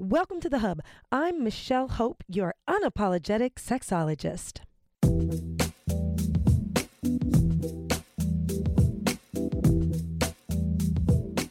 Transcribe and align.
Welcome 0.00 0.38
to 0.42 0.48
the 0.48 0.60
Hub. 0.60 0.80
I'm 1.10 1.42
Michelle 1.42 1.88
Hope, 1.88 2.22
your 2.28 2.54
unapologetic 2.68 3.54
sexologist. 3.54 4.60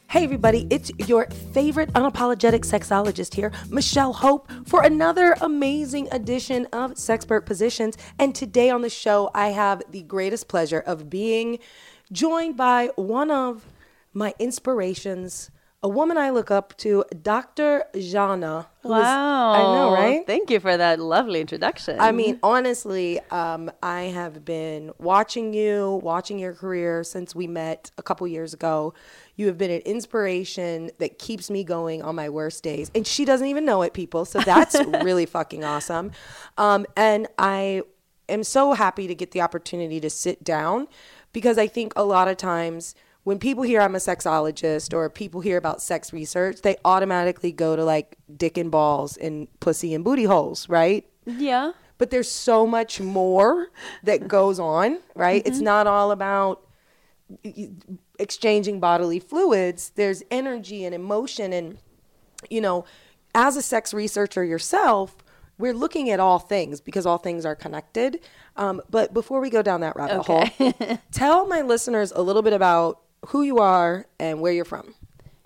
Hey, 0.08 0.24
everybody, 0.24 0.66
it's 0.70 0.94
your 1.10 1.28
favorite 1.52 1.92
unapologetic 1.92 2.62
sexologist 2.62 3.34
here, 3.34 3.52
Michelle 3.70 4.14
Hope, 4.14 4.50
for 4.66 4.82
another 4.82 5.36
amazing 5.42 6.08
edition 6.14 6.68
of 6.68 6.94
Sexpert 6.94 7.46
Positions. 7.46 7.98
And 8.18 8.34
today 8.34 8.70
on 8.70 8.82
the 8.82 8.90
show, 8.90 9.30
I 9.36 9.50
have 9.50 9.84
the 9.92 10.04
greatest 10.04 10.48
pleasure 10.48 10.80
of 10.80 11.10
being 11.10 11.60
joined 12.14 12.56
by 12.56 12.92
one 12.96 13.30
of 13.30 13.66
my 14.14 14.34
inspirations, 14.40 15.52
a 15.84 15.88
woman 15.90 16.18
I 16.18 16.32
look 16.32 16.50
up 16.50 16.76
to, 16.78 17.06
Dr. 17.22 17.84
Zhana. 17.94 18.66
who 18.82 18.94
is- 18.96 19.00
Wow. 19.02 19.52
I 19.54 19.62
know, 19.76 19.94
right? 19.94 20.26
Thank 20.26 20.50
you 20.50 20.60
for 20.60 20.76
that 20.76 21.00
lovely 21.00 21.40
introduction. 21.40 22.00
I 22.00 22.12
mean, 22.12 22.40
honestly, 22.42 23.20
um, 23.30 23.70
I 23.84 24.04
have 24.04 24.44
been 24.44 24.92
watching 24.98 25.54
you, 25.54 26.00
watching 26.04 26.40
your 26.40 26.54
career 26.54 27.04
since 27.04 27.36
we 27.36 27.46
met 27.48 27.92
a 27.98 28.02
couple 28.04 28.28
years 28.28 28.54
ago. 28.56 28.96
You 29.36 29.46
have 29.48 29.58
been 29.60 29.70
an 29.70 29.82
inspiration 29.82 30.90
that 30.98 31.20
keeps 31.20 31.50
me 31.52 31.64
going 31.64 32.02
on 32.02 32.16
my 32.16 32.30
worst 32.30 32.64
days. 32.64 32.90
And 32.96 33.06
she 33.06 33.24
doesn't 33.24 33.48
even 33.48 33.64
know 33.64 33.84
it, 33.84 33.94
people. 33.94 34.26
So 34.26 34.40
that's 34.40 34.76
really 35.04 35.28
fucking 35.28 35.64
awesome. 35.64 36.12
Um, 36.58 36.88
and 36.96 37.28
I 37.38 37.84
am 38.28 38.44
so 38.44 38.74
happy 38.74 39.06
to 39.08 39.14
get 39.14 39.32
the 39.32 39.42
opportunity 39.42 40.00
to 40.00 40.10
sit 40.10 40.44
down 40.44 40.88
because 41.34 41.58
I 41.60 41.68
think 41.68 41.94
a 41.96 42.04
lot 42.04 42.28
of 42.28 42.38
times 42.38 42.96
when 43.28 43.40
people 43.40 43.64
hear 43.64 43.82
I'm 43.82 43.94
a 43.94 43.98
sexologist 43.98 44.94
or 44.94 45.10
people 45.10 45.42
hear 45.42 45.58
about 45.58 45.82
sex 45.82 46.14
research, 46.14 46.62
they 46.62 46.78
automatically 46.86 47.52
go 47.52 47.76
to 47.76 47.84
like 47.84 48.16
dick 48.34 48.58
and 48.58 48.72
balls 48.72 49.18
and 49.18 49.50
pussy 49.60 49.94
and 49.94 50.02
booty 50.02 50.24
holes, 50.24 50.70
right? 50.70 51.06
yeah. 51.26 51.74
but 51.98 52.10
there's 52.10 52.32
so 52.32 52.66
much 52.66 53.02
more 53.02 53.68
that 54.04 54.30
goes 54.30 54.62
on, 54.62 55.00
right? 55.14 55.46
It's 55.46 55.60
not 55.60 55.88
all 55.88 56.12
about 56.12 56.66
exchanging 58.18 58.80
bodily 58.80 59.20
fluids. 59.20 59.90
There's 59.96 60.24
energy 60.32 60.86
and 60.86 60.96
emotion 60.96 61.52
and 61.52 61.80
you 62.50 62.62
know, 62.62 62.86
as 63.36 63.58
a 63.58 63.62
sex 63.62 63.94
researcher 63.94 64.46
yourself, 64.46 65.18
we're 65.58 65.74
looking 65.74 66.10
at 66.10 66.22
all 66.22 66.40
things 66.40 66.80
because 66.80 67.06
all 67.06 67.18
things 67.18 67.46
are 67.46 67.56
connected. 67.56 68.22
Um, 68.56 68.82
but 68.90 69.14
before 69.14 69.42
we 69.42 69.50
go 69.50 69.62
down 69.62 69.82
that 69.82 69.98
rabbit 69.98 70.26
hole, 70.26 71.00
tell 71.12 71.46
my 71.46 71.62
listeners 71.62 72.14
a 72.16 72.22
little 72.22 72.42
bit 72.42 72.54
about 72.54 73.02
who 73.28 73.42
you 73.42 73.58
are 73.58 74.06
and 74.20 74.40
where 74.40 74.54
you're 74.54 74.66
from. 74.66 74.94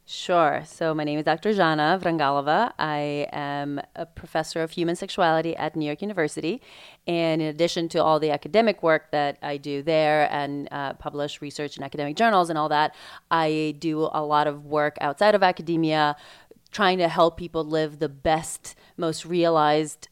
Sure. 0.06 0.62
So 0.66 0.94
my 0.94 1.04
name 1.04 1.18
is 1.18 1.26
Dr. 1.26 1.52
Zhana 1.52 2.00
Vrangalova. 2.00 2.74
I 2.78 3.28
am 3.32 3.80
a 3.96 4.06
professor 4.06 4.62
of 4.62 4.72
human 4.72 4.96
sexuality 4.96 5.56
at 5.56 5.76
New 5.76 5.86
York 5.86 6.02
University. 6.02 6.62
And 7.08 7.42
in 7.42 7.48
addition 7.48 7.88
to 7.90 8.04
all 8.04 8.20
the 8.20 8.30
academic 8.30 8.84
work 8.84 9.12
that 9.12 9.38
I 9.42 9.58
do 9.58 9.82
there 9.82 10.32
and 10.32 10.68
uh, 10.70 10.94
publish 10.94 11.42
research 11.42 11.78
in 11.78 11.84
academic 11.84 12.18
journals 12.18 12.50
and 12.50 12.60
all 12.60 12.70
that, 12.70 12.94
I 13.32 13.76
do 13.80 14.10
a 14.12 14.24
lot 14.24 14.48
of 14.48 14.66
work 14.66 14.98
outside 15.00 15.34
of 15.34 15.42
academia, 15.42 16.18
trying 16.72 16.98
to 16.98 17.08
help 17.08 17.38
people 17.38 17.64
live 17.64 18.00
the 18.00 18.10
best, 18.10 18.76
most 18.98 19.26
realized 19.26 20.10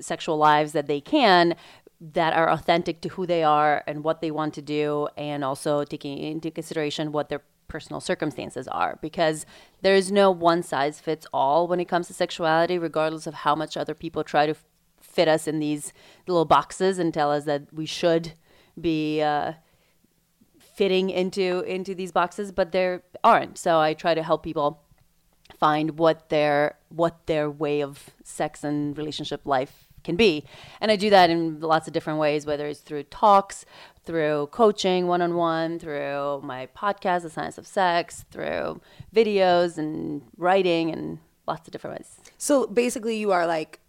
sexual 0.00 0.36
lives 0.36 0.72
that 0.72 0.86
they 0.86 1.00
can 1.00 1.54
that 2.00 2.34
are 2.34 2.50
authentic 2.50 3.00
to 3.00 3.08
who 3.10 3.26
they 3.26 3.42
are 3.42 3.82
and 3.86 4.04
what 4.04 4.20
they 4.20 4.30
want 4.30 4.54
to 4.54 4.62
do 4.62 5.08
and 5.16 5.44
also 5.44 5.84
taking 5.84 6.18
into 6.18 6.50
consideration 6.50 7.12
what 7.12 7.28
their 7.28 7.42
personal 7.68 8.00
circumstances 8.00 8.68
are. 8.68 8.98
Because 9.00 9.46
there 9.82 9.94
is 9.94 10.12
no 10.12 10.30
one 10.30 10.62
size 10.62 11.00
fits 11.00 11.26
all 11.32 11.66
when 11.66 11.80
it 11.80 11.86
comes 11.86 12.06
to 12.08 12.14
sexuality 12.14 12.78
regardless 12.78 13.26
of 13.26 13.34
how 13.34 13.54
much 13.54 13.76
other 13.76 13.94
people 13.94 14.24
try 14.24 14.46
to 14.46 14.54
fit 15.00 15.28
us 15.28 15.46
in 15.46 15.60
these 15.60 15.92
little 16.26 16.44
boxes 16.44 16.98
and 16.98 17.14
tell 17.14 17.30
us 17.30 17.44
that 17.44 17.72
we 17.72 17.86
should 17.86 18.32
be 18.80 19.22
uh, 19.22 19.52
fitting 20.58 21.08
into 21.08 21.60
into 21.60 21.94
these 21.94 22.10
boxes 22.10 22.50
but 22.52 22.72
there 22.72 23.02
aren't. 23.22 23.56
So 23.58 23.78
i 23.78 23.94
try 23.94 24.14
to 24.14 24.22
help 24.22 24.42
people 24.42 24.82
find 25.58 25.98
what 25.98 26.28
their 26.30 26.78
what 26.88 27.26
their 27.26 27.50
way 27.50 27.80
of 27.80 28.10
sex 28.24 28.64
and 28.64 28.96
relationship 28.98 29.42
life 29.44 29.83
can 30.04 30.16
be 30.16 30.44
and 30.80 30.90
i 30.90 30.96
do 30.96 31.10
that 31.10 31.30
in 31.30 31.58
lots 31.60 31.86
of 31.88 31.92
different 31.92 32.18
ways 32.18 32.44
whether 32.46 32.66
it's 32.66 32.80
through 32.80 33.02
talks 33.04 33.64
through 34.04 34.46
coaching 34.52 35.06
one-on-one 35.06 35.78
through 35.78 36.40
my 36.44 36.68
podcast 36.76 37.22
the 37.22 37.30
science 37.30 37.56
of 37.58 37.66
sex 37.66 38.24
through 38.30 38.80
videos 39.14 39.78
and 39.78 40.22
writing 40.36 40.90
and 40.90 41.18
lots 41.46 41.66
of 41.66 41.72
different 41.72 41.96
ways 41.98 42.18
So 42.38 42.66
basically, 42.66 43.16
you 43.16 43.32
are 43.32 43.46
like 43.46 43.80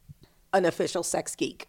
an 0.54 0.66
official 0.66 1.04
sex 1.04 1.36
geek. 1.36 1.68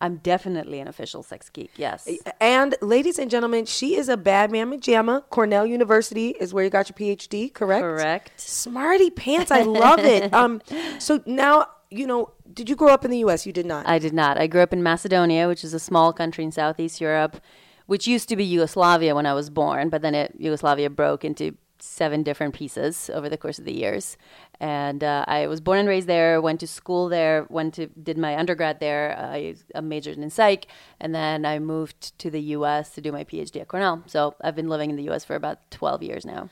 i'm 0.00 0.16
definitely 0.16 0.78
an 0.80 0.88
official 0.88 1.22
sex 1.22 1.48
geek 1.50 1.70
yes 1.76 2.06
And 2.40 2.74
ladies 2.80 3.18
and 3.18 3.30
gentlemen, 3.30 3.64
she 3.66 3.96
is 3.96 4.08
a 4.08 4.16
bad 4.16 4.50
mamma 4.52 4.76
jamma. 4.76 5.22
Cornell 5.30 5.66
University 5.66 6.28
is 6.40 6.52
where 6.54 6.64
you 6.64 6.70
got 6.70 6.88
your 6.88 6.96
PhD, 7.00 7.52
correct? 7.52 7.82
correct 7.82 8.32
Smarty 8.40 9.10
pants, 9.10 9.50
I 9.50 9.62
love 9.62 10.00
it. 10.00 10.32
Um, 10.40 10.60
so 10.98 11.22
now 11.26 11.66
you 11.90 12.06
know. 12.06 12.32
Did 12.52 12.68
you 12.68 12.76
grow 12.76 12.88
up 12.88 13.04
in 13.04 13.10
the 13.10 13.18
U.S.? 13.18 13.46
You 13.46 13.52
did 13.52 13.66
not. 13.66 13.86
I 13.88 13.98
did 13.98 14.12
not. 14.12 14.38
I 14.38 14.46
grew 14.46 14.62
up 14.62 14.72
in 14.72 14.82
Macedonia, 14.82 15.48
which 15.48 15.64
is 15.64 15.74
a 15.74 15.78
small 15.78 16.12
country 16.12 16.44
in 16.44 16.52
Southeast 16.52 17.00
Europe, 17.00 17.40
which 17.86 18.06
used 18.06 18.28
to 18.28 18.36
be 18.36 18.44
Yugoslavia 18.44 19.14
when 19.14 19.26
I 19.26 19.34
was 19.34 19.50
born, 19.50 19.88
but 19.88 20.02
then 20.02 20.14
it, 20.14 20.34
Yugoslavia 20.38 20.90
broke 20.90 21.24
into 21.24 21.56
seven 21.80 22.22
different 22.22 22.54
pieces 22.54 23.10
over 23.12 23.28
the 23.28 23.36
course 23.36 23.58
of 23.58 23.64
the 23.64 23.72
years. 23.72 24.16
And 24.60 25.04
uh, 25.04 25.24
I 25.28 25.46
was 25.46 25.60
born 25.60 25.78
and 25.78 25.88
raised 25.88 26.08
there, 26.08 26.40
went 26.40 26.60
to 26.60 26.66
school 26.66 27.08
there, 27.08 27.46
went 27.48 27.74
to 27.74 27.86
did 27.86 28.18
my 28.18 28.36
undergrad 28.36 28.80
there. 28.80 29.16
I, 29.18 29.54
I 29.74 29.80
majored 29.80 30.18
in 30.18 30.30
psych, 30.30 30.66
and 31.00 31.14
then 31.14 31.44
I 31.44 31.58
moved 31.58 32.18
to 32.18 32.30
the 32.30 32.40
U.S. 32.40 32.90
to 32.90 33.00
do 33.00 33.12
my 33.12 33.24
PhD 33.24 33.60
at 33.60 33.68
Cornell. 33.68 34.02
So 34.06 34.34
I've 34.40 34.56
been 34.56 34.68
living 34.68 34.90
in 34.90 34.96
the 34.96 35.04
U.S. 35.04 35.24
for 35.24 35.36
about 35.36 35.70
12 35.70 36.02
years 36.02 36.26
now. 36.26 36.48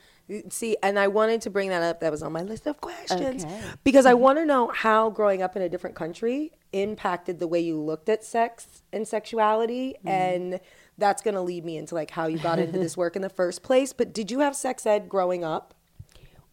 See, 0.49 0.75
and 0.83 0.99
I 0.99 1.07
wanted 1.07 1.41
to 1.43 1.49
bring 1.49 1.69
that 1.69 1.81
up. 1.81 2.01
That 2.01 2.11
was 2.11 2.21
on 2.21 2.33
my 2.33 2.41
list 2.41 2.67
of 2.67 2.81
questions 2.81 3.45
Okay. 3.45 3.61
because 3.85 4.05
I 4.05 4.13
want 4.13 4.37
to 4.39 4.45
know 4.45 4.67
how 4.67 5.09
growing 5.09 5.41
up 5.41 5.55
in 5.55 5.61
a 5.61 5.69
different 5.69 5.95
country 5.95 6.51
impacted 6.73 7.39
the 7.39 7.47
way 7.47 7.61
you 7.61 7.79
looked 7.79 8.09
at 8.09 8.25
sex 8.25 8.83
and 8.91 9.07
sexuality, 9.07 9.95
and 10.05 10.59
that's 10.97 11.21
going 11.21 11.35
to 11.35 11.41
lead 11.41 11.63
me 11.63 11.77
into 11.77 11.95
like 11.95 12.11
how 12.11 12.27
you 12.27 12.39
got 12.39 12.59
into 12.59 12.77
this 12.77 12.97
work 12.97 13.15
in 13.15 13.21
the 13.21 13.29
first 13.29 13.63
place. 13.63 13.93
But 13.93 14.13
did 14.13 14.29
you 14.29 14.39
have 14.39 14.53
sex 14.55 14.85
ed 14.85 15.07
growing 15.07 15.45
up? 15.45 15.73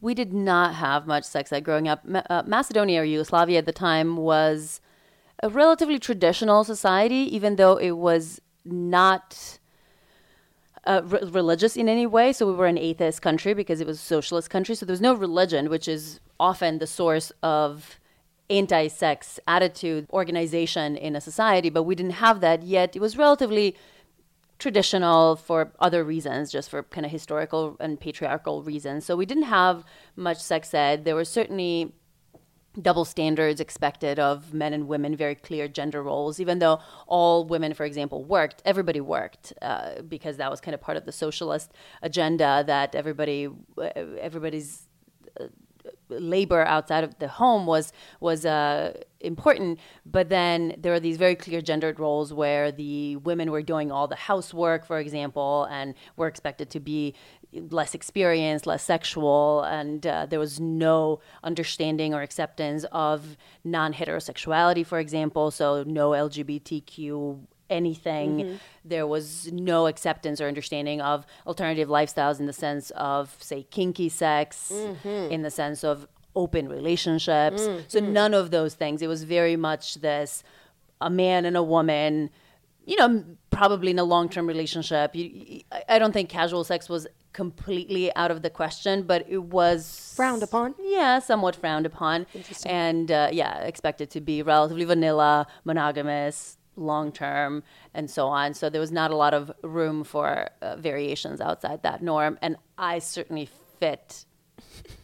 We 0.01 0.15
did 0.15 0.33
not 0.33 0.75
have 0.75 1.07
much 1.07 1.25
sex 1.25 1.53
ed 1.53 1.65
growing 1.65 1.89
up. 1.89 2.05
Ma- 2.05 2.23
uh, 2.31 2.43
Macedonia 2.47 3.01
or 3.01 3.05
Yugoslavia 3.05 3.59
at 3.59 3.67
the 3.67 3.73
time 3.73 4.17
was 4.19 4.81
a 5.43 5.49
relatively 5.49 5.99
traditional 5.99 6.63
society, 6.63 7.35
even 7.35 7.57
though 7.57 7.77
it 7.77 7.93
was 7.93 8.41
not 8.65 9.59
uh, 10.87 11.03
re- 11.05 11.21
religious 11.31 11.77
in 11.77 11.89
any 11.89 12.07
way. 12.07 12.33
So 12.33 12.47
we 12.47 12.53
were 12.53 12.67
an 12.67 12.79
atheist 12.79 13.23
country 13.23 13.55
because 13.55 13.81
it 13.81 13.87
was 13.87 13.99
a 13.99 14.03
socialist 14.03 14.51
country. 14.51 14.75
So 14.75 14.87
there 14.87 14.93
was 14.93 15.01
no 15.01 15.15
religion, 15.15 15.71
which 15.71 15.89
is 15.89 16.21
often 16.39 16.79
the 16.79 16.87
source 16.87 17.33
of 17.43 17.99
anti-sex 18.51 19.41
attitude 19.49 20.07
organization 20.13 20.97
in 20.97 21.17
a 21.17 21.21
society. 21.21 21.71
But 21.71 21.85
we 21.85 21.95
didn't 21.95 22.13
have 22.13 22.41
that 22.41 22.63
yet. 22.63 22.95
It 22.95 23.01
was 23.01 23.17
relatively 23.17 23.77
traditional 24.59 25.37
for 25.37 25.73
other 25.81 26.05
reasons, 26.05 26.53
just 26.53 26.71
for 26.71 26.83
kind 26.85 27.05
of 27.05 27.11
historical 27.11 27.77
and 27.81 27.99
patriarchal 27.99 28.63
reasons. 28.63 29.05
So 29.05 29.17
we 29.17 29.27
didn't 29.27 29.45
have 29.45 29.85
much 30.17 30.39
sex 30.39 30.73
ed. 30.73 31.05
There 31.05 31.15
were 31.15 31.25
certainly 31.25 31.93
double 32.81 33.05
standards 33.05 33.61
expected 33.61 34.19
of 34.19 34.53
men 34.53 34.73
and 34.73 34.89
women, 34.89 35.15
very 35.17 35.35
clear 35.35 35.69
gender 35.69 36.03
roles. 36.03 36.41
Even 36.41 36.59
though 36.59 36.81
all 37.07 37.45
women, 37.45 37.75
for 37.75 37.85
example, 37.85 38.25
worked, 38.25 38.63
everybody 38.65 39.01
worked 39.01 39.53
uh, 39.63 40.03
because 40.03 40.37
that 40.39 40.51
was 40.51 40.61
kind 40.61 40.75
of 40.75 40.81
part 40.81 40.97
of 40.97 41.05
the 41.05 41.13
socialist 41.13 41.73
agenda 42.03 42.65
that 42.67 42.95
everybody, 42.95 43.49
everybody's 44.21 44.89
labor 46.09 46.65
outside 46.65 47.05
of 47.05 47.19
the 47.19 47.29
home 47.29 47.67
was 47.67 47.93
was 48.21 48.47
uh, 48.47 48.93
important. 49.21 49.79
But 50.07 50.29
then 50.29 50.75
there 50.79 50.95
are 50.95 51.01
these 51.01 51.17
very 51.17 51.35
clear 51.35 51.61
gendered 51.61 51.99
roles 51.99 52.33
where 52.33 52.73
the 52.73 53.17
women 53.17 53.51
were 53.51 53.63
doing 53.63 53.91
all 53.91 54.09
the 54.09 54.17
housework, 54.17 54.85
for 54.85 54.99
example, 54.99 55.67
and 55.71 55.95
were 56.17 56.27
expected 56.27 56.71
to 56.71 56.81
be 56.81 57.15
less 57.71 57.95
experienced, 57.95 58.67
less 58.67 58.83
sexual, 58.83 59.63
and 59.63 60.07
uh, 60.07 60.27
there 60.27 60.41
was 60.41 60.61
no 60.61 61.21
understanding 61.43 62.15
or 62.15 62.23
acceptance 62.23 62.85
of 62.93 63.37
non-heterosexuality, 63.65 64.87
for 64.87 64.99
example. 64.99 65.51
So 65.51 65.85
no 65.87 66.11
LGBTQ 66.11 67.47
anything. 67.71 68.37
Mm-hmm. 68.39 68.57
There 68.85 69.07
was 69.07 69.51
no 69.53 69.87
acceptance 69.87 70.41
or 70.41 70.47
understanding 70.47 71.01
of 71.01 71.27
alternative 71.47 71.89
lifestyles 71.89 72.41
in 72.41 72.47
the 72.47 72.53
sense 72.53 72.91
of, 72.91 73.37
say, 73.41 73.65
kinky 73.65 74.09
sex, 74.09 74.71
mm-hmm. 74.73 75.33
in 75.33 75.43
the 75.43 75.51
sense 75.51 75.85
of 75.85 76.07
open 76.37 76.69
relationships. 76.69 77.63
So 77.89 78.01
mm-hmm. 78.01 78.13
none 78.13 78.35
of 78.35 78.51
those 78.51 78.75
things. 78.75 79.03
It 79.03 79.07
was 79.07 79.25
very 79.25 79.57
much 79.57 79.97
this 79.97 80.43
a 81.01 81.11
man 81.11 81.45
and 81.45 81.57
a 81.57 81.63
woman, 81.63 82.31
you 82.87 82.97
know, 82.97 83.25
probably 83.51 83.91
in 83.91 83.99
a 83.99 84.05
long 84.05 84.29
term 84.29 84.47
relationship. 84.47 85.15
You, 85.15 85.63
I 85.89 85.99
don't 85.99 86.13
think 86.13 86.29
casual 86.29 86.65
sex 86.65 86.89
was 86.89 87.07
completely 87.35 88.15
out 88.17 88.31
of 88.31 88.41
the 88.41 88.49
question, 88.49 89.03
but 89.03 89.27
it 89.29 89.43
was 89.43 90.13
Frowned 90.17 90.43
upon? 90.43 90.75
Yeah, 90.81 91.19
somewhat 91.19 91.55
frowned 91.57 91.85
upon, 91.85 92.27
and 92.65 93.11
uh, 93.11 93.29
yeah, 93.33 93.59
expected 93.65 94.09
to 94.11 94.21
be 94.23 94.43
relatively 94.43 94.85
vanilla, 94.87 95.47
monogamous, 95.65 96.57
long 96.77 97.13
term, 97.13 97.63
and 97.93 98.11
so 98.11 98.29
on. 98.29 98.55
So 98.55 98.71
there 98.71 98.81
was 98.81 98.93
not 98.93 99.11
a 99.11 99.17
lot 99.17 99.35
of 99.35 99.53
room 99.63 100.05
for 100.05 100.49
uh, 100.63 100.77
variations 100.77 101.41
outside 101.41 101.83
that 101.83 102.03
norm, 102.03 102.39
and 102.41 102.57
I 102.79 103.01
certainly 103.01 103.49
fit. 103.81 104.25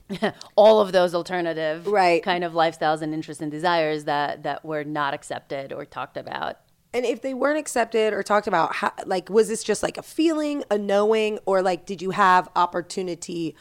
all 0.57 0.81
of 0.81 0.91
those 0.93 1.15
alternative 1.15 1.87
Right. 1.87 2.23
kind 2.23 2.43
of 2.43 2.53
lifestyles 2.53 3.01
and 3.03 3.15
interests 3.15 3.41
and 3.43 3.51
desires 3.51 4.05
that 4.05 4.43
that 4.43 4.65
were 4.65 4.83
not 4.83 5.15
accepted 5.15 5.73
or 5.73 5.85
talked 5.85 6.17
about 6.17 6.57
And 6.93 7.05
if 7.05 7.23
they 7.23 7.35
weren't 7.35 7.59
accepted 7.59 8.13
or 8.13 8.23
talked 8.23 8.47
about, 8.47 8.75
how, 8.75 8.93
like, 9.07 9.29
was 9.29 9.49
this 9.49 9.63
just 9.63 9.83
like 9.83 9.97
a 9.97 10.03
feeling, 10.03 10.65
a 10.71 10.79
knowing, 10.79 11.39
or 11.47 11.63
like, 11.63 11.87
did 11.87 12.03
you 12.03 12.11
have 12.11 12.49
opportunity? 12.57 13.55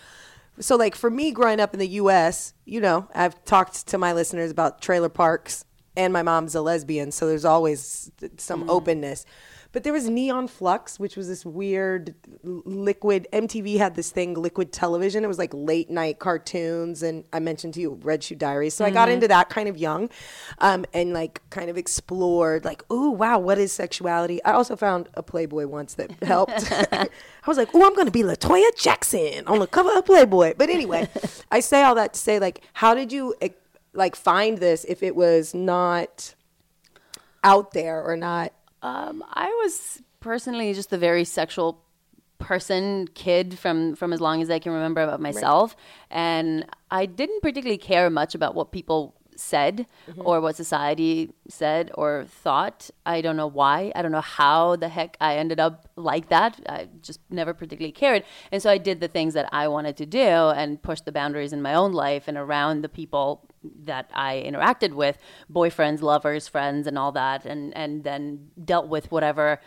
So, 0.60 0.76
like, 0.76 0.96
for 0.96 1.10
me 1.10 1.32
growing 1.32 1.60
up 1.60 1.74
in 1.74 1.80
the 1.80 1.88
US, 1.88 2.54
you 2.66 2.82
know, 2.82 3.08
I've 3.14 3.44
talked 3.46 3.88
to 3.88 3.98
my 3.98 4.14
listeners 4.14 4.50
about 4.50 4.82
trailer 4.82 5.10
parks, 5.10 5.64
and 5.96 6.12
my 6.12 6.24
mom's 6.24 6.56
a 6.56 6.62
lesbian, 6.62 7.12
so 7.12 7.28
there's 7.28 7.46
always 7.46 8.12
some 8.38 8.66
mm. 8.66 8.70
openness. 8.70 9.26
But 9.72 9.84
there 9.84 9.94
was 9.94 10.10
Aeon 10.10 10.48
Flux, 10.48 11.00
which 11.00 11.16
was 11.16 11.28
this 11.28 11.46
weird 11.46 12.16
liquid. 12.44 13.28
MTV 13.32 13.78
had 13.78 13.96
this 13.96 14.10
thing, 14.10 14.34
liquid 14.34 14.74
television. 14.74 15.24
It 15.24 15.28
was 15.28 15.38
like 15.38 15.52
late 15.54 15.92
night 15.92 16.18
cartoons, 16.18 17.04
and 17.04 17.24
I 17.32 17.40
mentioned 17.40 17.76
to 17.76 17.82
you 17.82 18.00
Red 18.02 18.24
Shoe 18.24 18.36
Diaries. 18.36 18.74
So 18.74 18.84
I 18.84 18.90
got 18.90 19.10
into 19.10 19.28
that 19.28 19.50
kind 19.50 19.70
of 19.70 19.78
young, 19.78 20.10
um, 20.58 20.86
and 20.92 21.14
like 21.14 21.48
kind 21.52 21.70
of 21.70 21.78
explored, 21.78 22.66
like, 22.66 22.84
oh 22.90 23.12
wow, 23.12 23.38
what 23.38 23.60
is 23.60 23.72
sexuality? 23.72 24.44
I 24.44 24.54
also 24.54 24.76
found 24.76 25.08
a 25.14 25.22
Playboy 25.22 25.68
once 25.68 25.94
that 25.96 26.12
helped. 26.24 26.72
I 26.92 27.08
was 27.46 27.58
like, 27.58 27.70
oh, 27.74 27.86
I'm 27.86 27.94
going 27.94 28.08
to 28.08 28.12
be 28.12 28.24
La 28.24 28.34
Toya 28.34 28.76
Jackson 28.76 29.46
on 29.46 29.60
the 29.60 29.68
cover 29.68 29.96
of 29.98 30.06
Playboy. 30.06 30.56
But 30.58 30.70
anyway, 30.70 31.08
I 31.52 31.60
say 31.60 31.84
all 31.84 31.96
that 31.96 32.14
to 32.14 32.20
say, 32.20 32.40
like, 32.40 32.64
how 32.74 32.96
did 32.96 33.12
you 33.12 33.36
like 33.94 34.16
find 34.16 34.58
this 34.58 34.84
if 34.86 35.04
it 35.04 35.16
was 35.16 35.54
not 35.54 36.34
out 37.44 37.72
there 37.74 38.02
or 38.04 38.18
not? 38.18 38.52
Um, 38.82 39.24
I 39.30 39.48
was 39.64 40.02
personally 40.20 40.74
just 40.74 40.94
a 40.94 40.98
very 40.98 41.26
sexual 41.26 41.84
person, 42.38 43.08
kid 43.14 43.60
from 43.60 43.96
from 43.96 44.14
as 44.14 44.22
long 44.22 44.42
as 44.42 44.50
I 44.50 44.60
can 44.60 44.72
remember 44.72 45.02
about 45.02 45.20
myself, 45.20 45.76
and 46.10 46.66
I 46.90 47.06
didn't 47.06 47.42
particularly 47.42 47.78
care 47.78 48.10
much 48.10 48.34
about 48.36 48.56
what 48.56 48.72
people 48.72 49.16
said 49.40 49.88
or 50.18 50.42
what 50.42 50.56
society 50.56 51.32
said 51.48 51.92
or 51.96 52.26
thought. 52.28 52.90
I 53.06 53.22
don't 53.22 53.38
know 53.38 53.48
why. 53.48 53.92
I 53.96 54.02
don't 54.02 54.12
know 54.12 54.22
how 54.22 54.76
the 54.76 54.90
heck 54.90 55.18
I 55.22 55.38
ended 55.38 55.60
up 55.60 55.90
like 55.96 56.30
that. 56.30 56.60
I 56.68 56.90
just 57.02 57.20
never 57.30 57.54
particularly 57.54 57.92
cared. 57.92 58.24
And 58.52 58.62
so 58.62 58.70
I 58.70 58.78
did 58.78 59.00
the 59.00 59.08
things 59.08 59.34
that 59.34 59.50
I 59.52 59.68
wanted 59.68 59.98
to 59.98 60.06
do 60.06 60.20
and 60.20 60.82
pushed 60.82 61.06
the 61.06 61.12
boundaries 61.12 61.54
in 61.54 61.62
my 61.62 61.74
own 61.74 61.94
life 61.94 62.28
and 62.28 62.38
around 62.38 62.82
the 62.82 62.90
people 62.90 63.49
that 63.84 64.10
I 64.14 64.44
interacted 64.46 64.94
with, 64.94 65.18
boyfriends, 65.52 66.02
lovers, 66.02 66.48
friends, 66.48 66.88
and 66.88 66.98
all 66.98 67.12
that, 67.14 67.46
and 67.46 67.76
and 67.76 68.04
then 68.04 68.50
dealt 68.64 68.88
with 68.88 69.12
whatever 69.12 69.60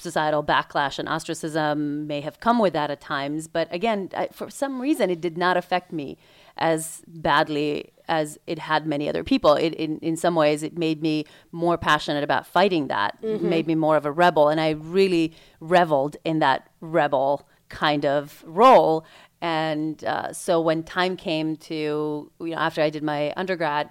societal 0.00 0.42
backlash 0.44 0.98
and 0.98 1.08
ostracism 1.08 2.06
may 2.06 2.20
have 2.20 2.40
come 2.40 2.58
with 2.58 2.72
that 2.72 2.90
at 2.90 3.00
times. 3.00 3.48
But 3.48 3.72
again, 3.72 4.10
I, 4.16 4.28
for 4.28 4.50
some 4.50 4.80
reason, 4.80 5.10
it 5.10 5.20
did 5.20 5.36
not 5.36 5.56
affect 5.56 5.92
me 5.92 6.18
as 6.56 7.02
badly 7.06 7.92
as 8.08 8.38
it 8.46 8.58
had 8.58 8.86
many 8.86 9.08
other 9.08 9.22
people. 9.22 9.54
It, 9.54 9.74
in, 9.74 9.98
in 9.98 10.16
some 10.16 10.34
ways, 10.34 10.62
it 10.62 10.76
made 10.76 11.02
me 11.02 11.24
more 11.52 11.76
passionate 11.76 12.24
about 12.24 12.46
fighting 12.46 12.88
that, 12.88 13.18
It 13.22 13.42
made 13.42 13.66
me 13.66 13.74
more 13.74 13.96
of 13.96 14.06
a 14.06 14.12
rebel. 14.12 14.48
And 14.48 14.60
I 14.60 14.70
really 14.70 15.32
reveled 15.60 16.16
in 16.24 16.38
that 16.38 16.68
rebel 16.80 17.46
kind 17.68 18.06
of 18.06 18.42
role. 18.46 19.04
And 19.40 20.02
uh, 20.04 20.32
so 20.32 20.60
when 20.60 20.82
time 20.82 21.16
came 21.16 21.56
to, 21.56 22.30
you 22.40 22.46
know, 22.50 22.56
after 22.56 22.82
I 22.82 22.90
did 22.90 23.02
my 23.02 23.32
undergrad, 23.36 23.90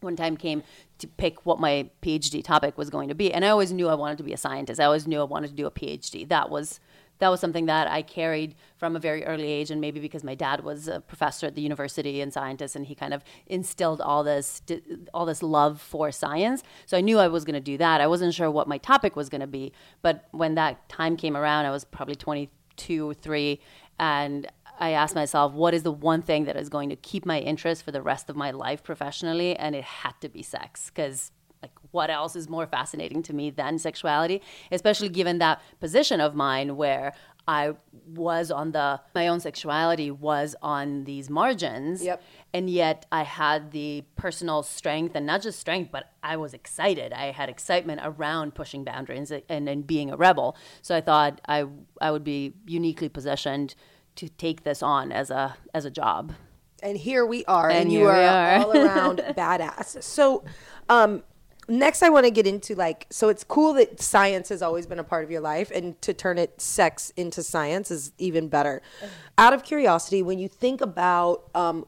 when 0.00 0.16
time 0.16 0.36
came 0.36 0.62
to 0.98 1.06
pick 1.06 1.46
what 1.46 1.58
my 1.58 1.88
PhD 2.02 2.44
topic 2.44 2.76
was 2.76 2.90
going 2.90 3.08
to 3.08 3.14
be, 3.14 3.32
and 3.32 3.44
I 3.44 3.48
always 3.48 3.72
knew 3.72 3.88
I 3.88 3.94
wanted 3.94 4.18
to 4.18 4.24
be 4.24 4.34
a 4.34 4.36
scientist. 4.36 4.78
I 4.78 4.84
always 4.84 5.06
knew 5.06 5.20
I 5.20 5.24
wanted 5.24 5.48
to 5.48 5.54
do 5.54 5.66
a 5.66 5.70
PhD. 5.70 6.28
That 6.28 6.50
was 6.50 6.80
that 7.20 7.28
was 7.28 7.40
something 7.40 7.66
that 7.66 7.88
I 7.88 8.02
carried 8.02 8.56
from 8.76 8.96
a 8.96 8.98
very 8.98 9.24
early 9.24 9.46
age, 9.46 9.70
and 9.70 9.80
maybe 9.80 10.00
because 10.00 10.24
my 10.24 10.34
dad 10.34 10.64
was 10.64 10.88
a 10.88 11.00
professor 11.00 11.46
at 11.46 11.54
the 11.54 11.62
university 11.62 12.20
and 12.20 12.32
scientist, 12.32 12.76
and 12.76 12.86
he 12.86 12.94
kind 12.94 13.14
of 13.14 13.24
instilled 13.46 14.00
all 14.00 14.22
this 14.24 14.60
all 15.14 15.24
this 15.24 15.42
love 15.42 15.80
for 15.80 16.12
science. 16.12 16.62
So 16.86 16.98
I 16.98 17.00
knew 17.00 17.18
I 17.18 17.28
was 17.28 17.44
going 17.44 17.54
to 17.54 17.60
do 17.60 17.78
that. 17.78 18.00
I 18.00 18.06
wasn't 18.06 18.34
sure 18.34 18.50
what 18.50 18.68
my 18.68 18.78
topic 18.78 19.16
was 19.16 19.28
going 19.28 19.40
to 19.40 19.46
be, 19.46 19.72
but 20.02 20.26
when 20.32 20.54
that 20.56 20.88
time 20.88 21.16
came 21.16 21.36
around, 21.36 21.64
I 21.64 21.70
was 21.70 21.84
probably 21.84 22.16
twenty 22.16 22.50
two 22.76 23.08
or 23.08 23.14
three, 23.14 23.60
and 23.98 24.46
I 24.78 24.90
asked 24.90 25.14
myself, 25.14 25.52
what 25.52 25.74
is 25.74 25.82
the 25.82 25.92
one 25.92 26.22
thing 26.22 26.44
that 26.44 26.56
is 26.56 26.68
going 26.68 26.90
to 26.90 26.96
keep 26.96 27.24
my 27.24 27.38
interest 27.40 27.82
for 27.84 27.92
the 27.92 28.02
rest 28.02 28.28
of 28.28 28.36
my 28.36 28.50
life 28.50 28.82
professionally? 28.82 29.56
And 29.56 29.74
it 29.74 29.84
had 29.84 30.12
to 30.20 30.28
be 30.28 30.42
sex 30.42 30.90
because 30.90 31.30
like 31.62 31.72
what 31.92 32.10
else 32.10 32.36
is 32.36 32.48
more 32.48 32.66
fascinating 32.66 33.22
to 33.22 33.32
me 33.32 33.48
than 33.48 33.78
sexuality 33.78 34.42
especially 34.70 35.08
given 35.08 35.38
that 35.38 35.62
position 35.80 36.20
of 36.20 36.34
mine 36.34 36.76
where 36.76 37.14
i 37.48 37.72
was 38.06 38.50
on 38.50 38.72
the 38.72 39.00
my 39.14 39.28
own 39.28 39.40
sexuality 39.40 40.10
was 40.10 40.54
on 40.60 41.04
these 41.04 41.30
margins 41.30 42.02
Yep. 42.04 42.22
and 42.52 42.68
yet 42.68 43.06
i 43.10 43.22
had 43.22 43.70
the 43.70 44.04
personal 44.14 44.62
strength 44.62 45.14
and 45.14 45.24
not 45.24 45.40
just 45.40 45.58
strength 45.58 45.90
but 45.90 46.12
i 46.22 46.36
was 46.36 46.52
excited 46.52 47.14
i 47.14 47.30
had 47.30 47.48
excitement 47.48 48.02
around 48.04 48.54
pushing 48.54 48.84
boundaries 48.84 49.32
and, 49.48 49.66
and 49.66 49.86
being 49.86 50.10
a 50.10 50.16
rebel 50.18 50.56
so 50.82 50.94
i 50.94 51.00
thought 51.00 51.40
i 51.48 51.64
i 51.98 52.10
would 52.10 52.24
be 52.24 52.52
uniquely 52.66 53.08
positioned 53.08 53.74
to 54.16 54.28
take 54.28 54.64
this 54.64 54.82
on 54.82 55.12
as 55.12 55.30
a 55.30 55.56
as 55.72 55.84
a 55.84 55.90
job 55.90 56.32
and 56.84 56.98
here 56.98 57.24
we 57.24 57.44
are, 57.46 57.70
and, 57.70 57.84
And 57.84 57.92
you 57.92 58.04
are, 58.04 58.14
are. 58.14 58.58
all 58.58 58.76
around 58.76 59.18
badass. 59.36 60.02
So, 60.02 60.44
um, 60.90 61.22
next, 61.66 62.02
I 62.02 62.10
want 62.10 62.26
to 62.26 62.30
get 62.30 62.46
into 62.46 62.74
like, 62.74 63.06
so 63.08 63.30
it's 63.30 63.42
cool 63.42 63.72
that 63.74 64.00
science 64.02 64.50
has 64.50 64.60
always 64.60 64.86
been 64.86 64.98
a 64.98 65.04
part 65.04 65.24
of 65.24 65.30
your 65.30 65.40
life, 65.40 65.70
and 65.74 66.00
to 66.02 66.12
turn 66.12 66.36
it 66.36 66.60
sex 66.60 67.10
into 67.16 67.42
science 67.42 67.90
is 67.90 68.12
even 68.18 68.48
better. 68.48 68.82
Out 69.38 69.54
of 69.54 69.64
curiosity, 69.64 70.22
when 70.22 70.38
you 70.38 70.46
think 70.46 70.82
about 70.82 71.48
um, 71.54 71.86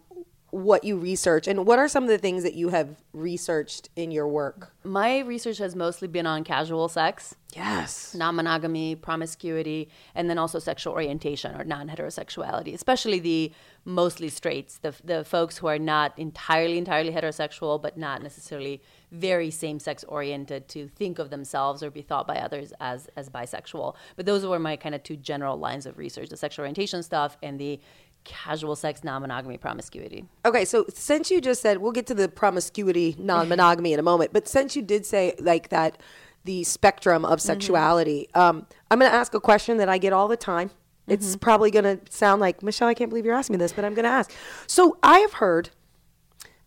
what 0.56 0.84
you 0.84 0.96
research, 0.96 1.46
and 1.46 1.66
what 1.66 1.78
are 1.78 1.88
some 1.88 2.04
of 2.04 2.08
the 2.08 2.18
things 2.18 2.42
that 2.42 2.54
you 2.54 2.68
have 2.70 2.88
researched 3.12 3.90
in 3.96 4.10
your 4.10 4.28
work? 4.28 4.72
my 4.86 5.18
research 5.18 5.58
has 5.58 5.74
mostly 5.74 6.06
been 6.06 6.26
on 6.26 6.44
casual 6.44 6.88
sex 6.88 7.34
Yes. 7.54 8.14
non-monogamy, 8.14 8.96
promiscuity, 8.96 9.88
and 10.14 10.28
then 10.30 10.38
also 10.38 10.58
sexual 10.58 10.92
orientation 10.92 11.56
or 11.58 11.64
non-heterosexuality, 11.64 12.74
especially 12.74 13.18
the 13.18 13.52
mostly 13.84 14.28
straights, 14.28 14.78
the 14.78 14.94
the 15.02 15.24
folks 15.24 15.56
who 15.58 15.66
are 15.66 15.78
not 15.78 16.12
entirely 16.18 16.76
entirely 16.76 17.12
heterosexual, 17.12 17.80
but 17.80 17.96
not 17.96 18.22
necessarily 18.22 18.82
very 19.10 19.50
same-sex 19.50 20.04
oriented 20.04 20.68
to 20.68 20.88
think 20.88 21.18
of 21.18 21.30
themselves 21.30 21.82
or 21.82 21.90
be 21.90 22.02
thought 22.02 22.26
by 22.26 22.36
others 22.36 22.72
as 22.78 23.08
as 23.16 23.28
bisexual. 23.30 23.94
But 24.16 24.26
those 24.26 24.44
were 24.46 24.58
my 24.58 24.76
kind 24.76 24.94
of 24.94 25.02
two 25.02 25.16
general 25.16 25.56
lines 25.56 25.86
of 25.86 25.98
research: 25.98 26.28
the 26.28 26.36
sexual 26.36 26.62
orientation 26.64 27.02
stuff 27.02 27.38
and 27.42 27.58
the 27.58 27.80
casual 28.26 28.76
sex, 28.76 29.02
non-monogamy, 29.02 29.56
promiscuity. 29.56 30.26
Okay, 30.44 30.64
so 30.64 30.84
since 30.92 31.30
you 31.30 31.40
just 31.40 31.62
said 31.62 31.78
we'll 31.78 31.92
get 31.92 32.06
to 32.08 32.14
the 32.14 32.28
promiscuity, 32.28 33.16
non-monogamy 33.18 33.94
in 33.94 33.98
a 33.98 34.02
moment, 34.02 34.32
but 34.32 34.46
since 34.46 34.76
you 34.76 34.82
did 34.82 35.06
say 35.06 35.34
like 35.38 35.70
that, 35.70 36.02
the 36.44 36.62
spectrum 36.64 37.24
of 37.24 37.40
sexuality, 37.40 38.28
um, 38.34 38.66
I'm 38.90 38.98
going 38.98 39.10
to 39.10 39.16
ask 39.16 39.34
a 39.34 39.40
question 39.40 39.78
that 39.78 39.88
I 39.88 39.98
get 39.98 40.12
all 40.12 40.28
the 40.28 40.36
time. 40.36 40.70
It's 41.08 41.36
probably 41.36 41.70
going 41.70 41.84
to 41.84 42.00
sound 42.10 42.40
like 42.40 42.62
Michelle. 42.62 42.88
I 42.88 42.94
can't 42.94 43.10
believe 43.10 43.24
you're 43.24 43.34
asking 43.34 43.54
me 43.54 43.58
this, 43.58 43.72
but 43.72 43.84
I'm 43.84 43.94
going 43.94 44.04
to 44.04 44.10
ask. 44.10 44.32
So 44.66 44.98
I 45.02 45.20
have 45.20 45.34
heard. 45.34 45.70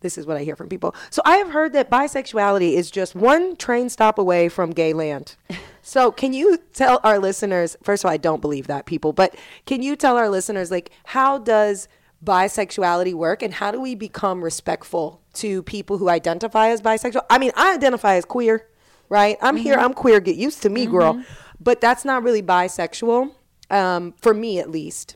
This 0.02 0.18
is 0.18 0.26
what 0.26 0.38
I 0.38 0.44
hear 0.44 0.56
from 0.56 0.70
people. 0.70 0.96
So 1.10 1.22
I 1.26 1.38
have 1.38 1.50
heard 1.50 1.74
that 1.74 1.90
bisexuality 1.90 2.74
is 2.74 2.90
just 2.90 3.16
one 3.16 3.58
train 3.58 3.90
stop 3.90 4.18
away 4.18 4.48
from 4.48 4.72
gay 4.72 4.94
land. 4.94 5.36
So 5.90 6.12
can 6.12 6.34
you 6.34 6.60
tell 6.72 7.00
our 7.04 7.18
listeners? 7.18 7.76
First 7.82 8.04
of 8.04 8.10
all, 8.10 8.14
I 8.14 8.18
don't 8.18 8.42
believe 8.42 8.68
that 8.68 8.86
people, 8.86 9.12
but 9.12 9.34
can 9.66 9.82
you 9.82 9.96
tell 9.96 10.18
our 10.18 10.30
listeners 10.30 10.70
like 10.70 10.92
how 11.04 11.40
does 11.40 11.88
bisexuality 12.24 13.16
work 13.16 13.42
and 13.42 13.52
how 13.56 13.72
do 13.72 13.82
we 13.82 13.96
become 13.96 14.44
respectful 14.44 15.24
to 15.34 15.64
people 15.64 15.98
who 15.98 16.08
identify 16.08 16.68
as 16.68 16.80
bisexual? 16.80 17.26
I 17.28 17.40
mean, 17.40 17.52
I 17.56 17.74
identify 17.74 18.18
as 18.18 18.26
queer, 18.26 18.68
right? 19.10 19.36
I'm 19.42 19.58
here, 19.58 19.78
I'm 19.80 19.96
queer, 19.96 20.20
get 20.20 20.36
used 20.36 20.62
to 20.62 20.70
me, 20.70 20.86
girl. 20.86 21.24
But 21.60 21.82
that's 21.82 22.06
not 22.06 22.22
really 22.22 22.44
bisexual, 22.44 23.32
um, 23.72 24.14
for 24.22 24.36
me 24.36 24.60
at 24.60 24.70
least. 24.70 25.16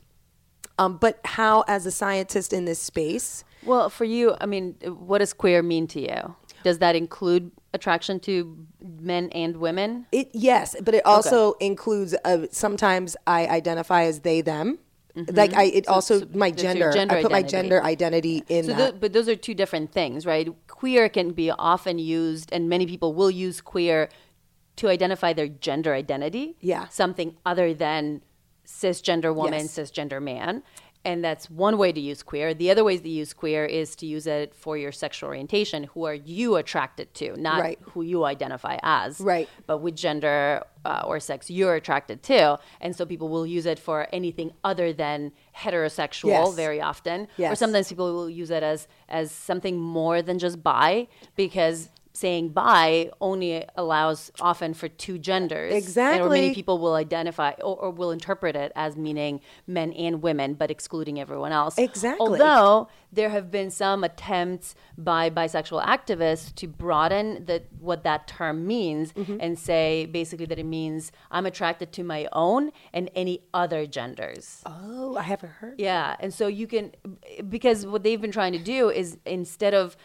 Um, 0.76 0.96
but 0.96 1.20
how, 1.24 1.62
as 1.68 1.86
a 1.86 1.92
scientist 1.92 2.52
in 2.52 2.64
this 2.64 2.80
space, 2.80 3.44
Well, 3.62 3.88
for 3.90 4.04
you, 4.04 4.34
I 4.40 4.46
mean, 4.46 4.74
what 4.82 5.18
does 5.18 5.32
queer 5.32 5.62
mean 5.62 5.86
to 5.86 6.00
you? 6.00 6.34
Does 6.64 6.78
that 6.78 6.96
include 6.96 7.52
attraction 7.74 8.18
to 8.20 8.66
men 8.80 9.28
and 9.30 9.58
women? 9.58 10.06
it 10.10 10.30
yes, 10.32 10.74
but 10.82 10.94
it 10.94 11.04
also 11.06 11.52
includes 11.60 12.14
uh, 12.24 12.46
sometimes 12.50 13.16
I 13.26 13.46
identify 13.46 14.02
as 14.04 14.20
they 14.20 14.40
them. 14.40 14.78
Like 15.14 15.54
I, 15.54 15.64
it 15.78 15.86
also 15.86 16.20
so 16.20 16.26
my 16.34 16.50
gender. 16.50 16.90
gender 16.90 17.14
I 17.14 17.22
put 17.22 17.30
my 17.30 17.42
gender 17.42 17.80
identity 17.84 18.42
in 18.48 18.64
So 18.64 18.72
that. 18.72 18.78
tho- 18.94 18.98
but 18.98 19.12
those 19.12 19.28
are 19.28 19.36
two 19.36 19.54
different 19.54 19.92
things, 19.92 20.26
right? 20.26 20.48
Queer 20.66 21.08
can 21.08 21.30
be 21.32 21.52
often 21.52 22.00
used, 22.00 22.48
and 22.52 22.68
many 22.68 22.84
people 22.86 23.14
will 23.14 23.30
use 23.30 23.60
queer 23.60 24.08
to 24.76 24.88
identify 24.88 25.32
their 25.32 25.46
gender 25.46 25.94
identity. 25.94 26.56
Yeah. 26.60 26.88
Something 26.88 27.36
other 27.46 27.74
than 27.74 28.22
cisgender 28.66 29.32
woman, 29.32 29.60
Yes. 29.68 29.78
cisgender 29.78 30.20
man. 30.20 30.62
And 31.04 31.22
that's 31.22 31.50
one 31.50 31.76
way 31.76 31.92
to 31.92 32.00
use 32.00 32.22
queer. 32.22 32.54
The 32.54 32.70
other 32.70 32.82
ways 32.82 33.02
to 33.02 33.08
use 33.08 33.32
queer 33.34 33.64
is 33.66 33.94
to 33.96 34.06
use 34.06 34.26
it 34.26 34.54
for 34.54 34.76
your 34.78 34.90
sexual 34.90 35.28
orientation. 35.28 35.84
Who 35.84 36.04
are 36.04 36.14
you 36.14 36.56
attracted 36.56 37.12
to? 37.14 37.36
Not 37.36 37.60
Right. 37.60 37.78
who 37.82 38.00
you 38.02 38.24
identify 38.24 38.78
as. 38.82 39.20
Right. 39.20 39.48
But 39.66 39.78
with 39.78 39.96
gender 39.96 40.62
uh, 40.86 41.02
or 41.06 41.20
sex 41.20 41.50
you're 41.50 41.74
attracted 41.74 42.22
to. 42.24 42.58
And 42.80 42.94
so 42.96 43.04
people 43.06 43.28
will 43.28 43.46
use 43.46 43.66
it 43.66 43.78
for 43.78 44.06
anything 44.12 44.52
other 44.64 44.92
than 44.92 45.32
heterosexual 45.56 46.28
Yes. 46.28 46.54
very 46.54 46.80
often. 46.80 47.28
Or 47.38 47.54
sometimes 47.54 47.88
people 47.88 48.12
will 48.14 48.30
use 48.30 48.50
it 48.50 48.62
as 48.62 48.88
as 49.08 49.30
something 49.30 49.78
more 49.78 50.22
than 50.22 50.38
just 50.38 50.62
bi 50.62 51.08
because 51.36 51.90
saying 52.16 52.50
bi 52.50 53.10
only 53.20 53.64
allows 53.76 54.30
often 54.40 54.72
for 54.72 54.86
two 54.88 55.18
genders. 55.18 55.72
And- 55.74 56.20
Or 56.22 56.28
many 56.30 56.54
people 56.54 56.78
will 56.78 56.94
identify 56.94 57.50
or, 57.60 57.76
or 57.76 57.90
will 57.90 58.12
interpret 58.12 58.54
it 58.54 58.70
as 58.76 58.96
meaning 58.96 59.40
men 59.66 59.92
and 59.94 60.22
women, 60.22 60.54
but 60.54 60.70
excluding 60.70 61.18
everyone 61.20 61.50
else. 61.50 61.76
Exactly. 61.76 62.24
Although 62.24 62.88
there 63.12 63.30
have 63.30 63.50
been 63.50 63.70
some 63.70 64.04
attempts 64.04 64.76
by 64.96 65.28
bisexual 65.28 65.84
activists 65.84 66.54
to 66.54 66.68
broaden 66.68 67.44
the, 67.46 67.62
what 67.80 68.04
that 68.04 68.28
term 68.28 68.64
means 68.66 69.12
Mm-hmm. 69.14 69.36
and 69.40 69.58
say 69.58 70.06
basically 70.06 70.46
that 70.46 70.58
it 70.58 70.66
means 70.66 71.10
I'm 71.30 71.46
attracted 71.46 71.92
to 71.92 72.04
my 72.04 72.28
own 72.32 72.70
and 72.92 73.10
any 73.14 73.42
other 73.52 73.86
genders. 73.86 74.62
Oh, 74.66 75.16
I 75.16 75.22
haven't 75.22 75.50
heard. 75.50 75.78
Yeah, 75.78 76.14
and 76.20 76.32
so 76.32 76.46
you 76.46 76.66
can 76.66 76.92
because 77.48 77.86
what 77.86 78.02
they've 78.04 78.20
been 78.20 78.32
trying 78.32 78.52
to 78.52 78.58
do 78.58 78.88
is 78.90 79.18
instead 79.26 79.74
of 79.74 79.96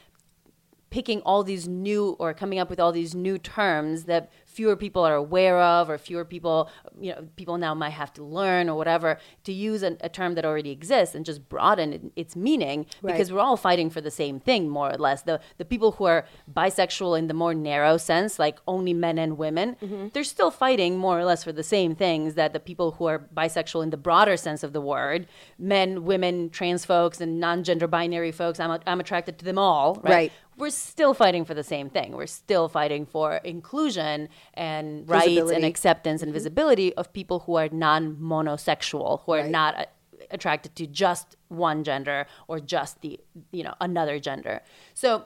picking 0.89 1.21
all 1.21 1.43
these 1.43 1.67
new 1.67 2.15
or 2.19 2.33
coming 2.33 2.59
up 2.59 2.69
with 2.69 2.79
all 2.79 2.91
these 2.91 3.13
new 3.13 3.37
terms 3.37 4.05
that 4.05 4.31
fewer 4.45 4.75
people 4.75 5.03
are 5.03 5.15
aware 5.15 5.61
of 5.61 5.89
or 5.89 5.97
fewer 5.97 6.25
people 6.25 6.69
you 6.99 7.11
know 7.11 7.27
people 7.35 7.57
now 7.57 7.73
might 7.73 7.91
have 7.91 8.11
to 8.11 8.23
learn 8.23 8.67
or 8.67 8.75
whatever 8.75 9.17
to 9.43 9.53
use 9.53 9.83
an, 9.83 9.97
a 10.01 10.09
term 10.09 10.35
that 10.35 10.45
already 10.45 10.71
exists 10.71 11.15
and 11.15 11.25
just 11.25 11.47
broaden 11.47 11.93
it, 11.93 12.01
its 12.15 12.35
meaning. 12.35 12.85
Because 13.13 13.31
we're 13.31 13.39
all 13.39 13.57
fighting 13.57 13.89
for 13.89 14.01
the 14.01 14.11
same 14.11 14.39
thing 14.39 14.69
more 14.69 14.91
or 14.91 14.97
less. 14.97 15.21
The 15.21 15.39
the 15.57 15.65
people 15.65 15.93
who 15.93 16.05
are 16.05 16.25
bisexual 16.51 17.17
in 17.17 17.27
the 17.27 17.33
more 17.33 17.53
narrow 17.53 17.97
sense 17.97 18.39
like 18.39 18.57
only 18.67 18.93
men 18.93 19.17
and 19.17 19.37
women 19.37 19.75
mm-hmm. 19.81 20.07
they're 20.13 20.23
still 20.23 20.51
fighting 20.51 20.97
more 20.97 21.19
or 21.19 21.25
less 21.25 21.43
for 21.43 21.51
the 21.51 21.63
same 21.63 21.95
things 21.95 22.35
that 22.35 22.53
the 22.53 22.59
people 22.59 22.91
who 22.91 23.05
are 23.05 23.19
bisexual 23.35 23.83
in 23.83 23.89
the 23.89 23.97
broader 23.97 24.37
sense 24.37 24.63
of 24.63 24.73
the 24.73 24.81
word 24.81 25.27
men 25.57 26.03
women 26.03 26.49
trans 26.49 26.85
folks 26.85 27.21
and 27.21 27.39
non-gender 27.39 27.87
binary 27.87 28.31
folks 28.31 28.59
i'm, 28.59 28.79
I'm 28.85 28.99
attracted 28.99 29.37
to 29.39 29.45
them 29.45 29.57
all 29.57 29.95
right, 30.03 30.11
Right. 30.19 30.31
We're 30.59 30.69
still 30.69 31.13
fighting 31.13 31.45
for 31.45 31.53
the 31.53 31.63
same 31.63 31.89
thing. 31.89 32.11
We're 32.11 32.27
still 32.27 32.67
fighting 32.69 33.05
for 33.05 33.37
inclusion 33.37 34.27
and 34.53 35.09
rights 35.09 35.25
and 35.27 35.35
Visibility. 35.35 35.67
acceptance 35.67 36.21
and 36.21 36.33
visibility 36.33 36.93
of 36.95 37.11
people 37.13 37.39
who 37.45 37.55
are 37.55 37.69
non-monosexual, 37.69 39.21
who 39.23 39.31
are 39.33 39.41
Right. 39.41 39.49
not 39.51 39.75
uh, 39.75 39.85
attracted 40.31 40.75
to 40.75 40.85
just 40.87 41.35
one 41.47 41.83
gender 41.83 42.27
or 42.47 42.59
just 42.59 43.01
the 43.01 43.19
you 43.51 43.63
know 43.63 43.73
another 43.81 44.19
gender. 44.19 44.61
So 44.93 45.25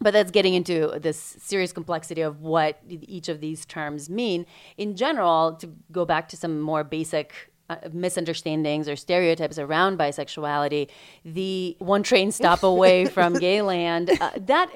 but 0.00 0.12
that's 0.12 0.30
getting 0.30 0.54
into 0.54 0.96
this 1.00 1.18
serious 1.18 1.72
complexity 1.72 2.20
of 2.20 2.40
what 2.40 2.78
each 2.88 3.28
of 3.28 3.40
these 3.40 3.66
terms 3.66 4.08
mean. 4.08 4.46
In 4.76 4.94
general, 4.94 5.54
to 5.56 5.66
go 5.90 6.04
back 6.04 6.28
to 6.28 6.36
some 6.36 6.60
more 6.60 6.84
basic 6.84 7.50
uh, 7.68 7.76
misunderstandings 7.92 8.88
or 8.88 8.96
stereotypes 8.96 9.58
around 9.58 9.98
bisexuality, 9.98 10.88
the 11.24 11.76
one 11.78 12.02
train 12.02 12.30
stop 12.32 12.62
away 12.62 13.04
from 13.16 13.38
gayland, 13.38 14.10
uh, 14.20 14.30
that 14.38 14.70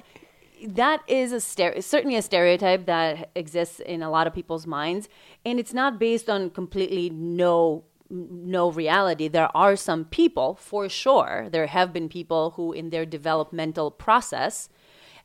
that 0.67 1.01
is 1.09 1.33
a 1.33 1.37
stere- 1.37 1.83
certainly 1.83 2.17
a 2.17 2.23
stereotype 2.23 2.87
that 2.87 3.31
exists 3.35 3.81
in 3.81 4.03
a 4.03 4.11
lot 4.11 4.27
of 4.27 4.33
people's 4.35 4.67
minds, 4.67 5.09
and 5.45 5.59
it's 5.59 5.75
not 5.75 5.99
based 5.99 6.31
on 6.31 6.51
completely 6.51 7.11
no 7.11 7.85
no 8.11 8.71
reality. 8.71 9.27
There 9.27 9.49
are 9.57 9.75
some 9.75 10.05
people, 10.05 10.55
for 10.57 10.87
sure, 10.91 11.49
there 11.51 11.67
have 11.67 11.95
been 11.95 12.11
people 12.11 12.51
who, 12.51 12.73
in 12.73 12.91
their 12.91 13.07
developmental 13.07 13.91
process, 13.91 14.69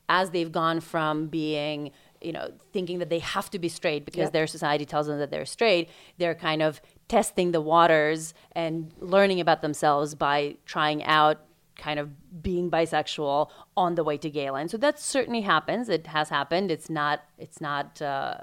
as 0.08 0.30
they've 0.30 0.50
gone 0.50 0.80
from 0.80 1.26
being 1.26 1.90
you 2.20 2.32
know 2.32 2.50
thinking 2.72 2.98
that 2.98 3.10
they 3.10 3.20
have 3.20 3.48
to 3.50 3.58
be 3.60 3.68
straight 3.68 4.04
because 4.04 4.22
Yep. 4.28 4.32
their 4.32 4.46
society 4.48 4.84
tells 4.84 5.06
them 5.06 5.18
that 5.20 5.30
they're 5.30 5.44
straight 5.46 5.88
they're 6.18 6.34
kind 6.34 6.62
of 6.62 6.80
testing 7.08 7.52
the 7.52 7.60
waters 7.60 8.34
and 8.52 8.92
learning 9.00 9.40
about 9.40 9.62
themselves 9.62 10.14
by 10.14 10.56
trying 10.66 11.02
out 11.04 11.40
kind 11.76 11.98
of 11.98 12.10
being 12.42 12.70
bisexual 12.70 13.48
on 13.76 13.94
the 13.94 14.02
way 14.04 14.16
to 14.18 14.28
gayland. 14.28 14.70
So 14.70 14.76
that 14.78 14.98
certainly 14.98 15.40
happens. 15.42 15.88
It 15.88 16.06
has 16.08 16.28
happened. 16.28 16.70
It's 16.70 16.90
not. 16.90 17.22
It's 17.38 17.60
not. 17.60 18.02
Uh, 18.02 18.38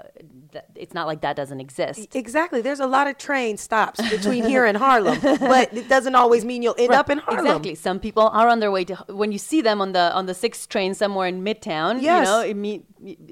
th- 0.52 0.64
it's 0.74 0.94
not 0.94 1.06
like 1.06 1.20
that 1.20 1.36
doesn't 1.36 1.60
exist. 1.60 2.14
Exactly. 2.16 2.62
There's 2.62 2.80
a 2.80 2.86
lot 2.86 3.06
of 3.06 3.18
train 3.18 3.56
stops 3.58 4.00
between 4.10 4.44
here 4.44 4.64
and 4.64 4.76
Harlem, 4.76 5.18
but 5.22 5.72
it 5.76 5.88
doesn't 5.88 6.14
always 6.14 6.44
mean 6.44 6.62
you'll 6.62 6.74
end 6.78 6.92
up 6.92 7.10
in 7.10 7.18
Harlem. 7.18 7.46
Exactly. 7.46 7.74
Some 7.74 8.00
people 8.00 8.28
are 8.28 8.48
on 8.48 8.60
their 8.60 8.70
way 8.70 8.84
to 8.86 8.94
when 9.08 9.30
you 9.32 9.38
see 9.38 9.60
them 9.60 9.80
on 9.80 9.92
the 9.92 10.12
on 10.14 10.26
the 10.26 10.34
sixth 10.34 10.68
train 10.68 10.94
somewhere 10.94 11.28
in 11.28 11.44
Midtown. 11.44 12.00
Yes. 12.00 12.26
You 12.26 12.32
know, 12.32 12.40
it 12.40 12.54
meet, 12.54 12.84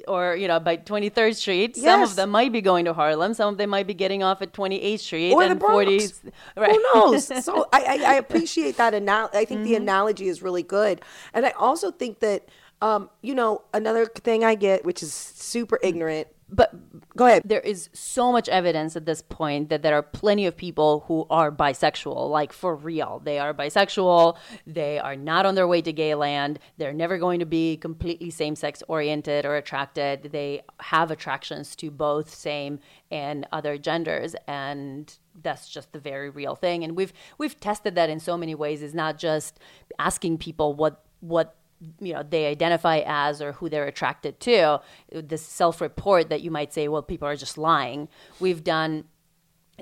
or 0.06 0.36
you 0.36 0.46
know 0.46 0.60
by 0.60 0.76
Twenty 0.76 1.08
Third 1.08 1.36
Street. 1.36 1.76
Some 1.76 2.02
of 2.02 2.14
them 2.16 2.30
might 2.30 2.52
be 2.52 2.60
going 2.60 2.84
to 2.84 2.92
Harlem. 2.92 3.32
Some 3.34 3.48
of 3.48 3.56
them 3.58 3.70
might 3.70 3.86
be 3.86 3.94
getting 3.94 4.22
off 4.22 4.42
at 4.42 4.52
Twenty 4.52 4.80
Eighth 4.82 5.00
Street 5.02 5.32
Or 5.32 5.42
the 5.44 5.52
and 5.52 5.60
Bronx. 5.60 5.74
40s. 5.90 6.30
Right. 6.56 6.70
Who 6.72 6.82
knows? 6.94 7.32
So 7.44 7.66
I, 7.72 7.82
I, 7.82 8.12
I 8.12 8.14
appreciate 8.14 8.76
that 8.76 8.92
analogy. 8.94 9.36
I 9.38 9.44
think 9.46 9.54
Mm-hmm. 9.60 9.68
the 9.68 9.74
analogy 9.76 10.28
is 10.28 10.42
really 10.44 10.62
good, 10.62 11.00
and 11.32 11.44
I 11.46 11.50
also 11.50 11.90
think 11.90 12.20
that 12.20 12.48
um, 12.82 13.10
you 13.22 13.34
know 13.34 13.62
another 13.72 14.06
thing 14.06 14.44
I 14.44 14.54
get, 14.54 14.84
which 14.84 15.02
is 15.02 15.12
super 15.12 15.78
ignorant. 15.82 16.28
But 16.48 16.74
Go 17.16 17.26
ahead. 17.26 17.42
there 17.44 17.60
is 17.60 17.90
so 17.92 18.32
much 18.32 18.48
evidence 18.48 18.96
at 18.96 19.06
this 19.06 19.22
point 19.22 19.68
that 19.70 19.82
there 19.82 19.94
are 19.94 20.02
plenty 20.02 20.46
of 20.46 20.56
people 20.56 21.04
who 21.06 21.26
are 21.30 21.52
bisexual, 21.52 22.28
like 22.28 22.52
for 22.52 22.74
real. 22.74 23.20
They 23.24 23.38
are 23.38 23.54
bisexual. 23.54 24.36
They 24.66 24.98
are 24.98 25.14
not 25.14 25.46
on 25.46 25.54
their 25.54 25.68
way 25.68 25.80
to 25.82 25.92
gay 25.92 26.14
land. 26.14 26.58
They're 26.76 26.92
never 26.92 27.18
going 27.18 27.38
to 27.38 27.46
be 27.46 27.76
completely 27.76 28.30
same 28.30 28.56
sex 28.56 28.82
oriented 28.88 29.46
or 29.46 29.56
attracted. 29.56 30.30
They 30.32 30.62
have 30.80 31.10
attractions 31.10 31.76
to 31.76 31.90
both 31.90 32.34
same 32.34 32.80
and 33.10 33.46
other 33.52 33.78
genders. 33.78 34.34
And 34.48 35.16
that's 35.40 35.68
just 35.68 35.92
the 35.92 36.00
very 36.00 36.30
real 36.30 36.56
thing. 36.56 36.82
And 36.82 36.96
we've 36.96 37.12
we've 37.38 37.58
tested 37.58 37.94
that 37.94 38.10
in 38.10 38.18
so 38.18 38.36
many 38.36 38.54
ways. 38.54 38.82
It's 38.82 38.94
not 38.94 39.18
just 39.18 39.58
asking 39.98 40.38
people 40.38 40.74
what 40.74 41.04
what 41.20 41.54
you 42.00 42.12
know 42.12 42.22
they 42.22 42.46
identify 42.46 43.02
as 43.06 43.40
or 43.42 43.52
who 43.52 43.68
they're 43.68 43.86
attracted 43.86 44.40
to 44.40 44.80
this 45.10 45.42
self-report 45.42 46.28
that 46.28 46.42
you 46.42 46.50
might 46.50 46.72
say 46.72 46.88
well 46.88 47.02
people 47.02 47.28
are 47.28 47.36
just 47.36 47.58
lying. 47.58 48.08
We've 48.40 48.64
done 48.64 49.04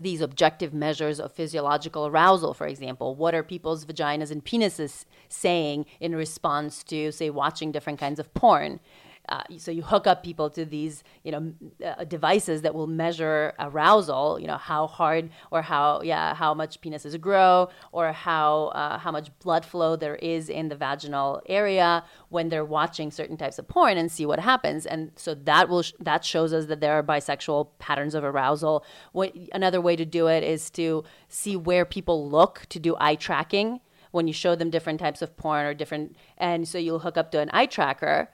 these 0.01 0.23
objective 0.23 0.73
measures 0.73 1.21
of 1.21 1.33
physiological 1.33 2.07
arousal 2.07 2.55
for 2.55 2.67
example. 2.67 3.15
What 3.15 3.35
are 3.35 3.43
people's 3.43 3.85
vaginas 3.85 4.31
and 4.31 4.45
penises 4.45 5.05
saying 5.29 5.85
in 6.01 6.15
response 6.15 6.83
to 6.85 7.13
say 7.13 7.29
watching 7.31 7.73
different 7.73 7.99
kinds 7.99 8.19
of 8.19 8.33
porn 8.33 8.81
uh, 9.29 9.43
so 9.57 9.71
you 9.71 9.83
hook 9.83 10.07
up 10.07 10.25
people 10.25 10.51
to 10.51 10.65
these, 10.65 11.05
you 11.23 11.31
know, 11.31 11.53
uh, 11.85 12.05
devices 12.05 12.63
that 12.63 12.75
will 12.75 12.89
measure 12.89 13.55
arousal. 13.59 14.39
You 14.41 14.49
know 14.49 14.57
how 14.57 14.89
hard 14.89 15.31
or 15.51 15.63
how 15.63 16.03
yeah 16.03 16.35
how 16.35 16.55
much 16.55 16.81
penises 16.81 17.19
grow 17.21 17.69
or 17.93 18.13
how 18.13 18.67
uh, 18.69 18.99
how 18.99 19.13
much 19.13 19.31
blood 19.39 19.65
flow 19.65 19.95
there 19.95 20.17
is 20.17 20.49
in 20.49 20.69
the 20.69 20.77
vaginal 20.77 21.41
area 21.47 22.05
when 22.31 22.49
they're 22.49 22.65
watching 22.65 23.11
certain 23.11 23.37
types 23.37 23.59
of 23.59 23.69
porn 23.69 23.97
and 23.97 24.11
see 24.11 24.27
what 24.27 24.41
happens. 24.41 24.87
And 24.87 25.13
so 25.15 25.35
that 25.35 25.69
will 25.69 25.83
sh- 25.83 25.93
that 26.01 26.25
shows 26.25 26.53
us 26.53 26.67
that 26.67 26.81
there 26.81 26.95
are 26.95 27.03
bisexual 27.03 27.69
patterns 27.79 28.17
of 28.17 28.25
arousal. 28.25 28.85
What, 29.13 29.35
another 29.53 29.81
way 29.81 29.95
to 29.95 30.05
do 30.05 30.27
it 30.27 30.43
is 30.43 30.69
to 30.71 31.05
see 31.29 31.57
where 31.57 31.85
people 31.85 32.29
look 32.29 32.67
to 32.71 32.81
do 32.81 32.97
eye 32.99 33.15
tracking 33.15 33.81
when 34.11 34.27
you 34.27 34.33
show 34.33 34.55
them 34.55 34.69
different 34.69 35.01
types 35.01 35.23
of 35.23 35.37
porn 35.37 35.65
or 35.65 35.75
different 35.75 36.17
and 36.37 36.69
so 36.69 36.77
you'll 36.77 36.99
hook 36.99 37.17
up 37.17 37.31
to 37.33 37.41
an 37.41 37.49
eye 37.53 37.67
tracker 37.67 38.29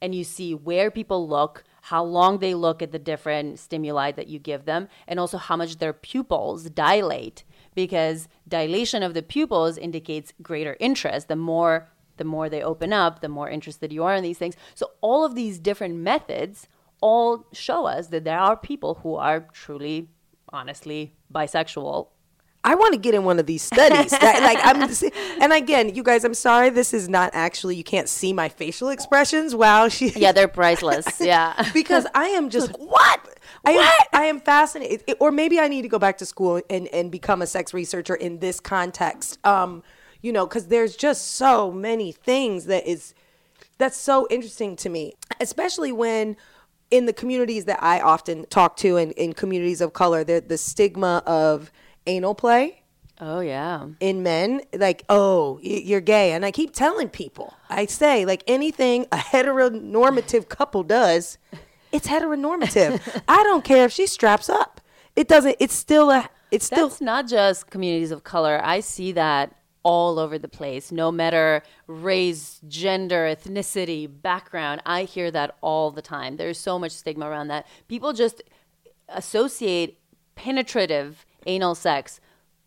and 0.00 0.14
you 0.14 0.24
see 0.24 0.54
where 0.54 0.90
people 0.90 1.28
look, 1.28 1.64
how 1.82 2.04
long 2.04 2.38
they 2.38 2.54
look 2.54 2.82
at 2.82 2.92
the 2.92 2.98
different 2.98 3.58
stimuli 3.58 4.12
that 4.12 4.28
you 4.28 4.38
give 4.38 4.64
them, 4.64 4.88
and 5.06 5.18
also 5.18 5.38
how 5.38 5.56
much 5.56 5.78
their 5.78 5.92
pupils 5.92 6.70
dilate. 6.70 7.44
Because 7.74 8.28
dilation 8.46 9.02
of 9.02 9.14
the 9.14 9.22
pupils 9.22 9.78
indicates 9.78 10.32
greater 10.42 10.76
interest. 10.80 11.28
The 11.28 11.36
more 11.36 11.88
the 12.16 12.24
more 12.24 12.48
they 12.48 12.62
open 12.62 12.92
up, 12.92 13.20
the 13.20 13.28
more 13.28 13.48
interested 13.48 13.92
you 13.92 14.02
are 14.02 14.16
in 14.16 14.24
these 14.24 14.38
things. 14.38 14.56
So 14.74 14.90
all 15.00 15.24
of 15.24 15.36
these 15.36 15.60
different 15.60 15.94
methods 15.96 16.66
all 17.00 17.46
show 17.52 17.86
us 17.86 18.08
that 18.08 18.24
there 18.24 18.38
are 18.38 18.56
people 18.56 18.94
who 19.02 19.14
are 19.14 19.46
truly, 19.52 20.08
honestly 20.48 21.14
bisexual 21.32 22.08
I 22.64 22.74
want 22.74 22.92
to 22.92 22.98
get 22.98 23.14
in 23.14 23.24
one 23.24 23.38
of 23.38 23.46
these 23.46 23.62
studies. 23.62 24.10
That, 24.10 24.42
like 24.42 24.58
I'm, 24.62 24.90
and 25.42 25.52
again, 25.52 25.94
you 25.94 26.02
guys, 26.02 26.24
I'm 26.24 26.34
sorry. 26.34 26.70
This 26.70 26.92
is 26.92 27.08
not 27.08 27.30
actually. 27.32 27.76
You 27.76 27.84
can't 27.84 28.08
see 28.08 28.32
my 28.32 28.48
facial 28.48 28.88
expressions 28.88 29.54
Wow, 29.54 29.88
she. 29.88 30.08
Yeah, 30.16 30.32
they're 30.32 30.48
priceless. 30.48 31.20
Yeah. 31.20 31.70
because 31.72 32.06
I 32.14 32.26
am 32.28 32.50
just 32.50 32.72
what 32.78 33.20
I 33.64 33.72
am, 33.72 33.92
I 34.12 34.24
am 34.24 34.40
fascinated, 34.40 35.04
It- 35.06 35.16
or 35.20 35.30
maybe 35.30 35.58
I 35.60 35.68
need 35.68 35.82
to 35.82 35.88
go 35.88 35.98
back 35.98 36.18
to 36.18 36.26
school 36.26 36.60
and 36.68 36.88
and 36.88 37.10
become 37.10 37.42
a 37.42 37.46
sex 37.46 37.72
researcher 37.72 38.14
in 38.14 38.40
this 38.40 38.60
context. 38.60 39.38
Um, 39.46 39.82
you 40.20 40.32
know, 40.32 40.46
because 40.46 40.66
there's 40.66 40.96
just 40.96 41.32
so 41.36 41.70
many 41.70 42.10
things 42.12 42.66
that 42.66 42.86
is 42.86 43.14
that's 43.78 43.96
so 43.96 44.26
interesting 44.30 44.74
to 44.76 44.88
me, 44.88 45.14
especially 45.40 45.92
when 45.92 46.36
in 46.90 47.06
the 47.06 47.12
communities 47.12 47.66
that 47.66 47.80
I 47.82 48.00
often 48.00 48.46
talk 48.46 48.76
to 48.78 48.96
and 48.96 49.12
in 49.12 49.32
communities 49.32 49.80
of 49.80 49.92
color, 49.92 50.24
the 50.24 50.42
the 50.46 50.58
stigma 50.58 51.22
of 51.24 51.70
anal 52.08 52.34
play 52.34 52.82
Oh 53.20 53.40
yeah. 53.40 53.86
in 54.00 54.22
men 54.22 54.60
like 54.72 55.04
oh 55.08 55.58
you're 55.62 56.00
gay 56.00 56.32
and 56.32 56.44
i 56.44 56.50
keep 56.52 56.72
telling 56.72 57.08
people 57.08 57.54
i 57.68 57.84
say 57.86 58.24
like 58.24 58.42
anything 58.46 59.06
a 59.10 59.16
heteronormative 59.16 60.48
couple 60.48 60.82
does 60.84 61.36
it's 61.92 62.06
heteronormative 62.06 63.00
i 63.28 63.42
don't 63.42 63.64
care 63.64 63.84
if 63.84 63.92
she 63.92 64.06
straps 64.06 64.48
up 64.48 64.80
it 65.16 65.26
doesn't 65.26 65.56
it's 65.58 65.74
still 65.74 66.10
a 66.10 66.28
it's 66.50 66.64
still 66.66 66.88
That's 66.88 67.00
not 67.02 67.28
just 67.28 67.68
communities 67.68 68.10
of 68.10 68.24
color. 68.24 68.58
I 68.64 68.80
see 68.80 69.12
that 69.12 69.54
all 69.82 70.18
over 70.18 70.38
the 70.38 70.48
place, 70.48 70.90
no 70.90 71.12
matter 71.12 71.62
race, 71.86 72.58
gender, 72.66 73.26
ethnicity, 73.26 74.08
background. 74.10 74.80
I 74.86 75.02
hear 75.04 75.30
that 75.30 75.56
all 75.60 75.90
the 75.90 76.00
time. 76.00 76.38
There's 76.38 76.56
so 76.56 76.78
much 76.78 76.92
stigma 76.92 77.28
around 77.28 77.48
that. 77.48 77.66
People 77.86 78.14
just 78.14 78.40
associate 79.10 79.98
penetrative 80.36 81.26
anal 81.46 81.74
sex 81.74 82.20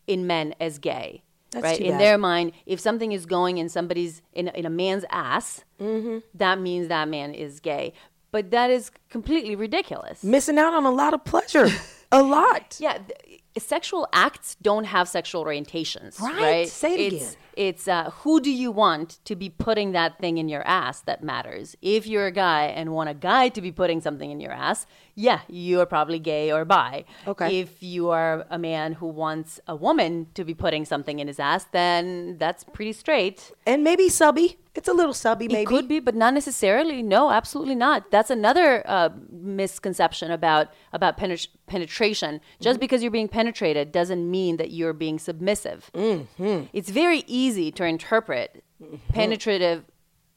in 0.07 0.27
men 0.27 0.53
as 0.59 0.77
gay. 0.79 1.23
That's 1.51 1.63
right 1.63 1.79
in 1.81 1.97
their 1.97 2.17
mind, 2.17 2.53
if 2.65 2.79
something 2.79 3.11
is 3.11 3.25
going 3.25 3.57
in 3.57 3.67
somebody's 3.67 4.21
in, 4.33 4.47
in 4.49 4.65
a 4.65 4.69
man's 4.69 5.05
ass, 5.09 5.63
Mm-hmm. 5.81 6.19
that 6.35 6.59
means 6.59 6.87
that 6.89 7.07
man 7.09 7.33
is 7.33 7.59
gay. 7.59 7.93
But 8.31 8.51
that 8.51 8.69
is 8.69 8.91
completely 9.09 9.55
ridiculous. 9.55 10.23
missing 10.23 10.57
out 10.57 10.73
on 10.73 10.85
a 10.85 10.91
lot 10.91 11.13
of 11.13 11.25
pleasure 11.25 11.67
a 12.13 12.21
lot 12.23 12.77
Yeah, 12.79 12.97
th- 12.99 13.41
sexual 13.57 14.07
acts 14.13 14.55
don't 14.61 14.85
have 14.85 15.09
sexual 15.09 15.43
orientations, 15.43 16.19
Right. 16.21 16.41
right? 16.41 16.67
Say 16.69 16.93
it 16.93 17.13
it's, 17.13 17.23
again. 17.31 17.35
It's 17.55 17.87
uh, 17.87 18.11
who 18.11 18.39
do 18.39 18.51
you 18.51 18.71
want 18.71 19.19
to 19.25 19.35
be 19.35 19.49
putting 19.49 19.91
that 19.91 20.19
thing 20.19 20.37
in 20.37 20.49
your 20.49 20.65
ass 20.67 21.01
that 21.01 21.23
matters. 21.23 21.75
If 21.81 22.07
you're 22.07 22.27
a 22.27 22.31
guy 22.31 22.65
and 22.65 22.93
want 22.93 23.09
a 23.09 23.13
guy 23.13 23.49
to 23.49 23.61
be 23.61 23.71
putting 23.71 24.01
something 24.01 24.31
in 24.31 24.39
your 24.39 24.51
ass, 24.51 24.85
yeah, 25.15 25.41
you 25.47 25.79
are 25.81 25.85
probably 25.85 26.19
gay 26.19 26.51
or 26.51 26.65
bi. 26.65 27.05
Okay. 27.27 27.59
If 27.59 27.83
you 27.83 28.09
are 28.09 28.45
a 28.49 28.57
man 28.57 28.93
who 28.93 29.07
wants 29.07 29.59
a 29.67 29.75
woman 29.75 30.27
to 30.33 30.43
be 30.43 30.53
putting 30.53 30.85
something 30.85 31.19
in 31.19 31.27
his 31.27 31.39
ass, 31.39 31.65
then 31.71 32.37
that's 32.37 32.63
pretty 32.63 32.93
straight. 32.93 33.51
and 33.65 33.83
maybe 33.83 34.09
subby 34.09 34.57
it's 34.73 34.87
a 34.87 34.93
little 34.93 35.13
subby 35.13 35.47
maybe 35.47 35.61
It 35.63 35.65
could 35.67 35.87
be, 35.87 35.99
but 35.99 36.15
not 36.15 36.33
necessarily. 36.33 37.03
No, 37.03 37.29
absolutely 37.29 37.75
not. 37.75 38.09
That's 38.09 38.29
another 38.29 38.83
uh, 38.87 39.09
misconception 39.29 40.31
about 40.31 40.69
about 40.93 41.17
penet- 41.17 41.49
penetration. 41.67 42.39
Just 42.61 42.79
because 42.79 43.01
you're 43.01 43.11
being 43.11 43.27
penetrated 43.27 43.91
doesn't 43.91 44.29
mean 44.29 44.57
that 44.57 44.71
you're 44.71 44.93
being 44.93 45.19
submissive. 45.19 45.91
Mm-hmm. 45.93 46.65
It's 46.71 46.89
very 46.89 47.23
easy 47.27 47.40
to 47.49 47.85
interpret 47.85 48.63
mm-hmm. 48.81 48.95
penetrative 49.13 49.85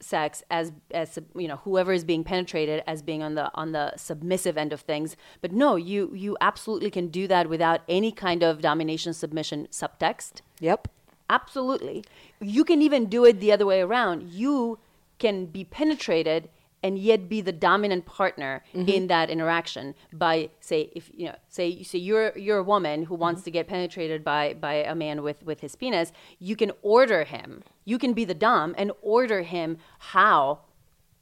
sex 0.01 0.43
as 0.51 0.73
as 0.91 1.19
you 1.35 1.49
know 1.49 1.57
whoever 1.65 1.93
is 1.93 2.05
being 2.05 2.25
penetrated 2.25 2.83
as 2.87 3.01
being 3.01 3.23
on 3.23 3.37
the 3.37 3.51
on 3.55 3.73
the 3.73 3.93
submissive 3.97 4.59
end 4.59 4.73
of 4.73 4.81
things 4.81 5.17
but 5.41 5.51
no 5.51 5.77
you 5.77 6.11
you 6.15 6.37
absolutely 6.41 6.91
can 6.91 7.09
do 7.09 7.27
that 7.27 7.49
without 7.49 7.81
any 7.89 8.13
kind 8.13 8.43
of 8.43 8.61
domination 8.61 9.15
submission 9.15 9.67
subtext 9.71 10.43
yep 10.61 10.89
Absolutely. 11.31 12.05
You 12.41 12.65
can 12.65 12.83
even 12.83 13.07
do 13.07 13.25
it 13.25 13.41
the 13.41 13.53
other 13.53 13.67
way 13.67 13.81
around. 13.81 14.31
You 14.31 14.79
can 15.19 15.47
be 15.47 15.65
penetrated 15.65 16.51
and 16.85 16.99
yet 16.99 17.29
be 17.31 17.41
the 17.41 17.51
dominant 17.51 18.05
partner 18.05 18.63
mm-hmm. 18.75 18.89
in 18.89 19.07
that 19.09 19.31
interaction 19.31 19.95
by 20.13 20.51
say 20.61 20.91
if 20.95 21.11
you 21.15 21.27
know 21.27 21.35
say 21.49 21.83
say 21.83 21.99
you're 21.99 22.37
you're 22.39 22.59
a 22.59 22.63
woman 22.63 23.03
who 23.05 23.15
wants 23.15 23.41
mm-hmm. 23.41 23.47
to 23.47 23.51
get 23.51 23.67
penetrated 23.67 24.23
by 24.23 24.55
by 24.55 24.75
a 24.75 24.95
man 24.95 25.23
with 25.23 25.43
with 25.43 25.61
his 25.61 25.75
penis 25.75 26.13
you 26.39 26.55
can 26.55 26.71
order 26.83 27.25
him 27.25 27.65
you 27.85 27.99
can 27.99 28.13
be 28.13 28.25
the 28.25 28.35
dom 28.35 28.75
and 28.77 28.93
order 29.01 29.43
him 29.43 29.79
how 29.99 30.61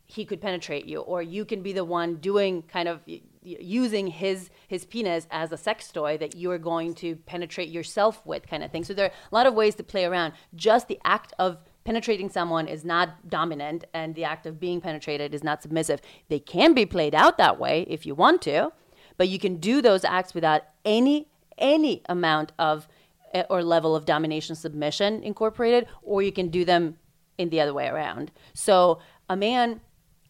he 0.04 0.24
could 0.24 0.40
penetrate 0.40 0.84
you 0.84 1.00
or 1.00 1.22
you 1.22 1.44
can 1.44 1.62
be 1.62 1.72
the 1.72 1.84
one 1.84 2.16
doing 2.16 2.62
kind 2.62 2.88
of 2.88 3.00
using 3.42 4.06
his 4.08 4.50
his 4.68 4.84
penis 4.84 5.26
as 5.30 5.52
a 5.52 5.56
sex 5.56 5.90
toy 5.90 6.16
that 6.18 6.34
you 6.36 6.50
are 6.50 6.58
going 6.58 6.94
to 6.94 7.16
penetrate 7.16 7.68
yourself 7.68 8.24
with 8.24 8.46
kind 8.46 8.62
of 8.62 8.70
thing. 8.70 8.84
So 8.84 8.94
there 8.94 9.06
are 9.06 9.12
a 9.30 9.34
lot 9.34 9.46
of 9.46 9.54
ways 9.54 9.74
to 9.76 9.82
play 9.82 10.04
around. 10.04 10.34
Just 10.54 10.88
the 10.88 11.00
act 11.04 11.32
of 11.38 11.58
penetrating 11.84 12.28
someone 12.28 12.68
is 12.68 12.84
not 12.84 13.28
dominant 13.28 13.84
and 13.92 14.14
the 14.14 14.24
act 14.24 14.46
of 14.46 14.60
being 14.60 14.80
penetrated 14.80 15.34
is 15.34 15.42
not 15.42 15.62
submissive 15.62 16.00
they 16.28 16.38
can 16.38 16.74
be 16.74 16.86
played 16.86 17.14
out 17.14 17.38
that 17.38 17.58
way 17.58 17.84
if 17.88 18.06
you 18.06 18.14
want 18.14 18.40
to 18.42 18.72
but 19.16 19.28
you 19.28 19.38
can 19.38 19.56
do 19.56 19.82
those 19.82 20.04
acts 20.04 20.34
without 20.34 20.62
any 20.84 21.28
any 21.58 22.02
amount 22.08 22.52
of 22.58 22.88
eh, 23.34 23.44
or 23.50 23.62
level 23.62 23.94
of 23.94 24.04
domination 24.04 24.54
submission 24.54 25.22
incorporated 25.22 25.86
or 26.02 26.22
you 26.22 26.32
can 26.32 26.48
do 26.48 26.64
them 26.64 26.96
in 27.38 27.50
the 27.50 27.60
other 27.60 27.74
way 27.74 27.88
around 27.88 28.30
so 28.54 28.98
a 29.28 29.36
man 29.36 29.80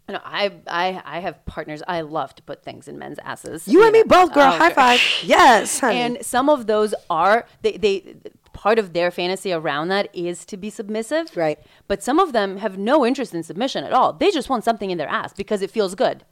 you 0.09 0.15
know, 0.15 0.21
I, 0.25 0.53
I 0.67 1.03
I 1.05 1.21
have 1.21 1.47
partners. 1.47 1.81
I 1.87 2.01
love 2.01 2.35
to 2.35 2.43
put 2.43 2.65
things 2.65 2.89
in 2.89 2.99
men's 2.99 3.19
asses. 3.21 3.69
you 3.69 3.85
and 3.85 3.93
me 3.93 4.03
both 4.03 4.35
girl 4.35 4.53
Oh, 4.53 4.59
high 4.59 4.73
five 4.73 5.01
yes 5.23 5.79
honey. 5.79 5.99
And 5.99 6.19
some 6.23 6.49
of 6.49 6.67
those 6.67 6.93
are 7.09 7.47
they, 7.63 7.77
they 7.77 8.17
part 8.53 8.79
of 8.79 8.93
their 8.93 9.11
fantasy 9.11 9.53
around 9.53 9.89
that 9.89 10.09
is 10.15 10.45
to 10.47 10.57
be 10.57 10.71
submissive. 10.71 11.37
Right. 11.37 11.59
But 11.89 12.03
some 12.03 12.19
of 12.19 12.33
them 12.33 12.59
have 12.59 12.79
no 12.79 13.05
interest 13.05 13.35
in 13.35 13.43
submission 13.43 13.85
at 13.85 13.93
all. 13.93 14.13
They 14.13 14.31
just 14.31 14.49
want 14.49 14.65
something 14.65 14.91
in 14.91 14.99
their 14.99 15.09
ass 15.09 15.33
because 15.33 15.63
it 15.63 15.71
feels 15.71 15.95
good. 15.95 16.25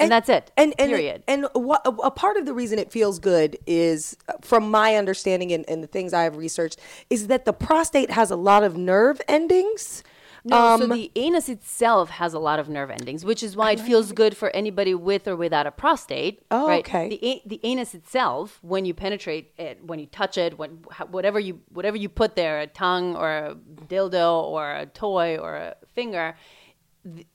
And, 0.00 0.12
that's 0.12 0.28
it. 0.28 0.52
And 0.56 0.74
and 0.78 0.90
period. 0.90 1.24
and 1.26 1.46
what, 1.54 1.82
a 1.84 2.10
part 2.10 2.36
of 2.36 2.46
the 2.46 2.54
reason 2.54 2.78
it 2.78 2.92
feels 2.92 3.18
good 3.18 3.58
is, 3.66 4.16
uh, 4.28 4.34
from 4.40 4.70
my 4.70 4.94
understanding 4.94 5.52
and, 5.52 5.68
and 5.68 5.82
the 5.82 5.88
things 5.88 6.12
I 6.12 6.22
have 6.22 6.36
researched, 6.36 6.78
is 7.10 7.26
that 7.26 7.44
the 7.44 7.52
prostate 7.52 8.12
has 8.12 8.30
a 8.30 8.36
lot 8.36 8.62
of 8.62 8.76
nerve 8.76 9.20
endings. 9.26 10.04
No, 10.48 10.78
so 10.78 10.84
um, 10.84 10.90
the 10.90 11.10
anus 11.14 11.48
itself 11.48 12.08
has 12.10 12.32
a 12.32 12.38
lot 12.38 12.58
of 12.58 12.68
nerve 12.68 12.90
endings, 12.90 13.24
which 13.24 13.42
is 13.42 13.54
why 13.54 13.72
it 13.72 13.80
feels 13.80 14.12
good 14.12 14.34
for 14.34 14.48
anybody 14.50 14.94
with 14.94 15.28
or 15.28 15.36
without 15.36 15.66
a 15.66 15.70
prostate. 15.70 16.42
Oh, 16.50 16.66
right? 16.66 16.80
okay. 16.80 17.08
The, 17.08 17.42
the 17.44 17.60
anus 17.64 17.94
itself, 17.94 18.58
when 18.62 18.86
you 18.86 18.94
penetrate 18.94 19.52
it, 19.58 19.84
when 19.84 19.98
you 19.98 20.06
touch 20.06 20.38
it, 20.38 20.58
when 20.58 20.70
whatever 21.10 21.38
you 21.38 21.60
whatever 21.68 21.96
you 21.96 22.08
put 22.08 22.34
there, 22.34 22.60
a 22.60 22.66
tongue 22.66 23.14
or 23.14 23.30
a 23.30 23.56
dildo 23.88 24.42
or 24.44 24.72
a 24.72 24.86
toy 24.86 25.36
or 25.36 25.56
a 25.56 25.76
finger, 25.94 26.34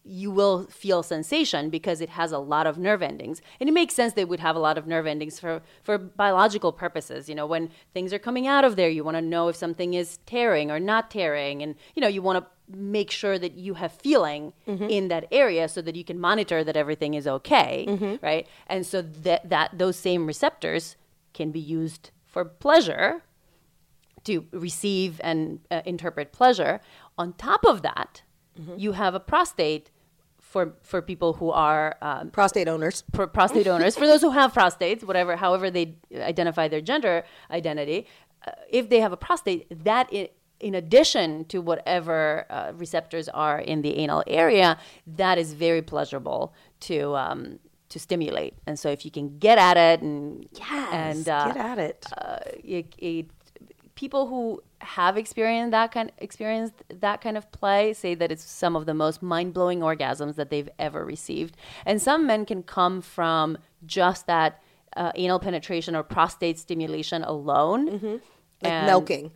you 0.03 0.29
will 0.29 0.65
feel 0.65 1.01
sensation 1.03 1.69
because 1.69 2.01
it 2.01 2.09
has 2.09 2.31
a 2.31 2.37
lot 2.37 2.67
of 2.67 2.77
nerve 2.77 3.01
endings. 3.01 3.41
And 3.59 3.69
it 3.69 3.71
makes 3.71 3.93
sense 3.95 4.13
they 4.13 4.25
would 4.25 4.39
have 4.39 4.55
a 4.55 4.59
lot 4.59 4.77
of 4.77 4.85
nerve 4.87 5.07
endings 5.07 5.39
for 5.39 5.61
for 5.81 5.97
biological 5.97 6.71
purposes. 6.71 7.29
You 7.29 7.35
know 7.35 7.45
when 7.47 7.69
things 7.93 8.13
are 8.13 8.19
coming 8.19 8.45
out 8.47 8.65
of 8.65 8.75
there 8.75 8.89
you 8.89 9.03
want 9.03 9.17
to 9.17 9.21
know 9.21 9.47
if 9.47 9.55
something 9.55 9.93
is 9.93 10.19
tearing 10.25 10.69
or 10.69 10.79
not 10.79 11.09
tearing. 11.09 11.61
And 11.63 11.75
you 11.95 12.01
know 12.01 12.07
you 12.07 12.21
want 12.21 12.43
to 12.43 12.51
make 12.77 13.11
sure 13.11 13.37
that 13.39 13.53
you 13.53 13.73
have 13.75 13.91
feeling 13.91 14.53
in 14.89 15.07
that 15.09 15.25
area 15.31 15.67
so 15.67 15.81
that 15.81 15.95
you 15.95 16.03
can 16.03 16.17
monitor 16.19 16.63
that 16.63 16.77
everything 16.77 17.13
is 17.13 17.27
okay 17.27 17.85
right? 18.21 18.47
And 18.67 18.85
so 18.85 19.01
that 19.01 19.49
that 19.49 19.77
those 19.77 19.97
same 19.97 20.25
receptors 20.27 20.95
can 21.33 21.51
be 21.51 21.59
used 21.59 22.11
for 22.25 22.45
pleasure 22.45 23.23
to 24.23 24.45
receive 24.51 25.19
and 25.23 25.59
uh, 25.69 25.81
interpret 25.85 26.31
pleasure. 26.31 26.79
On 27.17 27.33
top 27.33 27.65
of 27.65 27.81
that, 27.81 28.21
you 28.77 28.91
have 28.93 29.15
a 29.15 29.19
prostate 29.19 29.89
for 30.39 30.73
for 30.81 31.01
people 31.01 31.33
who 31.33 31.49
are 31.51 31.97
um, 32.01 32.29
prostate 32.29 32.67
owners. 32.67 33.03
pro- 33.11 33.27
prostate 33.27 33.67
owners. 33.67 33.95
For 33.95 34.05
those 34.05 34.21
who 34.21 34.29
have 34.31 34.53
prostates, 34.53 35.03
whatever, 35.03 35.35
however 35.35 35.71
they 35.71 35.95
identify 36.15 36.67
their 36.67 36.81
gender 36.81 37.23
identity, 37.49 38.05
uh, 38.45 38.51
if 38.69 38.89
they 38.89 38.99
have 38.99 39.11
a 39.11 39.17
prostate, 39.17 39.65
that 39.83 40.07
i 40.13 40.29
in 40.59 40.75
addition 40.75 41.43
to 41.45 41.59
whatever 41.59 42.45
uh, 42.49 42.71
receptors 42.75 43.27
are 43.27 43.59
in 43.59 43.81
the 43.81 43.97
anal 43.97 44.23
area, 44.27 44.77
that 45.05 45.37
is 45.37 45.53
very 45.53 45.81
pleasurable 45.81 46.53
to. 46.81 47.15
Um, 47.15 47.59
to 47.89 47.99
stimulate, 47.99 48.55
and 48.65 48.79
so 48.79 48.89
if 48.89 49.05
you 49.05 49.11
can 49.11 49.37
get 49.37 49.59
at 49.59 49.77
it 49.77 50.01
and 50.01 50.47
and 50.91 51.29
uh, 51.29 51.45
get 51.47 51.57
at 51.57 51.77
it. 51.77 52.07
uh, 52.17 52.39
it, 52.63 52.95
it, 52.97 53.27
people 53.93 54.25
who 54.25 54.63
have 54.83 55.17
experienced 55.17 55.71
that 55.71 55.91
kind 55.91 56.11
experienced 56.17 56.73
that 56.89 57.21
kind 57.21 57.37
of 57.37 57.51
play 57.51 57.93
say 57.93 58.13
that 58.15 58.31
it's 58.31 58.43
some 58.43 58.75
of 58.75 58.85
the 58.85 58.93
most 58.93 59.21
mind-blowing 59.21 59.79
orgasms 59.79 60.35
that 60.35 60.49
they've 60.49 60.69
ever 60.77 61.03
received 61.05 61.55
and 61.85 62.01
some 62.01 62.27
men 62.27 62.45
can 62.45 62.61
come 62.63 63.01
from 63.01 63.57
just 63.85 64.27
that 64.27 64.61
uh, 64.97 65.11
anal 65.15 65.39
penetration 65.39 65.95
or 65.95 66.03
prostate 66.03 66.59
stimulation 66.59 67.23
alone 67.23 67.89
Mm-hmm. 67.89 68.15
like 68.61 68.85
milking. 68.85 69.31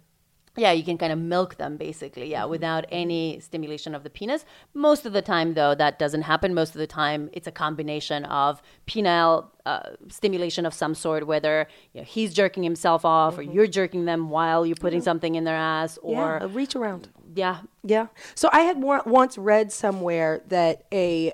Yeah, 0.58 0.72
you 0.72 0.84
can 0.84 0.98
kind 0.98 1.14
of 1.14 1.20
milk 1.20 1.58
them 1.58 1.78
basically, 1.78 2.30
yeah, 2.32 2.46
without 2.46 2.86
any 2.92 3.40
stimulation 3.40 3.94
of 3.96 4.04
the 4.04 4.10
penis. 4.10 4.44
Most 4.74 5.06
of 5.06 5.14
the 5.14 5.22
time, 5.22 5.54
though, 5.54 5.76
that 5.76 6.00
doesn't 6.00 6.24
happen. 6.24 6.54
Most 6.54 6.70
of 6.76 6.80
the 6.80 6.88
time, 6.88 7.30
it's 7.32 7.48
a 7.48 7.52
combination 7.52 8.26
of 8.26 8.62
penile 8.88 9.48
uh, 9.66 9.92
stimulation 10.10 10.66
of 10.66 10.74
some 10.74 10.96
sort, 10.96 11.28
whether 11.28 11.68
you 11.94 12.02
know, 12.02 12.06
he's 12.06 12.34
jerking 12.34 12.64
himself 12.64 13.06
off 13.06 13.38
or 13.38 13.42
you're 13.42 13.68
jerking 13.68 14.06
them 14.06 14.30
while 14.30 14.66
you're 14.66 14.76
putting 14.76 15.02
something 15.02 15.36
in 15.36 15.44
their 15.44 15.56
ass, 15.56 16.00
Yeah, 16.04 16.18
or 16.24 16.38
a 16.38 16.48
reach 16.48 16.76
around. 16.76 17.10
yeah, 17.36 17.60
Yeah. 17.84 18.08
So 18.34 18.50
I 18.52 18.62
had 18.62 18.82
once 18.82 19.38
read 19.38 19.72
somewhere 19.72 20.42
that 20.48 20.86
a 20.92 21.34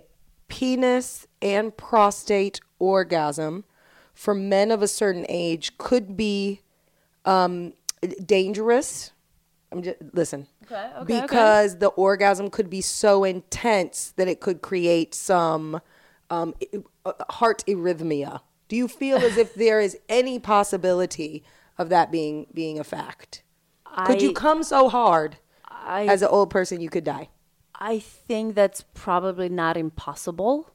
penis 0.49 1.27
and 1.41 1.75
prostate 1.77 2.59
orgasm 2.79 3.63
for 4.13 4.33
men 4.35 4.69
of 4.69 4.81
a 4.81 4.87
certain 4.87 5.25
age 5.29 5.77
could 5.77 6.15
be 6.17 6.61
um, 7.25 7.73
dangerous. 8.25 9.11
I'm 9.73 9.81
just 9.81 9.97
listen. 10.13 10.47
Okay, 10.65 10.75
okay, 10.75 10.97
okay. 10.97 11.21
because 11.21 11.79
the 11.79 11.87
orgasm 11.87 12.49
could 12.49 12.69
be 12.69 12.81
so 12.81 13.23
intense 13.23 14.13
that 14.17 14.27
it 14.27 14.39
could 14.39 14.61
create 14.61 15.15
some 15.15 15.81
um, 16.29 16.53
heart 17.29 17.63
arrhythmia. 17.67 18.41
Do 18.67 18.75
you 18.75 18.87
feel 18.87 19.17
as 19.17 19.37
if 19.37 19.55
there 19.55 19.81
is 19.81 19.97
any 20.07 20.37
possibility 20.39 21.43
of 21.77 21.89
that 21.89 22.11
being 22.11 22.45
being 22.53 22.79
a 22.79 22.83
fact? 22.83 23.43
could 24.05 24.21
you 24.21 24.33
come 24.33 24.63
so 24.63 24.89
hard 24.89 25.37
I 25.69 26.05
as 26.05 26.21
an 26.21 26.29
old 26.29 26.49
person 26.49 26.79
you 26.79 26.89
could 26.89 27.03
die? 27.03 27.29
I 27.75 27.99
think 27.99 28.55
that's 28.55 28.83
probably 28.93 29.49
not 29.49 29.75
impossible. 29.75 30.69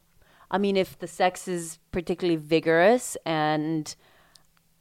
I 0.51 0.59
mean, 0.59 0.77
if 0.77 0.99
the 0.99 1.07
sex 1.07 1.47
is 1.47 1.79
particularly 1.93 2.37
vigorous 2.37 3.17
and 3.25 3.95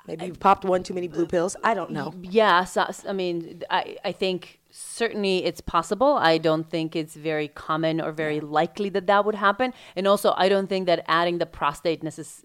Maybe 0.07 0.25
you've 0.25 0.39
popped 0.39 0.63
one 0.63 0.83
too 0.83 0.93
many 0.93 1.07
blue 1.07 1.25
pills. 1.25 1.55
I 1.63 1.73
don't 1.73 1.91
know. 1.91 2.13
yeah, 2.21 2.63
so, 2.63 2.89
I 3.07 3.13
mean, 3.13 3.63
I, 3.69 3.97
I 4.05 4.11
think 4.13 4.59
certainly 4.71 5.43
it's 5.43 5.59
possible. 5.59 6.13
I 6.13 6.37
don't 6.37 6.69
think 6.69 6.95
it's 6.95 7.15
very 7.15 7.47
common 7.47 7.99
or 7.99 8.11
very 8.11 8.39
likely 8.39 8.89
that 8.89 9.07
that 9.07 9.25
would 9.25 9.35
happen. 9.35 9.73
And 9.95 10.07
also, 10.07 10.33
I 10.37 10.49
don't 10.49 10.67
think 10.67 10.85
that 10.85 11.03
adding 11.07 11.39
the 11.39 11.45
prostate 11.45 12.03
necess- 12.03 12.43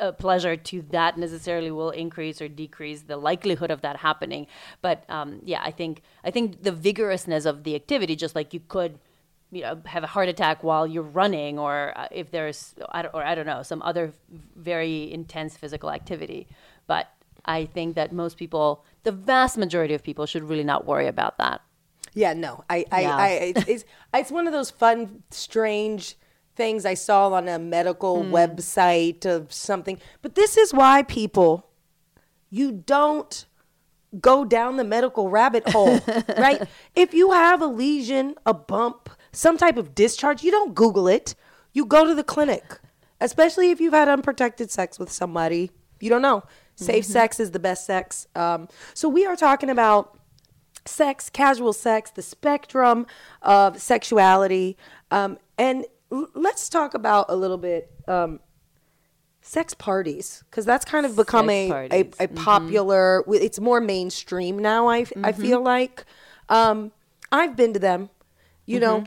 uh, 0.00 0.12
pleasure 0.12 0.56
to 0.56 0.82
that 0.90 1.18
necessarily 1.18 1.70
will 1.70 1.90
increase 1.90 2.40
or 2.40 2.48
decrease 2.48 3.02
the 3.02 3.16
likelihood 3.16 3.70
of 3.70 3.82
that 3.82 3.96
happening. 3.96 4.46
But 4.80 5.04
um, 5.10 5.40
yeah, 5.44 5.60
I 5.62 5.70
think 5.70 6.02
I 6.24 6.30
think 6.30 6.62
the 6.62 6.72
vigorousness 6.72 7.44
of 7.46 7.64
the 7.64 7.74
activity, 7.74 8.16
just 8.16 8.34
like 8.34 8.54
you 8.54 8.60
could 8.68 8.98
you 9.50 9.62
know 9.62 9.80
have 9.84 10.02
a 10.02 10.06
heart 10.06 10.28
attack 10.28 10.64
while 10.64 10.86
you're 10.86 11.02
running 11.02 11.58
or 11.58 11.92
uh, 11.94 12.08
if 12.10 12.30
there's 12.30 12.74
I 12.90 13.04
or 13.04 13.22
I 13.22 13.34
don't 13.34 13.46
know 13.46 13.62
some 13.62 13.82
other 13.82 14.12
very 14.56 15.12
intense 15.12 15.56
physical 15.56 15.90
activity 15.90 16.48
but 16.92 17.04
I 17.58 17.60
think 17.74 17.88
that 17.98 18.08
most 18.22 18.34
people 18.42 18.66
the 19.08 19.14
vast 19.32 19.54
majority 19.64 19.94
of 19.98 20.02
people 20.08 20.24
should 20.32 20.44
really 20.50 20.68
not 20.72 20.80
worry 20.92 21.08
about 21.16 21.34
that 21.42 21.58
Yeah, 22.22 22.34
no. 22.46 22.52
I, 22.68 22.78
I, 22.98 23.00
Yeah. 23.06 23.16
I 23.26 23.28
it's, 23.50 23.64
it's, 23.72 23.84
it's 24.20 24.30
one 24.38 24.46
of 24.48 24.52
those 24.58 24.70
fun, 24.82 24.98
strange 25.30 26.02
things 26.60 26.80
I 26.92 26.96
saw 27.08 27.20
on 27.38 27.44
a 27.48 27.58
medical 27.58 28.14
Hmm. 28.22 28.34
website 28.38 29.22
of 29.34 29.40
something. 29.68 29.96
But 30.24 30.32
this 30.40 30.52
is 30.62 30.68
why 30.80 30.94
people, 31.20 31.52
you 32.58 32.68
don't 32.96 33.34
go 34.30 34.36
down 34.44 34.76
the 34.76 34.84
medical 34.96 35.24
rabbit 35.38 35.64
hole, 35.74 35.98
right? 36.46 36.60
If 36.94 37.14
you 37.20 37.26
have 37.32 37.62
a 37.62 37.70
lesion, 37.84 38.26
a 38.44 38.52
bump, 38.72 39.08
some 39.44 39.56
type 39.64 39.78
of 39.82 39.94
discharge, 39.94 40.42
you 40.46 40.50
don't 40.50 40.74
Google 40.74 41.08
it. 41.08 41.34
You 41.72 41.86
go 41.86 42.04
to 42.10 42.14
the 42.20 42.26
clinic, 42.34 42.66
especially 43.26 43.70
if 43.72 43.80
you've 43.80 43.94
had 44.02 44.08
unprotected 44.16 44.68
sex 44.70 44.98
with 45.00 45.10
somebody. 45.10 45.70
You 46.04 46.10
don't 46.12 46.20
know. 46.30 46.42
Safe 46.76 47.04
Mm-hmm. 47.04 47.12
sex 47.12 47.38
is 47.40 47.50
the 47.52 47.58
best 47.58 47.86
sex. 47.86 48.26
Um, 48.34 48.68
so 48.94 49.08
we 49.08 49.24
are 49.26 49.36
talking 49.36 49.70
about 49.70 50.18
sex, 50.84 51.30
casual 51.30 51.72
sex, 51.72 52.10
the 52.10 52.22
spectrum 52.22 53.06
of 53.42 53.80
sexuality. 53.80 54.76
Um, 55.10 55.38
and 55.58 55.84
l- 56.10 56.28
let's 56.34 56.68
talk 56.68 56.94
about 56.94 57.26
a 57.28 57.36
little 57.36 57.58
bit 57.58 57.90
um, 58.08 58.40
sex 59.42 59.74
parties, 59.74 60.42
because 60.50 60.64
that's 60.64 60.84
kind 60.84 61.04
of 61.06 61.14
become 61.16 61.50
a, 61.50 61.68
a, 61.92 62.24
a 62.24 62.28
popular, 62.28 63.22
w- 63.26 63.42
it's 63.42 63.60
more 63.60 63.80
mainstream 63.80 64.58
now, 64.58 64.88
i 64.88 65.04
feel 65.32 65.60
like. 65.62 66.04
Um, 66.48 66.92
I've 67.30 67.56
been 67.56 67.72
to 67.74 67.78
them, 67.78 68.10
you 68.66 68.80
know. 68.80 69.04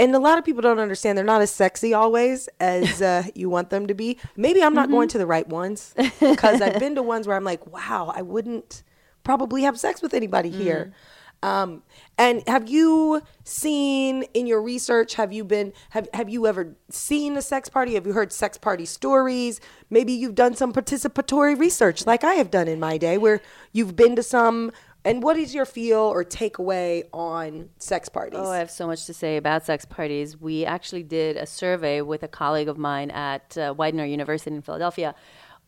And 0.00 0.16
a 0.16 0.18
lot 0.18 0.38
of 0.38 0.46
people 0.46 0.62
don't 0.62 0.78
understand 0.78 1.18
they're 1.18 1.26
not 1.26 1.42
as 1.42 1.50
sexy 1.50 1.92
always 1.92 2.48
as 2.58 3.02
uh, 3.10 3.24
you 3.34 3.50
want 3.50 3.68
them 3.68 3.86
to 3.86 3.94
be. 3.94 4.16
Maybe 4.34 4.62
I'm 4.62 4.74
not 4.74 4.90
going 4.90 5.08
to 5.08 5.18
the 5.18 5.26
right 5.26 5.46
ones 5.46 5.94
because 6.20 6.62
I've 6.62 6.80
been 6.80 6.94
to 6.94 7.02
ones 7.02 7.26
where 7.26 7.36
I'm 7.36 7.44
like, 7.44 7.66
wow, 7.66 8.10
I 8.16 8.22
wouldn't 8.22 8.82
probably 9.24 9.62
have 9.62 9.78
sex 9.78 10.00
with 10.00 10.14
anybody 10.14 10.48
here. 10.48 10.94
Um, 11.42 11.82
and 12.18 12.42
have 12.46 12.68
you 12.68 13.22
seen 13.44 14.24
in 14.34 14.46
your 14.46 14.62
research? 14.62 15.14
Have 15.14 15.32
you 15.32 15.44
been 15.44 15.72
have 15.90 16.06
have 16.12 16.28
you 16.28 16.46
ever 16.46 16.76
seen 16.90 17.36
a 17.36 17.42
sex 17.42 17.68
party? 17.68 17.94
Have 17.94 18.06
you 18.06 18.12
heard 18.12 18.30
sex 18.30 18.58
party 18.58 18.84
stories? 18.84 19.58
Maybe 19.88 20.12
you've 20.12 20.34
done 20.34 20.54
some 20.54 20.72
participatory 20.72 21.58
research, 21.58 22.06
like 22.06 22.24
I 22.24 22.34
have 22.34 22.50
done 22.50 22.68
in 22.68 22.78
my 22.78 22.98
day, 22.98 23.16
where 23.16 23.40
you've 23.72 23.96
been 23.96 24.16
to 24.16 24.22
some. 24.22 24.72
And 25.04 25.22
what 25.22 25.36
is 25.36 25.54
your 25.54 25.64
feel 25.64 26.00
or 26.00 26.24
takeaway 26.24 27.04
on 27.12 27.70
sex 27.78 28.08
parties? 28.08 28.40
Oh, 28.40 28.50
I 28.50 28.58
have 28.58 28.70
so 28.70 28.86
much 28.86 29.06
to 29.06 29.14
say 29.14 29.36
about 29.36 29.64
sex 29.64 29.84
parties. 29.84 30.38
We 30.38 30.66
actually 30.66 31.02
did 31.02 31.36
a 31.36 31.46
survey 31.46 32.02
with 32.02 32.22
a 32.22 32.28
colleague 32.28 32.68
of 32.68 32.76
mine 32.76 33.10
at 33.10 33.56
uh, 33.56 33.74
Widener 33.76 34.04
University 34.04 34.54
in 34.54 34.62
Philadelphia 34.62 35.14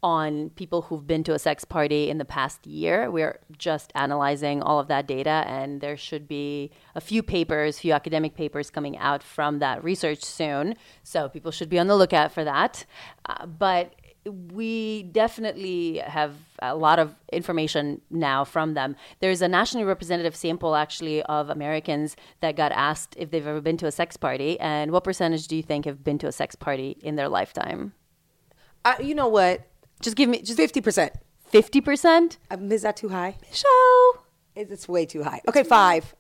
on 0.03 0.51
people 0.51 0.83
who've 0.83 1.07
been 1.07 1.23
to 1.23 1.33
a 1.33 1.39
sex 1.39 1.65
party 1.65 2.11
in 2.11 2.19
the 2.19 2.25
past 2.25 2.67
year. 2.67 3.11
We're 3.11 3.39
just 3.57 3.93
analyzing 3.95 4.61
all 4.61 4.81
of 4.81 4.89
that 4.89 5.07
data, 5.07 5.45
and 5.47 5.81
there 5.81 5.97
should 5.97 6.27
be 6.27 6.73
a 6.95 7.01
few 7.01 7.23
papers, 7.23 7.79
few 7.79 7.93
academic 7.93 8.35
papers 8.35 8.69
coming 8.69 8.99
out 8.99 9.23
from 9.23 9.61
that 9.61 9.85
research 9.85 10.25
soon. 10.25 10.75
So 11.05 11.29
people 11.29 11.53
should 11.53 11.69
be 11.69 11.79
on 11.79 11.87
the 11.87 11.97
lookout 11.97 12.33
for 12.33 12.43
that. 12.43 12.85
Uh, 13.27 13.47
but 13.47 13.95
we 14.25 15.03
definitely 15.05 15.99
have 15.99 16.35
a 16.61 16.77
lot 16.77 16.99
of 16.99 17.15
information 17.33 18.01
now 18.11 18.45
from 18.45 18.75
them. 18.75 18.95
There's 19.21 19.43
a 19.43 19.49
nationally 19.49 19.85
representative 19.85 20.37
sample 20.37 20.77
actually 20.77 21.23
of 21.25 21.51
Americans 21.51 22.17
that 22.41 22.55
got 22.57 22.71
asked 22.73 23.15
if 23.19 23.31
they've 23.31 23.47
ever 23.47 23.61
been 23.61 23.77
to 23.79 23.87
a 23.87 23.93
sex 23.93 24.17
party, 24.17 24.59
and 24.61 24.93
what 24.93 25.05
percentage 25.05 25.49
do 25.49 25.57
you 25.57 25.63
think 25.63 25.85
have 25.85 26.05
been 26.05 26.19
to 26.19 26.29
a 26.29 26.33
sex 26.33 26.55
party 26.55 26.99
in 27.03 27.17
their 27.17 27.29
lifetime? 27.29 27.95
I, 28.85 29.01
you 29.01 29.15
know 29.15 29.29
what? 29.29 29.67
Just 30.01 30.17
give 30.17 30.29
me 30.29 30.43
just 30.43 30.57
Fifty 30.57 30.81
percent. 30.81 31.13
fifty 31.47 31.81
percent. 31.81 32.39
Um, 32.51 32.71
is 32.71 32.83
that 32.83 32.97
too 32.97 33.09
high? 33.09 33.37
Show. 33.53 34.19
It's 34.55 34.89
way 34.89 35.07
too 35.07 35.23
high. 35.23 35.41
Okay, 35.49 35.63
five. 35.63 36.15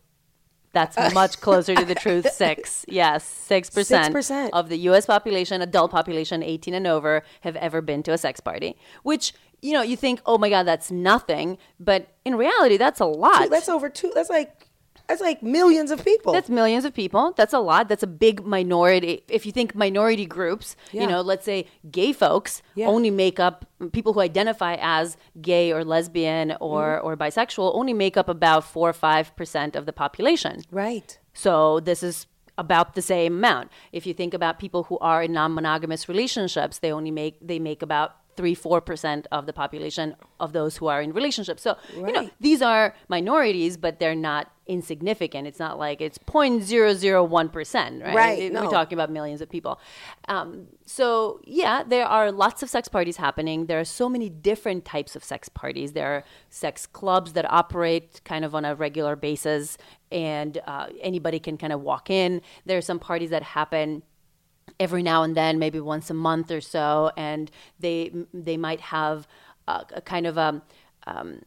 That's 0.72 0.96
much 1.14 1.40
closer 1.40 1.74
to 1.74 1.84
the 1.84 1.94
truth. 1.94 2.30
Six. 2.32 2.84
Yes, 2.88 3.24
six 3.24 3.70
percent 3.70 4.14
of 4.52 4.68
the 4.68 4.78
U.S. 4.78 5.06
population, 5.06 5.62
adult 5.62 5.90
population, 5.90 6.42
eighteen 6.42 6.74
and 6.74 6.86
over, 6.86 7.22
have 7.42 7.56
ever 7.56 7.80
been 7.80 8.02
to 8.04 8.12
a 8.12 8.18
sex 8.18 8.40
party. 8.40 8.76
Which 9.02 9.34
you 9.62 9.72
know, 9.72 9.82
you 9.82 9.96
think, 9.96 10.20
oh 10.26 10.38
my 10.38 10.50
god, 10.50 10.64
that's 10.64 10.90
nothing, 10.90 11.56
but 11.78 12.08
in 12.24 12.34
reality, 12.34 12.76
that's 12.76 13.00
a 13.00 13.06
lot. 13.06 13.48
That's 13.48 13.68
over 13.68 13.88
two. 13.88 14.10
That's 14.14 14.28
like 14.28 14.68
that's 15.12 15.20
like 15.30 15.42
millions 15.42 15.90
of 15.90 15.98
people. 16.04 16.32
That's 16.32 16.48
millions 16.48 16.84
of 16.84 16.92
people. 16.94 17.32
That's 17.36 17.52
a 17.52 17.58
lot. 17.70 17.88
That's 17.90 18.02
a 18.02 18.12
big 18.26 18.36
minority. 18.46 19.22
If 19.28 19.44
you 19.46 19.52
think 19.52 19.74
minority 19.74 20.26
groups, 20.26 20.76
Yeah. 20.92 21.02
you 21.02 21.06
know, 21.12 21.20
let's 21.20 21.44
say 21.44 21.58
gay 21.90 22.12
folks 22.12 22.62
Yeah. 22.74 22.88
only 22.94 23.10
make 23.10 23.38
up 23.38 23.56
people 23.92 24.12
who 24.14 24.20
identify 24.20 24.74
as 24.80 25.16
gay 25.40 25.66
or 25.72 25.80
lesbian 25.84 26.46
or, 26.60 26.82
Mm-hmm. 26.98 27.06
or 27.06 27.16
bisexual 27.16 27.68
only 27.80 27.92
make 28.04 28.16
up 28.16 28.28
about 28.28 28.62
four 28.64 28.88
or 28.90 28.98
five 29.08 29.26
percent 29.36 29.76
of 29.76 29.86
the 29.86 29.92
population. 30.04 30.54
right. 30.70 31.18
So 31.34 31.80
this 31.80 32.02
is 32.02 32.26
about 32.58 32.94
the 32.94 33.02
same 33.14 33.32
amount. 33.40 33.66
If 33.98 34.02
you 34.06 34.12
think 34.20 34.32
about 34.34 34.58
people 34.58 34.82
who 34.88 34.98
are 34.98 35.20
in 35.26 35.32
non-monogamous 35.32 36.02
relationships, 36.12 36.74
they 36.82 36.92
only 36.92 37.10
make 37.10 37.34
they 37.50 37.58
make 37.58 37.80
about 37.82 38.10
three 38.38 38.54
four 38.54 38.80
percent 38.80 39.26
of 39.36 39.46
the 39.48 39.52
population 39.62 40.14
of 40.44 40.52
those 40.52 40.72
who 40.78 40.86
are 40.92 41.00
in 41.06 41.10
relationships. 41.20 41.62
So 41.66 41.76
you 41.96 42.12
know 42.16 42.28
these 42.40 42.60
are 42.72 42.94
minorities, 43.08 43.76
but 43.84 43.92
they're 44.00 44.20
not 44.30 44.44
insignificant. 44.72 45.46
It's 45.46 45.58
not 45.58 45.78
like 45.78 46.00
it's 46.00 46.18
0.001 46.18 47.52
percent, 47.52 48.02
right? 48.02 48.14
Right, 48.14 48.38
It- 48.44 48.52
no. 48.52 48.64
We're 48.64 48.70
talking 48.70 48.96
about 48.96 49.10
millions 49.10 49.40
of 49.40 49.48
people. 49.48 49.78
Um, 50.28 50.66
so 50.86 51.40
yeah, 51.44 51.82
there 51.82 52.06
are 52.06 52.32
lots 52.32 52.62
of 52.62 52.68
sex 52.70 52.88
parties 52.88 53.16
happening. 53.16 53.66
There 53.66 53.80
are 53.80 53.84
so 53.84 54.08
many 54.08 54.28
different 54.28 54.84
types 54.84 55.14
of 55.16 55.22
sex 55.24 55.48
parties. 55.48 55.92
There 55.92 56.06
are 56.14 56.24
sex 56.48 56.86
clubs 56.86 57.32
that 57.34 57.46
operate 57.50 58.20
kind 58.24 58.44
of 58.44 58.54
on 58.54 58.64
a 58.64 58.74
regular 58.74 59.14
basis, 59.16 59.76
and 60.10 60.60
uh, 60.66 60.86
anybody 61.00 61.38
can 61.38 61.56
kind 61.58 61.72
of 61.72 61.80
walk 61.82 62.10
in. 62.10 62.40
There 62.66 62.78
are 62.78 62.82
some 62.92 62.98
parties 62.98 63.30
that 63.30 63.42
happen 63.42 64.02
every 64.80 65.02
now 65.02 65.22
and 65.22 65.36
then, 65.36 65.58
maybe 65.58 65.80
once 65.80 66.08
a 66.10 66.14
month 66.14 66.50
or 66.50 66.60
so, 66.60 67.10
and 67.16 67.50
they 67.78 68.10
they 68.32 68.56
might 68.56 68.80
have 68.80 69.26
a, 69.68 69.84
a 69.94 70.00
kind 70.00 70.26
of 70.26 70.36
a 70.38 70.62
um, 71.06 71.40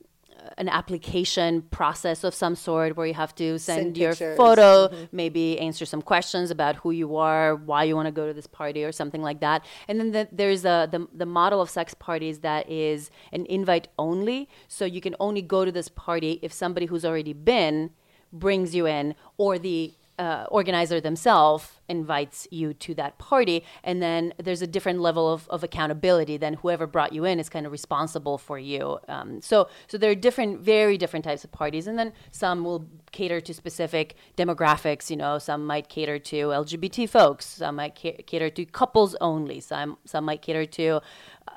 an 0.57 0.69
application 0.69 1.61
process 1.63 2.23
of 2.23 2.33
some 2.33 2.55
sort 2.55 2.95
where 2.97 3.07
you 3.07 3.13
have 3.13 3.33
to 3.35 3.57
send, 3.59 3.81
Send 3.81 3.97
your 3.97 4.11
pictures. 4.11 4.37
photo, 4.37 4.89
maybe 5.11 5.59
answer 5.59 5.85
some 5.85 6.01
questions 6.01 6.51
about 6.51 6.75
who 6.77 6.91
you 6.91 7.15
are, 7.15 7.55
why 7.55 7.83
you 7.83 7.95
want 7.95 8.07
to 8.07 8.11
go 8.11 8.27
to 8.27 8.33
this 8.33 8.47
party, 8.47 8.83
or 8.83 8.91
something 8.91 9.21
like 9.21 9.39
that. 9.41 9.65
And 9.87 9.99
then 9.99 10.11
the, 10.11 10.27
there's 10.31 10.65
a, 10.65 10.87
the 10.91 11.07
the 11.13 11.25
model 11.25 11.61
of 11.61 11.69
sex 11.69 11.93
parties 11.93 12.39
that 12.39 12.69
is 12.69 13.09
an 13.31 13.45
invite 13.47 13.87
only, 13.97 14.49
so 14.67 14.85
you 14.85 15.01
can 15.01 15.15
only 15.19 15.41
go 15.41 15.65
to 15.65 15.71
this 15.71 15.89
party 15.89 16.39
if 16.41 16.51
somebody 16.53 16.85
who's 16.85 17.05
already 17.05 17.33
been 17.33 17.91
brings 18.31 18.75
you 18.75 18.85
in, 18.85 19.15
or 19.37 19.57
the 19.57 19.93
uh, 20.17 20.45
organizer 20.49 21.01
themselves 21.01 21.79
invites 21.87 22.47
you 22.51 22.73
to 22.73 22.93
that 22.95 23.17
party, 23.17 23.63
and 23.83 24.01
then 24.01 24.33
there's 24.37 24.61
a 24.61 24.67
different 24.67 24.99
level 24.99 25.31
of, 25.31 25.47
of 25.49 25.63
accountability. 25.63 26.37
Then 26.37 26.55
whoever 26.55 26.87
brought 26.87 27.13
you 27.13 27.25
in 27.25 27.39
is 27.39 27.49
kind 27.49 27.65
of 27.65 27.71
responsible 27.71 28.37
for 28.37 28.57
you. 28.57 28.99
Um, 29.07 29.41
so, 29.41 29.67
so 29.87 29.97
there 29.97 30.11
are 30.11 30.15
different, 30.15 30.61
very 30.61 30.97
different 30.97 31.25
types 31.25 31.43
of 31.43 31.51
parties, 31.51 31.87
and 31.87 31.97
then 31.97 32.13
some 32.31 32.63
will 32.63 32.87
cater 33.11 33.39
to 33.41 33.53
specific 33.53 34.15
demographics. 34.37 35.09
You 35.09 35.17
know, 35.17 35.37
some 35.39 35.65
might 35.65 35.89
cater 35.89 36.19
to 36.19 36.35
LGBT 36.35 37.07
folks, 37.09 37.45
some 37.45 37.75
might 37.77 37.97
ca- 37.99 38.21
cater 38.25 38.49
to 38.49 38.65
couples 38.65 39.15
only, 39.21 39.59
some 39.59 39.97
some 40.05 40.25
might 40.25 40.41
cater 40.41 40.65
to 40.65 41.01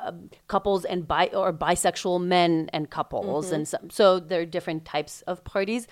um, 0.04 0.30
couples 0.48 0.84
and 0.84 1.08
bi 1.08 1.26
or 1.32 1.52
bisexual 1.52 2.22
men 2.22 2.68
and 2.72 2.90
couples, 2.90 3.50
and 3.50 3.66
some, 3.66 3.90
so 3.90 4.20
there 4.20 4.42
are 4.42 4.46
different 4.46 4.84
types 4.84 5.22
of 5.22 5.42
parties. 5.44 5.86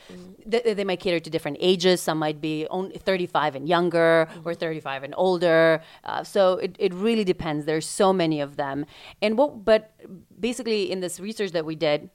Th- 0.51 0.77
they 0.77 0.85
might 0.85 1.01
cater 1.01 1.19
to 1.19 1.31
different 1.31 1.57
ages. 1.61 2.03
Some 2.03 2.19
might 2.19 2.41
be 2.41 2.67
only 2.71 2.99
35 2.99 3.57
and 3.57 3.69
younger, 3.69 4.26
or 4.45 4.55
35 4.55 5.03
and 5.03 5.15
older. 5.17 5.83
Uh, 6.05 6.23
so 6.23 6.55
it, 6.55 6.77
it 6.79 6.95
really 6.95 7.25
depends. 7.25 7.65
There's 7.65 7.87
so 7.87 8.13
many 8.13 8.41
of 8.41 8.57
them, 8.57 8.87
and 9.23 9.37
what. 9.39 9.65
But 9.65 9.93
basically, 10.39 10.91
in 10.91 11.01
this 11.01 11.19
research 11.19 11.53
that 11.53 11.65
we 11.65 11.75
did, 11.75 12.11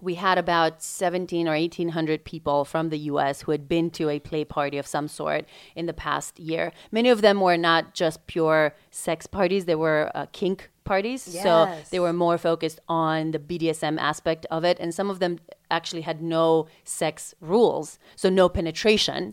we 0.00 0.14
had 0.14 0.38
about 0.38 0.82
17 0.82 1.48
or 1.48 1.52
1800 1.52 2.24
people 2.24 2.64
from 2.64 2.90
the 2.90 2.98
US 2.98 3.42
who 3.42 3.52
had 3.52 3.68
been 3.68 3.90
to 3.92 4.08
a 4.10 4.18
play 4.18 4.44
party 4.44 4.78
of 4.78 4.86
some 4.86 5.08
sort 5.08 5.46
in 5.74 5.86
the 5.86 5.94
past 5.94 6.38
year. 6.38 6.72
Many 6.92 7.08
of 7.08 7.22
them 7.22 7.40
were 7.40 7.56
not 7.56 7.94
just 7.94 8.26
pure 8.26 8.74
sex 8.90 9.26
parties, 9.26 9.64
they 9.64 9.74
were 9.74 10.10
uh, 10.14 10.26
kink 10.32 10.70
parties. 10.84 11.22
So 11.22 11.74
they 11.90 11.98
were 11.98 12.12
more 12.12 12.38
focused 12.38 12.80
on 12.88 13.32
the 13.32 13.38
BDSM 13.38 13.98
aspect 13.98 14.46
of 14.50 14.64
it. 14.64 14.78
And 14.78 14.94
some 14.94 15.10
of 15.10 15.18
them 15.18 15.38
actually 15.70 16.02
had 16.02 16.22
no 16.22 16.66
sex 16.84 17.34
rules. 17.40 17.98
So 18.14 18.28
no 18.28 18.48
penetration. 18.48 19.32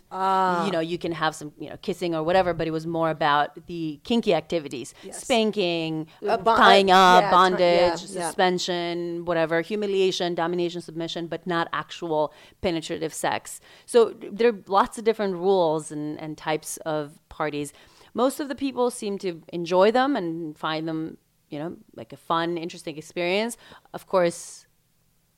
You 0.65 0.71
know, 0.71 0.79
you 0.79 0.97
can 0.97 1.11
have 1.11 1.35
some, 1.35 1.53
you 1.59 1.69
know, 1.69 1.77
kissing 1.77 2.15
or 2.15 2.23
whatever, 2.23 2.53
but 2.53 2.67
it 2.67 2.71
was 2.71 2.85
more 2.87 3.09
about 3.09 3.67
the 3.67 3.99
kinky 4.03 4.33
activities. 4.33 4.93
Spanking, 5.11 6.07
Uh, 6.27 6.37
bon- 6.37 6.57
tying 6.57 6.91
up, 6.91 7.23
yeah, 7.23 7.31
bondage, 7.31 7.61
yeah, 7.61 7.89
yeah. 8.19 8.27
suspension, 8.27 9.25
whatever, 9.25 9.61
humiliation, 9.61 10.35
domination, 10.35 10.81
submission, 10.81 11.27
but 11.27 11.45
not 11.45 11.67
actual 11.73 12.33
penetrative 12.61 13.13
sex. 13.13 13.59
So 13.85 14.13
there 14.19 14.49
are 14.49 14.59
lots 14.67 14.97
of 14.97 15.03
different 15.03 15.35
rules 15.35 15.91
and, 15.91 16.19
and 16.19 16.37
types 16.37 16.77
of 16.77 17.19
parties. 17.29 17.73
Most 18.13 18.39
of 18.39 18.47
the 18.47 18.55
people 18.55 18.91
seem 18.91 19.17
to 19.19 19.41
enjoy 19.51 19.91
them 19.91 20.15
and 20.15 20.57
find 20.57 20.87
them, 20.87 21.17
you 21.49 21.57
know, 21.59 21.77
like 21.95 22.13
a 22.13 22.17
fun, 22.17 22.57
interesting 22.57 22.97
experience. 22.97 23.57
Of 23.93 24.07
course, 24.07 24.65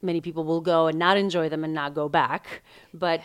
many 0.06 0.22
people 0.22 0.44
will 0.44 0.62
go 0.62 0.88
and 0.88 0.98
not 0.98 1.18
enjoy 1.18 1.50
them 1.50 1.64
and 1.64 1.74
not 1.74 1.94
go 1.94 2.08
back. 2.08 2.64
But 2.94 3.22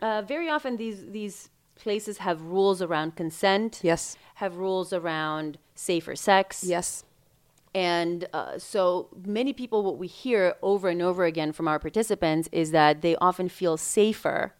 uh, 0.00 0.22
very 0.22 0.48
often 0.48 0.76
these 0.76 1.06
these 1.10 1.50
places 1.76 2.18
have 2.18 2.40
rules 2.42 2.82
around 2.82 3.16
consent. 3.16 3.80
Yes. 3.82 4.16
Have 4.34 4.56
rules 4.56 4.92
around 4.92 5.58
safer 5.74 6.16
sex. 6.16 6.64
Yes. 6.64 7.04
And 7.74 8.28
uh, 8.32 8.58
so 8.58 9.08
many 9.24 9.52
people, 9.52 9.82
what 9.82 9.96
we 9.96 10.06
hear 10.06 10.54
over 10.62 10.88
and 10.88 11.00
over 11.00 11.24
again 11.24 11.52
from 11.52 11.66
our 11.68 11.78
participants 11.78 12.48
is 12.52 12.70
that 12.70 13.00
they 13.00 13.16
often 13.16 13.48
feel 13.48 13.76
safer 13.76 14.54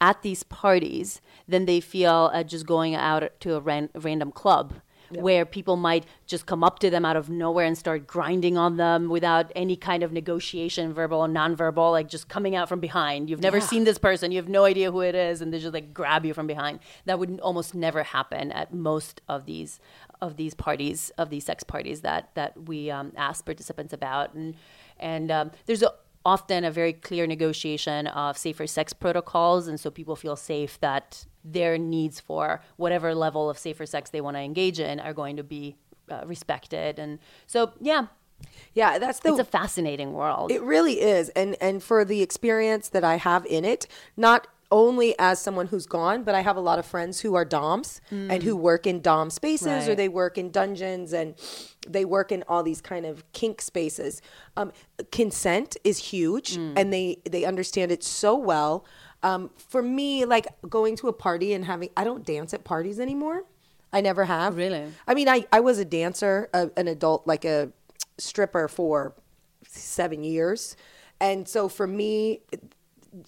at 0.00 0.22
these 0.22 0.42
parties 0.44 1.20
than 1.48 1.64
they 1.64 1.80
feel 1.80 2.30
at 2.32 2.48
just 2.48 2.66
going 2.66 2.94
out 2.94 3.22
to 3.40 3.54
a 3.54 3.60
ran- 3.60 3.90
random 3.94 4.30
club. 4.30 4.74
Where 5.20 5.44
people 5.44 5.76
might 5.76 6.04
just 6.26 6.46
come 6.46 6.62
up 6.64 6.78
to 6.80 6.90
them 6.90 7.04
out 7.04 7.16
of 7.16 7.28
nowhere 7.28 7.66
and 7.66 7.76
start 7.76 8.06
grinding 8.06 8.56
on 8.56 8.76
them 8.76 9.08
without 9.08 9.52
any 9.54 9.76
kind 9.76 10.02
of 10.02 10.12
negotiation, 10.12 10.92
verbal 10.94 11.18
or 11.20 11.28
nonverbal, 11.28 11.90
like 11.92 12.08
just 12.08 12.28
coming 12.28 12.54
out 12.56 12.68
from 12.68 12.80
behind. 12.80 13.28
You've 13.28 13.40
never 13.40 13.58
Yeah. 13.58 13.66
seen 13.66 13.84
this 13.84 13.98
person, 13.98 14.32
you 14.32 14.38
have 14.38 14.48
no 14.48 14.64
idea 14.64 14.90
who 14.90 15.00
it 15.00 15.14
is, 15.14 15.42
and 15.42 15.52
they 15.52 15.58
just 15.58 15.74
like 15.74 15.92
grab 15.92 16.24
you 16.24 16.34
from 16.34 16.46
behind. 16.46 16.78
That 17.04 17.18
would 17.18 17.40
almost 17.40 17.74
never 17.74 18.02
happen 18.02 18.52
at 18.52 18.72
most 18.72 19.20
of 19.28 19.44
these 19.46 19.80
of 20.20 20.36
these 20.36 20.54
parties, 20.54 21.10
of 21.18 21.30
these 21.30 21.44
sex 21.44 21.64
parties 21.64 22.02
that 22.02 22.30
that 22.34 22.68
we 22.68 22.90
um, 22.90 23.12
ask 23.16 23.44
participants 23.44 23.92
about, 23.92 24.34
and 24.34 24.54
and 25.00 25.30
um, 25.32 25.50
there's 25.66 25.82
a, 25.82 25.92
often 26.24 26.64
a 26.64 26.70
very 26.70 26.92
clear 26.92 27.26
negotiation 27.26 28.06
of 28.06 28.38
safer 28.38 28.66
sex 28.66 28.92
protocols, 28.92 29.66
and 29.68 29.78
so 29.78 29.90
people 29.90 30.16
feel 30.16 30.36
safe 30.36 30.78
that 30.80 31.26
their 31.44 31.76
needs 31.78 32.20
for 32.20 32.60
whatever 32.76 33.14
level 33.14 33.50
of 33.50 33.58
safer 33.58 33.86
sex 33.86 34.10
they 34.10 34.20
want 34.20 34.36
to 34.36 34.40
engage 34.40 34.78
in 34.78 35.00
are 35.00 35.12
going 35.12 35.36
to 35.36 35.42
be 35.42 35.76
uh, 36.10 36.22
respected, 36.26 36.98
and 36.98 37.18
so 37.46 37.72
yeah, 37.80 38.06
Yeah, 38.74 38.98
that's 38.98 39.20
the 39.20 39.30
it's 39.30 39.38
a 39.38 39.44
fascinating 39.44 40.12
world. 40.12 40.50
It 40.50 40.62
really 40.62 41.00
is. 41.00 41.28
And 41.30 41.56
and 41.60 41.82
for 41.82 42.04
the 42.04 42.22
experience 42.22 42.88
that 42.88 43.04
I 43.04 43.16
have 43.16 43.46
in 43.46 43.64
it, 43.64 43.86
not 44.16 44.46
only 44.72 45.14
as 45.18 45.40
someone 45.40 45.68
who's 45.68 45.86
gone, 45.86 46.24
but 46.24 46.34
I 46.34 46.40
have 46.40 46.56
a 46.56 46.60
lot 46.60 46.80
of 46.80 46.86
friends 46.86 47.20
who 47.20 47.34
are 47.36 47.44
DOMs 47.44 48.00
and 48.10 48.42
who 48.42 48.56
work 48.56 48.86
in 48.86 49.00
DOM 49.00 49.30
spaces 49.30 49.66
or 49.88 49.94
they 49.94 50.08
work 50.08 50.36
in 50.38 50.50
dungeons 50.50 51.12
and 51.12 51.36
they 51.86 52.04
work 52.04 52.32
in 52.32 52.42
all 52.48 52.64
these 52.64 52.80
kind 52.80 53.06
of 53.06 53.30
kink 53.32 53.60
spaces. 53.60 54.20
Um, 54.56 54.72
consent 55.12 55.76
is 55.84 55.98
huge 55.98 56.56
and 56.56 56.92
they 56.92 57.18
they 57.30 57.44
understand 57.44 57.92
it 57.92 58.02
so 58.02 58.36
well. 58.36 58.84
Um, 59.22 59.50
for 59.56 59.82
me, 59.82 60.24
like 60.24 60.48
going 60.68 60.96
to 60.96 61.08
a 61.08 61.12
party 61.12 61.52
and 61.52 61.64
having 61.64 61.90
I 61.96 62.02
don't 62.02 62.24
dance 62.24 62.52
at 62.52 62.64
parties 62.64 62.98
anymore. 62.98 63.44
I 63.92 64.00
never 64.00 64.24
have. 64.24 64.56
Really? 64.56 64.86
I 65.06 65.14
mean, 65.14 65.28
I, 65.28 65.46
I 65.52 65.60
was 65.60 65.78
a 65.78 65.84
dancer, 65.84 66.48
a, 66.54 66.70
an 66.78 66.88
adult, 66.88 67.26
like 67.26 67.44
a 67.44 67.72
stripper 68.16 68.66
for 68.68 69.14
seven 69.68 70.24
years. 70.24 70.76
And 71.20 71.46
so 71.46 71.68
for 71.68 71.86
me, 71.86 72.40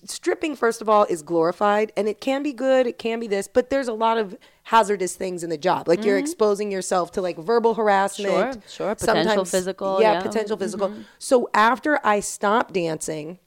stripping, 0.04 0.56
first 0.56 0.80
of 0.80 0.88
all, 0.88 1.04
is 1.04 1.22
glorified 1.22 1.92
and 1.96 2.08
it 2.08 2.20
can 2.20 2.42
be 2.42 2.52
good, 2.52 2.86
it 2.86 2.98
can 2.98 3.20
be 3.20 3.26
this, 3.26 3.48
but 3.48 3.70
there's 3.70 3.88
a 3.88 3.92
lot 3.92 4.18
of 4.18 4.36
hazardous 4.64 5.14
things 5.14 5.44
in 5.44 5.50
the 5.50 5.58
job. 5.58 5.88
Like 5.88 6.04
you're 6.04 6.18
exposing 6.18 6.72
yourself 6.72 7.12
to 7.12 7.20
like 7.20 7.36
verbal 7.36 7.74
harassment. 7.74 8.34
Mm-hmm. 8.34 8.60
Sure, 8.60 8.88
sure. 8.88 8.94
Potential 8.94 9.44
physical, 9.44 10.00
Yeah, 10.00 10.12
yeah. 10.12 10.18
Mm-hmm. 10.18 10.28
potential 10.28 10.56
physical. 10.56 10.94
So 11.18 11.50
after 11.52 12.00
I 12.04 12.20
stopped 12.20 12.72
dancing, 12.74 13.38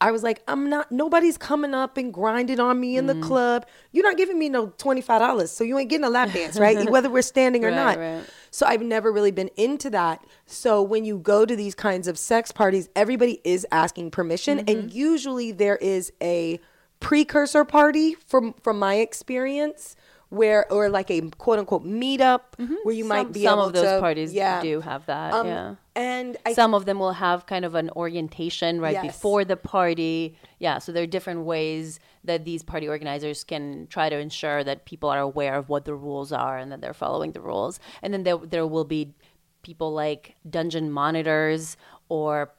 I 0.00 0.10
was 0.10 0.22
like, 0.22 0.42
I'm 0.46 0.68
not, 0.68 0.92
nobody's 0.92 1.38
coming 1.38 1.72
up 1.72 1.96
and 1.96 2.12
grinding 2.12 2.60
on 2.60 2.78
me 2.78 2.96
in 2.98 3.06
Mm. 3.06 3.14
the 3.20 3.26
club. 3.26 3.66
You're 3.92 4.04
not 4.04 4.16
giving 4.18 4.38
me 4.38 4.48
no 4.50 4.66
$25, 4.68 5.48
so 5.48 5.64
you 5.64 5.78
ain't 5.78 5.88
getting 5.88 6.04
a 6.04 6.10
lap 6.10 6.32
dance, 6.32 6.58
right? 6.58 6.88
Whether 6.90 7.08
we're 7.08 7.22
standing 7.22 7.64
or 7.64 7.68
Right, 7.70 7.76
not. 7.76 7.98
right. 7.98 8.24
So 8.50 8.66
I've 8.66 8.82
never 8.82 9.10
really 9.10 9.30
been 9.30 9.50
into 9.56 9.88
that. 9.90 10.22
So 10.46 10.82
when 10.82 11.04
you 11.04 11.18
go 11.18 11.46
to 11.46 11.56
these 11.56 11.74
kinds 11.74 12.08
of 12.08 12.18
sex 12.18 12.52
parties, 12.52 12.88
everybody 12.94 13.40
is 13.44 13.66
asking 13.72 14.10
permission, 14.10 14.58
Mm-hmm. 14.58 14.68
and 14.78 14.92
usually 14.92 15.50
there 15.52 15.76
is 15.76 16.12
a 16.22 16.60
precursor 17.00 17.64
party 17.64 18.14
from 18.14 18.54
from 18.62 18.78
my 18.78 18.94
experience. 18.96 19.96
Where 20.36 20.70
or 20.72 20.88
like 20.98 21.10
a 21.10 21.20
quote 21.44 21.58
unquote 21.58 21.84
meetup 21.84 22.42
where 22.84 22.94
you 22.94 23.04
might 23.04 23.24
Mm-hmm. 23.26 23.32
be 23.32 23.42
some 23.42 23.58
of 23.58 23.72
those 23.72 23.84
to 23.96 24.00
parties 24.00 24.32
yeah 24.32 24.60
do 24.60 24.80
have 24.80 25.06
that. 25.06 25.32
Um, 25.32 25.46
yeah. 25.46 25.74
and 25.94 26.36
I 26.46 26.52
some 26.52 26.72
of 26.74 26.84
them 26.84 26.98
will 26.98 27.12
have 27.26 27.46
kind 27.46 27.64
of 27.64 27.74
an 27.74 27.88
orientation 28.02 28.80
right 28.80 28.92
Yes. 29.00 29.06
before 29.06 29.44
the 29.44 29.56
party. 29.56 30.36
Yeah, 30.58 30.78
so 30.78 30.92
there 30.92 31.02
are 31.02 31.12
different 31.18 31.40
ways 31.44 31.98
that 32.24 32.44
these 32.44 32.62
party 32.62 32.86
organizers 32.88 33.44
can 33.44 33.86
try 33.88 34.08
to 34.08 34.18
ensure 34.18 34.62
that 34.64 34.84
people 34.84 35.08
are 35.08 35.20
aware 35.20 35.54
of 35.54 35.68
what 35.68 35.84
the 35.84 35.94
rules 35.94 36.30
are 36.32 36.56
and 36.58 36.70
that 36.72 36.80
they're 36.82 37.00
following 37.06 37.32
the 37.32 37.40
rules. 37.40 37.80
And 38.02 38.12
then 38.12 38.22
there 38.24 38.36
there 38.38 38.66
will 38.66 38.84
be 38.98 39.14
people 39.62 39.90
like 39.92 40.22
dungeon 40.48 40.90
monitors 40.90 41.76
or 42.08 42.52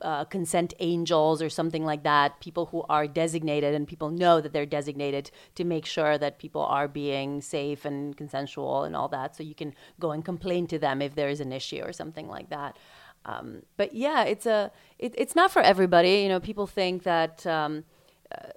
uh, 0.00 0.24
consent 0.24 0.74
angels 0.80 1.40
or 1.40 1.48
something 1.48 1.84
like 1.84 2.02
that, 2.02 2.40
people 2.40 2.66
who 2.66 2.82
are 2.88 3.06
designated 3.06 3.74
and 3.74 3.86
people 3.86 4.10
know 4.10 4.40
that 4.40 4.52
they're 4.52 4.66
designated 4.66 5.30
to 5.54 5.64
make 5.64 5.86
sure 5.86 6.18
that 6.18 6.38
people 6.38 6.62
are 6.62 6.88
being 6.88 7.40
safe 7.40 7.84
and 7.84 8.16
consensual 8.16 8.84
and 8.84 8.94
all 8.94 9.08
that. 9.08 9.36
So 9.36 9.42
you 9.42 9.54
can 9.54 9.74
go 10.00 10.10
and 10.10 10.24
complain 10.24 10.66
to 10.68 10.78
them 10.78 11.00
if 11.00 11.14
there 11.14 11.28
is 11.28 11.40
an 11.40 11.52
issue 11.52 11.80
or 11.82 11.92
something 11.92 12.28
like 12.28 12.50
that. 12.50 12.76
Um, 13.24 13.62
but 13.76 13.94
yeah, 13.94 14.24
it's 14.24 14.46
a 14.46 14.70
it, 14.98 15.14
it's 15.16 15.34
not 15.34 15.50
for 15.50 15.62
everybody. 15.62 16.22
You 16.22 16.28
know, 16.28 16.40
people 16.40 16.66
think 16.66 17.04
that, 17.04 17.46
um, 17.46 17.84
uh, 18.30 18.48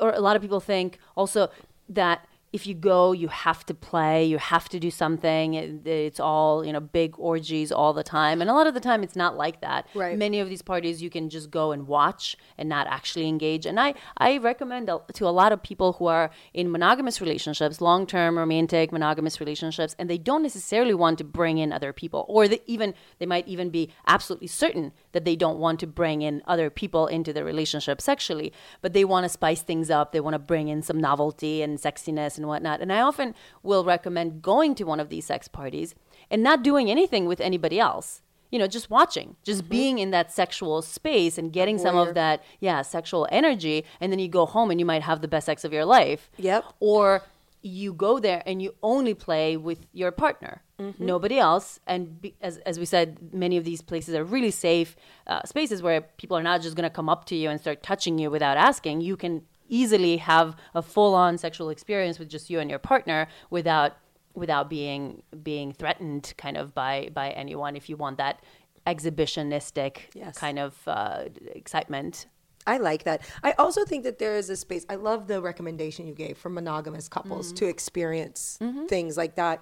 or 0.00 0.12
a 0.12 0.20
lot 0.20 0.36
of 0.36 0.42
people 0.42 0.60
think 0.60 0.98
also 1.16 1.48
that 1.88 2.26
if 2.56 2.62
you 2.68 2.74
go, 2.92 3.00
you 3.22 3.28
have 3.46 3.60
to 3.70 3.74
play, 3.90 4.16
you 4.32 4.38
have 4.54 4.66
to 4.74 4.78
do 4.86 4.90
something. 5.02 5.46
It- 5.54 5.86
It's 6.08 6.20
all 6.30 6.52
you 6.66 6.72
know, 6.74 6.84
big 7.00 7.10
orgies 7.30 7.68
all 7.78 7.92
the 8.00 8.06
time, 8.18 8.36
and 8.40 8.48
a 8.50 8.54
lot 8.58 8.66
of 8.70 8.74
the 8.78 8.84
time 8.88 9.00
it's 9.06 9.16
not 9.24 9.32
like 9.44 9.56
that. 9.66 9.80
Right. 10.02 10.16
Many 10.26 10.38
of 10.44 10.48
these 10.52 10.62
parties 10.72 11.02
you 11.04 11.10
can 11.16 11.24
just 11.36 11.48
go 11.60 11.64
and 11.74 11.82
watch 11.98 12.24
and 12.58 12.66
not 12.76 12.84
actually 12.98 13.26
engage. 13.34 13.64
And 13.70 13.76
I 13.86 13.88
I 14.28 14.30
recommend 14.50 14.84
to 15.18 15.24
a 15.32 15.34
lot 15.40 15.50
of 15.54 15.58
people 15.70 15.88
who 15.98 16.06
are 16.16 16.26
in 16.60 16.66
monogamous 16.76 17.16
relationships, 17.24 17.80
long 17.90 18.02
term 18.14 18.32
romantic 18.44 18.86
monogamous 18.98 19.36
relationships, 19.44 19.92
and 19.98 20.06
they 20.10 20.18
don't 20.30 20.42
necessarily 20.50 20.94
want 21.04 21.16
to 21.18 21.24
bring 21.38 21.56
in 21.64 21.68
other 21.78 21.92
people, 22.02 22.20
or 22.34 22.42
they 22.52 22.60
even 22.74 22.88
they 23.18 23.26
might 23.34 23.46
even 23.54 23.68
be 23.78 23.84
absolutely 24.14 24.50
certain 24.62 24.86
that 25.14 25.24
they 25.28 25.36
don't 25.44 25.58
want 25.64 25.78
to 25.80 25.86
bring 26.00 26.18
in 26.28 26.34
other 26.52 26.68
people 26.70 27.04
into 27.16 27.30
their 27.32 27.44
relationship 27.52 28.00
sexually, 28.10 28.48
but 28.82 28.92
they 28.92 29.04
want 29.12 29.24
to 29.24 29.28
spice 29.38 29.62
things 29.70 29.88
up. 29.98 30.06
They 30.12 30.20
want 30.26 30.34
to 30.34 30.44
bring 30.52 30.66
in 30.68 30.80
some 30.82 31.00
novelty 31.10 31.56
and 31.64 31.72
sexiness 31.78 32.32
and 32.38 32.43
whatnot. 32.46 32.80
And 32.80 32.92
I 32.92 33.00
often 33.00 33.34
will 33.62 33.84
recommend 33.84 34.42
going 34.42 34.74
to 34.76 34.84
one 34.84 35.00
of 35.00 35.08
these 35.08 35.26
sex 35.26 35.48
parties 35.48 35.94
and 36.30 36.42
not 36.42 36.62
doing 36.62 36.90
anything 36.90 37.26
with 37.26 37.40
anybody 37.40 37.78
else. 37.80 38.22
You 38.50 38.60
know, 38.60 38.68
just 38.68 38.88
watching, 38.88 39.34
just 39.42 39.68
being 39.68 39.98
in 39.98 40.12
that 40.12 40.32
sexual 40.32 40.80
space 40.80 41.38
and 41.38 41.52
getting 41.52 41.76
some 41.76 41.96
of 41.96 42.14
that, 42.14 42.40
yeah, 42.60 42.82
sexual 42.82 43.26
energy. 43.32 43.84
And 44.00 44.12
then 44.12 44.20
you 44.20 44.28
go 44.28 44.46
home 44.46 44.70
and 44.70 44.78
you 44.78 44.86
might 44.86 45.02
have 45.02 45.22
the 45.22 45.28
best 45.28 45.46
sex 45.46 45.64
of 45.64 45.72
your 45.72 45.84
life. 45.84 46.30
Yep. 46.36 46.64
Or 46.78 47.22
you 47.62 47.94
go 47.94 48.20
there 48.20 48.42
and 48.46 48.60
you 48.62 48.74
only 48.82 49.14
play 49.14 49.56
with 49.56 49.86
your 49.92 50.12
partner, 50.12 50.62
nobody 50.98 51.38
else. 51.38 51.80
And 51.86 52.20
be, 52.20 52.34
as, 52.42 52.58
as 52.58 52.78
we 52.78 52.84
said, 52.84 53.32
many 53.32 53.56
of 53.56 53.64
these 53.64 53.80
places 53.80 54.14
are 54.14 54.22
really 54.22 54.50
safe 54.50 54.94
uh, 55.26 55.42
spaces 55.44 55.82
where 55.82 56.02
people 56.02 56.36
are 56.36 56.42
not 56.42 56.60
just 56.60 56.76
going 56.76 56.88
to 56.88 56.94
come 56.94 57.08
up 57.08 57.24
to 57.26 57.34
you 57.34 57.48
and 57.48 57.58
start 57.58 57.82
touching 57.82 58.18
you 58.18 58.30
without 58.30 58.56
asking. 58.56 59.00
You 59.00 59.16
can 59.16 59.42
easily 59.68 60.16
have 60.18 60.56
a 60.74 60.82
full-on 60.82 61.38
sexual 61.38 61.70
experience 61.70 62.18
with 62.18 62.28
just 62.28 62.50
you 62.50 62.60
and 62.60 62.68
your 62.70 62.78
partner 62.78 63.26
without 63.50 63.96
without 64.34 64.68
being 64.68 65.22
being 65.42 65.72
threatened 65.72 66.34
kind 66.36 66.56
of 66.56 66.74
by 66.74 67.08
by 67.14 67.30
anyone 67.30 67.76
if 67.76 67.88
you 67.88 67.96
want 67.96 68.18
that 68.18 68.40
exhibitionistic 68.86 69.98
Yes. 70.14 70.36
kind 70.38 70.58
of 70.58 70.76
uh, 70.86 71.24
excitement 71.46 72.26
I 72.66 72.78
like 72.78 73.04
that. 73.04 73.20
I 73.42 73.52
also 73.58 73.84
think 73.84 74.04
that 74.04 74.18
there 74.18 74.38
is 74.38 74.48
a 74.48 74.56
space. 74.56 74.86
I 74.88 74.94
love 74.94 75.26
the 75.26 75.42
recommendation 75.42 76.06
you 76.06 76.14
gave 76.14 76.38
for 76.38 76.48
monogamous 76.48 77.10
couples 77.10 77.48
Mm-hmm. 77.48 77.56
to 77.56 77.66
experience 77.68 78.58
things 78.88 79.18
like 79.18 79.34
that. 79.34 79.60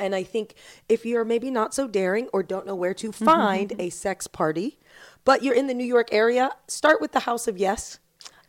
And 0.00 0.16
I 0.16 0.24
think 0.24 0.54
if 0.88 1.06
you're 1.06 1.24
maybe 1.24 1.48
not 1.48 1.74
so 1.74 1.86
daring 1.86 2.26
or 2.32 2.42
don't 2.42 2.66
know 2.66 2.74
where 2.74 2.92
to 2.94 3.12
find 3.12 3.72
a 3.78 3.88
sex 3.90 4.26
party, 4.26 4.80
but 5.24 5.44
you're 5.44 5.54
in 5.54 5.68
the 5.68 5.74
New 5.74 5.84
York 5.86 6.08
area, 6.12 6.50
start 6.66 7.00
with 7.00 7.12
the 7.12 7.20
House 7.20 7.46
of 7.46 7.56
Yes. 7.56 8.00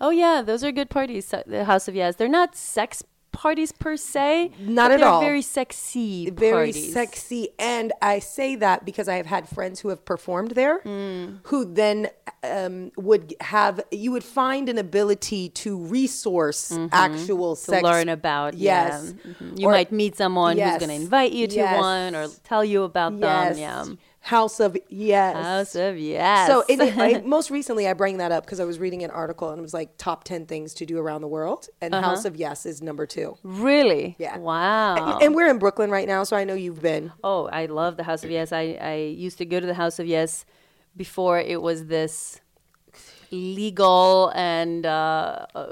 Oh 0.01 0.09
yeah, 0.11 0.41
those 0.41 0.63
are 0.63 0.71
good 0.71 0.89
parties. 0.89 1.33
The 1.45 1.65
House 1.65 1.87
of 1.87 1.95
Yes. 1.95 2.15
They're 2.15 2.27
not 2.29 2.55
sex 2.55 3.03
parties 3.31 3.71
per 3.71 3.95
se. 3.95 4.51
Not 4.59 4.91
at 4.91 4.99
they're 4.99 5.07
all. 5.07 5.21
Very 5.21 5.41
sexy. 5.41 6.29
very 6.31 6.71
parties. 6.73 6.91
sexy 6.93 7.49
and 7.59 7.93
i 8.01 8.17
say 8.19 8.55
that 8.55 8.83
because 8.85 9.07
i 9.07 9.15
have 9.15 9.27
had 9.27 9.47
friends 9.47 9.79
who 9.79 9.89
have 9.89 10.03
performed 10.03 10.51
there 10.51 10.79
Hmm. 10.81 11.35
who 11.43 11.63
then 11.63 12.07
um, 12.43 12.91
would 12.97 13.35
have 13.39 13.79
you 13.91 14.11
would 14.11 14.23
find 14.23 14.67
an 14.67 14.77
ability 14.79 15.49
to 15.49 15.77
resource 15.77 16.75
actual 16.91 17.55
to 17.55 17.61
sex 17.61 17.83
learn 17.83 18.09
about. 18.09 18.55
yes 18.55 19.13
yeah. 19.23 19.31
Mhm. 19.33 19.59
You 19.59 19.67
Or- 19.67 19.71
might 19.71 19.91
meet 19.91 20.15
someone 20.17 20.57
Yes. 20.57 20.73
who's 20.73 20.87
going 20.87 20.97
to 20.97 21.03
invite 21.05 21.31
you 21.31 21.47
to 21.47 21.55
Yes. 21.55 21.79
one 21.79 22.15
or 22.15 22.27
tell 22.43 22.65
you 22.65 22.83
about 22.83 23.13
yes 23.13 23.55
them. 23.55 23.59
Yeah. 23.59 23.85
House 24.29 24.59
of 24.59 24.77
yes 24.89 25.35
House 25.35 25.75
of 25.75 25.97
Yes. 25.97 26.47
so 26.47 26.63
in, 26.69 26.79
I, 26.81 27.21
most 27.25 27.49
recently 27.49 27.87
i 27.87 27.93
bring 27.93 28.17
that 28.17 28.31
up 28.31 28.45
because 28.45 28.59
i 28.59 28.65
was 28.65 28.77
reading 28.79 29.01
an 29.03 29.11
article 29.11 29.49
and 29.49 29.57
it 29.59 29.61
was 29.61 29.73
like 29.73 29.89
top 29.97 30.23
10 30.23 30.45
things 30.45 30.73
to 30.75 30.85
do 30.85 30.97
around 30.99 31.21
the 31.21 31.27
world 31.27 31.67
and 31.81 31.93
Uh-huh. 31.95 32.09
house 32.09 32.25
of 32.25 32.35
yes 32.35 32.65
is 32.65 32.81
number 32.81 33.05
two 33.05 33.37
really? 33.43 34.15
Yeah. 34.19 34.37
Wow. 34.37 34.95
and, 35.13 35.23
and 35.23 35.35
we're 35.35 35.49
in 35.49 35.57
brooklyn 35.57 35.89
right 35.89 36.07
now 36.07 36.23
so 36.23 36.35
i 36.37 36.43
know 36.43 36.53
you've 36.53 36.81
been 36.81 37.11
Oh, 37.23 37.47
I 37.47 37.65
love 37.65 37.97
the 37.97 38.03
House 38.03 38.23
of 38.23 38.29
Yes. 38.31 38.51
I, 38.51 38.77
I 38.79 38.95
used 39.27 39.37
to 39.39 39.45
go 39.45 39.59
to 39.59 39.65
the 39.65 39.73
House 39.83 39.97
of 39.99 40.05
Yes 40.07 40.45
before 40.95 41.39
it 41.39 41.61
was 41.61 41.87
this 41.87 42.39
legal 43.31 44.31
and 44.35 44.85
uh, 44.85 45.45
uh, 45.55 45.67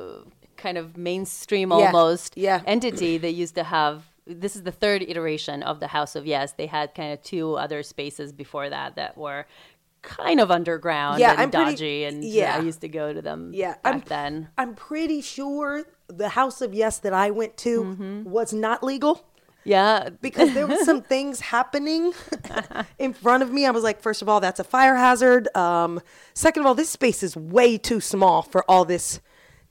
kind 0.56 0.78
of 0.78 0.98
mainstream 0.98 1.70
Yeah, 1.72 1.78
almost 1.92 2.38
yeah. 2.38 2.62
entity 2.66 3.18
that 3.18 3.32
used 3.34 3.56
to 3.56 3.64
have. 3.64 4.07
This 4.28 4.56
is 4.56 4.64
the 4.64 4.72
third 4.72 5.02
iteration 5.02 5.64
of 5.64 5.80
the 5.80 5.88
House 5.88 6.16
of 6.16 6.26
Yes. 6.26 6.54
They 6.54 6.68
had 6.68 6.94
kind 6.96 7.14
of 7.14 7.22
two 7.22 7.56
other 7.56 7.82
spaces 7.84 8.32
before 8.34 8.70
that 8.70 8.96
that 8.96 9.18
were 9.18 9.46
kind 10.04 10.40
of 10.40 10.52
underground 10.52 11.20
Yeah, 11.20 11.32
and 11.32 11.42
I'm 11.42 11.52
pretty- 11.52 11.72
dodgy, 11.72 12.04
and 12.06 12.24
yeah. 12.24 12.58
I 12.58 12.62
used 12.62 12.82
to 12.82 12.88
go 12.88 13.12
to 13.14 13.22
them 13.22 13.52
Yeah, 13.54 13.76
back 13.84 13.94
I'm, 13.96 14.00
then. 14.08 14.50
I'm 14.58 14.76
pretty 14.76 15.22
sure 15.22 15.84
the 16.08 16.30
House 16.30 16.62
of 16.62 16.74
Yes 16.74 17.00
that 17.00 17.14
I 17.14 17.32
went 17.32 17.58
to 17.58 17.84
Mm-hmm. 17.84 18.24
was 18.30 18.54
not 18.54 18.84
legal 18.84 19.26
Yeah, 19.66 20.10
because 20.22 20.54
there 20.54 20.66
were 20.68 20.78
some 20.84 21.02
things 21.14 21.42
happening 21.42 22.14
in 23.00 23.12
front 23.14 23.44
of 23.44 23.52
me. 23.52 23.66
I 23.66 23.72
was 23.72 23.84
like, 23.84 24.00
first 24.02 24.22
of 24.22 24.30
all, 24.30 24.40
that's 24.40 24.60
a 24.62 24.64
fire 24.64 24.96
hazard. 24.96 25.50
Um, 25.58 26.00
second 26.34 26.62
of 26.62 26.68
all, 26.68 26.76
this 26.76 26.90
space 26.90 27.22
is 27.24 27.36
way 27.36 27.78
too 27.78 28.00
small 28.00 28.42
for 28.44 28.64
all 28.70 28.86
this 28.86 29.20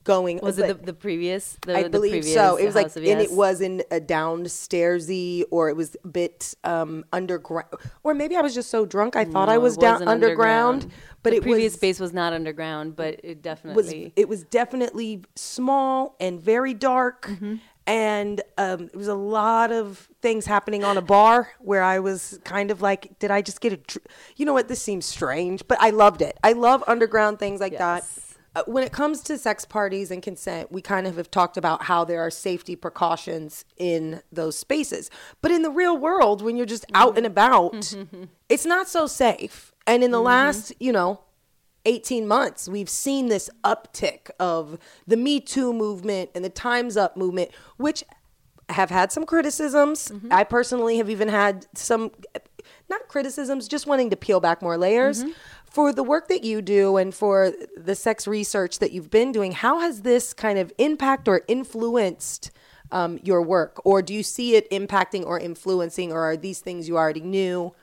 going. 0.07 0.39
was 0.41 0.57
it 0.57 0.67
the, 0.67 0.73
the 0.91 0.93
previous? 0.93 1.57
The, 1.65 1.77
I 1.77 1.87
believe 1.87 2.11
previous 2.11 2.33
so. 2.33 2.55
It 2.55 2.65
was 2.65 2.75
like, 2.75 2.95
and 2.95 3.21
it 3.27 3.31
was 3.31 3.61
in 3.61 3.83
a 3.91 3.99
downstairsy, 3.99 5.43
or 5.51 5.69
it 5.69 5.75
was 5.75 5.95
a 6.03 6.07
bit 6.07 6.55
um, 6.63 7.05
underground, 7.13 7.67
or 8.03 8.13
maybe 8.13 8.35
I 8.35 8.41
was 8.41 8.53
just 8.53 8.69
so 8.69 8.85
drunk 8.85 9.15
I 9.15 9.25
thought 9.25 9.49
I 9.49 9.53
No, 9.53 9.59
it 9.59 9.63
was 9.63 9.77
down 9.77 9.93
wasn't 9.93 10.09
underground. 10.09 10.91
But 11.23 11.31
the 11.31 11.37
it 11.37 11.43
previous 11.43 11.73
was 11.73 11.79
space 11.81 11.99
was 11.99 12.13
not 12.13 12.33
underground, 12.33 12.95
but 12.95 13.19
it 13.23 13.41
definitely 13.41 13.75
was 14.05 14.13
it 14.15 14.29
was 14.29 14.43
definitely 14.45 15.23
small 15.35 16.15
and 16.19 16.39
very 16.41 16.73
dark 16.73 17.27
Mm-hmm. 17.27 17.55
and 17.87 18.41
um, 18.57 18.83
it 18.93 18.95
was 18.95 19.07
a 19.07 19.15
lot 19.15 19.71
of 19.71 20.07
things 20.21 20.45
happening 20.45 20.83
on 20.83 20.97
a 20.97 21.01
bar 21.01 21.49
where 21.59 21.83
i 21.83 21.99
was 21.99 22.39
kind 22.43 22.69
of 22.71 22.81
like 22.81 23.17
did 23.19 23.31
i 23.31 23.41
just 23.41 23.59
get 23.59 23.73
a 23.73 23.77
dr- 23.77 24.05
you 24.37 24.45
know 24.45 24.53
what 24.53 24.67
this 24.67 24.81
seems 24.81 25.05
strange 25.05 25.67
but 25.67 25.77
i 25.81 25.89
loved 25.89 26.21
it 26.21 26.37
i 26.43 26.53
love 26.53 26.83
underground 26.87 27.39
things 27.39 27.59
like 27.59 27.77
that 27.77 28.03
Yes. 28.03 28.17
uh, 28.19 28.26
Uh, 28.57 28.63
when 28.65 28.83
it 28.83 28.91
comes 28.91 29.21
to 29.21 29.37
sex 29.37 29.65
parties 29.65 30.09
and 30.09 30.23
consent, 30.23 30.71
we 30.71 30.81
kind 30.81 31.05
of 31.05 31.15
have 31.15 31.29
talked 31.29 31.57
about 31.57 31.83
how 31.83 32.03
there 32.03 32.21
are 32.21 32.31
safety 32.31 32.75
precautions 32.75 33.65
in 33.77 34.19
those 34.31 34.57
spaces. 34.57 35.11
But 35.43 35.51
in 35.51 35.61
the 35.61 35.69
real 35.69 35.95
world, 35.95 36.41
when 36.41 36.57
you're 36.57 36.65
just 36.65 36.83
out 36.95 37.17
and 37.17 37.27
about, 37.27 37.73
mm-hmm. 37.73 38.23
it's 38.49 38.65
not 38.65 38.87
so 38.87 39.05
safe. 39.05 39.73
And 39.85 40.03
in 40.03 40.09
the 40.09 40.17
mm-hmm. 40.17 40.25
last, 40.25 40.73
you 40.79 40.91
know, 40.91 41.21
18 41.85 42.27
months, 42.27 42.67
we've 42.67 42.89
seen 42.89 43.27
this 43.27 43.47
uptick 43.63 44.31
of 44.39 44.79
the 45.05 45.17
Me 45.17 45.39
Too 45.39 45.71
movement 45.71 46.31
and 46.33 46.43
the 46.43 46.49
Time's 46.49 46.97
Up 46.97 47.15
movement, 47.15 47.51
which 47.77 48.03
have 48.69 48.89
had 48.89 49.11
some 49.11 49.27
criticisms. 49.27 50.09
Mm-hmm. 50.09 50.33
I 50.33 50.43
personally 50.43 50.97
have 50.97 51.11
even 51.11 51.27
had 51.27 51.67
some, 51.75 52.09
not 52.89 53.07
criticisms, 53.07 53.67
just 53.67 53.85
wanting 53.85 54.09
to 54.09 54.15
peel 54.15 54.39
back 54.39 54.63
more 54.63 54.79
layers. 54.79 55.23
For 55.69 55.93
the 55.93 56.03
work 56.03 56.27
that 56.29 56.43
you 56.43 56.61
do 56.61 56.97
and 56.97 57.13
for 57.13 57.53
the 57.75 57.93
sex 57.93 58.27
research 58.27 58.79
that 58.79 58.91
you've 58.91 59.11
been 59.11 59.31
doing, 59.31 59.51
how 59.51 59.79
has 59.79 60.01
this 60.01 60.33
kind 60.33 60.57
of 60.57 60.73
impact 60.77 61.27
or 61.27 61.43
influenced 61.47 62.51
um, 62.91 63.19
your 63.21 63.41
work? 63.41 63.79
Or 63.83 64.01
do 64.01 64.13
you 64.13 64.23
see 64.23 64.55
it 64.55 64.69
impacting 64.71 65.25
or 65.25 65.39
influencing, 65.39 66.11
or 66.11 66.21
are 66.21 66.37
these 66.37 66.59
things 66.59 66.87
you 66.87 66.97
already 66.97 67.21
knew? 67.21 67.75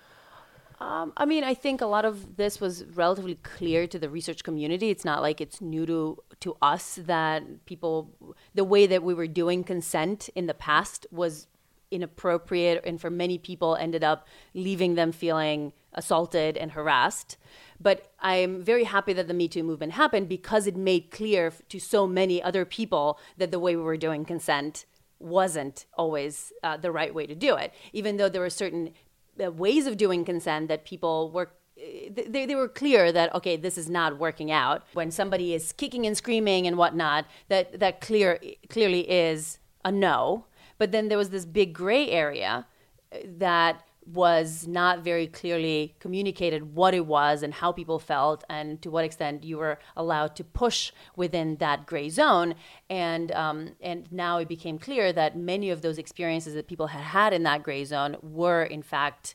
Um, 0.81 1.13
I 1.17 1.25
mean, 1.25 1.45
I 1.45 1.55
think 1.55 1.81
a 1.81 1.87
lot 1.87 2.05
of 2.05 2.37
this 2.37 2.61
was 2.61 2.85
relatively 2.85 3.37
clear 3.37 3.87
to 3.87 3.99
the 3.99 4.11
research 4.11 4.43
community. 4.43 4.91
It's 4.91 5.05
not 5.05 5.23
like 5.23 5.41
it's 5.41 5.61
new 5.61 5.87
to 5.87 6.23
to 6.41 6.57
us 6.61 6.99
that 7.05 7.65
people, 7.65 8.11
the 8.55 8.65
way 8.65 8.87
that 8.87 9.03
we 9.03 9.15
were 9.15 9.29
doing 9.29 9.65
consent 9.65 10.29
in 10.35 10.47
the 10.47 10.55
past 10.55 11.07
was 11.11 11.47
inappropriate, 11.91 12.83
and 12.85 13.01
for 13.01 13.09
many 13.09 13.39
people 13.39 13.77
ended 13.77 14.03
up 14.03 14.27
leaving 14.53 14.95
them 14.95 15.13
feeling 15.13 15.73
assaulted 15.93 16.57
and 16.57 16.73
harassed. 16.73 17.39
But 17.85 18.11
I'm 18.19 18.63
very 18.63 18.85
happy 18.85 19.13
that 19.13 19.29
the 19.29 19.35
Me 19.35 19.47
Too 19.47 19.63
movement 19.63 19.93
happened 19.93 20.27
because 20.29 20.67
it 20.67 20.75
made 20.75 21.11
clear 21.11 21.53
to 21.69 21.79
so 21.79 22.07
many 22.07 22.43
other 22.43 22.65
people 22.65 23.19
that 23.37 23.51
the 23.53 23.61
way 23.61 23.77
we 23.77 23.83
were 23.83 23.99
doing 23.99 24.25
consent 24.25 24.87
wasn't 25.21 25.85
always 25.97 26.53
uh, 26.63 26.79
the 26.79 26.91
right 26.91 27.15
way 27.15 27.27
to 27.27 27.35
do 27.35 27.55
it, 27.57 27.73
even 27.93 28.17
though 28.17 28.31
there 28.31 28.41
were 28.41 28.51
certain 28.51 28.95
uh, 29.43 29.53
ways 29.53 29.87
of 29.87 29.99
doing 29.99 30.25
consent 30.25 30.69
that 30.69 30.85
people 30.85 31.31
were 31.31 31.51
uh, 31.77 32.09
they, 32.11 32.47
they 32.47 32.55
were 32.55 32.69
clear 32.69 33.13
that 33.13 33.35
okay 33.35 33.57
this 33.57 33.77
is 33.77 33.91
not 33.91 34.19
working 34.19 34.51
out. 34.51 34.87
When 34.95 35.11
somebody 35.11 35.53
is 35.53 35.73
kicking 35.73 36.07
and 36.07 36.17
screaming 36.17 36.67
and 36.67 36.79
whatnot 36.79 37.27
that 37.49 37.81
that 37.81 38.01
clear 38.01 38.41
clearly 38.71 39.03
is 39.11 39.59
a 39.85 39.93
no. 39.93 40.47
But 40.79 40.91
then 40.91 41.09
there 41.09 41.19
was 41.19 41.31
this 41.31 41.45
big 41.45 41.75
gray 41.75 42.09
area 42.09 42.67
uh, 43.13 43.19
that 43.39 43.83
was 44.07 44.67
not 44.67 45.03
very 45.03 45.27
clearly 45.27 45.95
communicated 45.99 46.75
what 46.75 46.95
it 46.95 47.07
was 47.07 47.43
and 47.43 47.55
how 47.55 47.73
people 47.73 47.99
felt 47.99 48.45
and 48.49 48.81
to 48.83 48.91
what 48.91 49.05
extent 49.05 49.45
you 49.45 49.59
were 49.59 49.79
allowed 49.97 50.37
to 50.37 50.45
push 50.45 50.93
within 51.17 51.57
that 51.57 51.87
gray 51.87 52.09
zone. 52.09 52.55
And 52.91 53.33
um, 53.33 53.73
and 53.81 54.11
now 54.13 54.39
it 54.39 54.49
became 54.49 54.79
clear 54.79 55.13
that 55.13 55.37
many 55.37 55.71
of 55.71 55.83
those 55.83 55.99
experiences 55.99 56.55
that 56.55 56.69
people 56.69 56.89
had 56.89 57.03
had 57.03 57.33
in 57.33 57.43
that 57.45 57.63
gray 57.63 57.85
zone 57.85 58.17
were 58.23 58.65
in 58.65 58.83
fact 58.83 59.35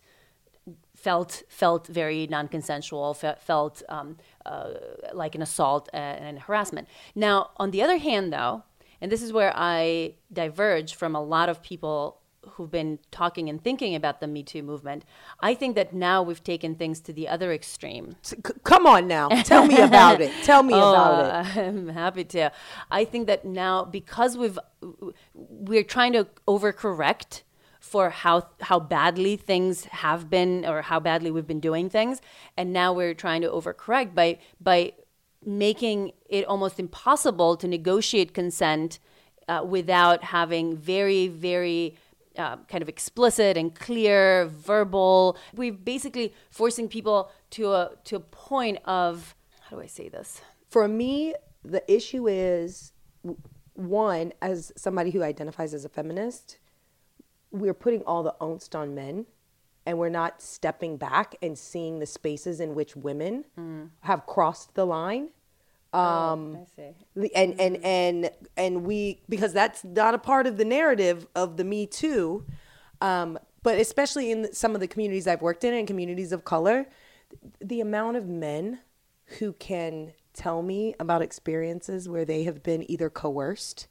felt 0.95 1.43
felt 1.47 1.88
very 1.88 2.27
non-consensual 2.27 3.13
fe- 3.13 3.36
felt 3.39 3.82
um, 3.89 4.17
uh, 4.45 4.71
like 5.13 5.34
an 5.36 5.41
assault 5.41 5.89
and 5.93 6.39
harassment. 6.39 6.88
Now 7.15 7.51
on 7.58 7.71
the 7.71 7.82
other 7.82 7.97
hand 7.97 8.32
though 8.32 8.63
and 9.01 9.12
this 9.12 9.21
is 9.21 9.32
where 9.32 9.53
i 9.55 10.13
diverge 10.32 10.95
from 10.95 11.15
a 11.15 11.23
lot 11.23 11.47
of 11.49 11.62
people 11.62 12.18
who've 12.52 12.71
been 12.71 12.99
talking 13.12 13.49
and 13.49 13.63
thinking 13.63 13.95
about 13.95 14.19
the 14.21 14.28
me 14.28 14.43
too 14.43 14.63
movement 14.63 15.04
i 15.41 15.54
think 15.54 15.75
that 15.75 15.93
now 15.93 16.21
we've 16.21 16.43
taken 16.43 16.75
things 16.75 16.99
to 16.99 17.12
the 17.13 17.28
other 17.28 17.52
extreme 17.54 18.15
C- 18.21 18.38
come 18.63 18.86
on 18.86 19.08
now, 19.08 19.30
tell 19.43 19.65
me 19.65 19.78
about 19.80 20.21
it. 20.21 20.32
Tell 20.43 20.63
me 20.63 20.73
about 20.89 21.45
it. 21.47 21.58
Oh, 21.58 21.62
I'm 21.67 21.88
happy 21.89 22.23
to. 22.25 22.52
I 22.91 23.06
think 23.06 23.28
that 23.28 23.45
now 23.45 23.86
because 23.86 24.38
we've 24.38 24.58
we're 25.34 25.84
trying 25.84 26.13
to 26.13 26.28
overcorrect 26.47 27.43
for 27.80 28.10
how 28.10 28.47
how 28.62 28.80
badly 28.80 29.36
things 29.36 29.86
have 29.86 30.30
been 30.30 30.65
or 30.65 30.82
how 30.82 30.99
badly 30.99 31.32
we've 31.32 31.47
been 31.47 31.60
doing 31.60 31.89
things, 31.89 32.21
and 32.58 32.71
now 32.73 32.93
we're 32.93 33.13
trying 33.13 33.41
to 33.41 33.49
overcorrect 33.49 34.13
by 34.13 34.38
by 34.60 34.93
making 35.45 36.12
it 36.30 36.45
almost 36.45 36.80
impossible 36.80 37.56
to 37.58 37.67
negotiate 37.67 38.34
consent 38.34 38.99
uh, 39.47 39.63
without 39.65 40.23
having 40.25 40.75
very 40.78 41.28
very 41.28 41.95
uh, 42.39 42.58
kind 42.67 42.82
of 42.82 42.89
explicit 42.89 43.58
and 43.58 43.75
clear 43.75 44.45
verbal. 44.47 45.38
We're 45.54 45.73
basically 45.73 46.34
forcing 46.49 46.88
people 46.88 47.32
to 47.52 47.71
a 47.73 47.91
to 48.06 48.15
a 48.15 48.19
point 48.19 48.80
of 48.86 49.36
how 49.69 49.75
do 49.75 49.84
I 49.84 49.88
say 49.88 50.10
this? 50.10 50.41
For 50.69 50.88
me, 50.88 51.35
the 51.63 51.83
issue 51.92 52.27
is 52.27 52.94
one, 53.73 54.33
as 54.42 54.71
somebody 54.75 55.12
who 55.12 55.21
identifies 55.23 55.73
as 55.73 55.85
a 55.85 55.90
feminist, 55.90 56.58
we're 57.52 57.73
putting 57.73 58.02
all 58.04 58.23
the 58.23 58.35
onus 58.40 58.69
on 58.73 58.96
men 58.96 59.25
and 59.85 59.98
we're 59.98 60.10
not 60.10 60.42
stepping 60.42 60.98
back 60.98 61.35
and 61.42 61.58
seeing 61.58 62.00
the 62.00 62.06
spaces 62.06 62.60
in 62.60 62.75
which 62.75 62.96
women 62.96 63.46
have 64.02 64.25
crossed 64.25 64.75
the 64.75 64.85
line. 64.85 65.29
Um, 65.94 66.56
I 66.56 66.65
see. 66.75 67.31
and 67.33 67.60
and 67.60 67.83
and 67.83 68.31
and 68.58 68.83
we 68.83 69.21
because 69.27 69.54
that's 69.54 69.83
not 69.83 70.13
a 70.13 70.19
part 70.19 70.46
of 70.46 70.58
the 70.58 70.65
narrative 70.65 71.27
of 71.35 71.58
the 71.58 71.63
Me 71.63 71.87
Too, 71.87 72.46
um, 73.02 73.40
but 73.63 73.79
especially 73.79 74.31
in 74.31 74.54
some 74.54 74.75
of 74.75 74.81
the 74.81 74.87
communities 74.87 75.27
I've 75.27 75.42
worked 75.42 75.63
in 75.63 75.73
and 75.73 75.87
communities 75.87 76.31
of 76.31 76.44
color, 76.46 76.87
the 77.60 77.81
amount 77.81 78.17
of 78.17 78.27
men 78.27 78.79
who 79.40 79.54
can 79.54 80.13
tell 80.33 80.62
me 80.62 80.96
about 81.00 81.21
experiences 81.21 82.08
where 82.08 82.23
they 82.23 82.44
have 82.44 82.63
been 82.63 82.90
either 82.90 83.10
coerced 83.10 83.87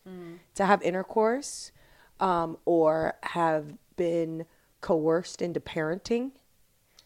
to 0.55 0.65
have 0.65 0.81
intercourse 0.83 1.73
um, 2.21 2.57
or 2.65 3.15
have 3.23 3.75
been 3.97 4.47
coerced 4.81 5.43
into 5.43 5.61
parenting 5.61 6.31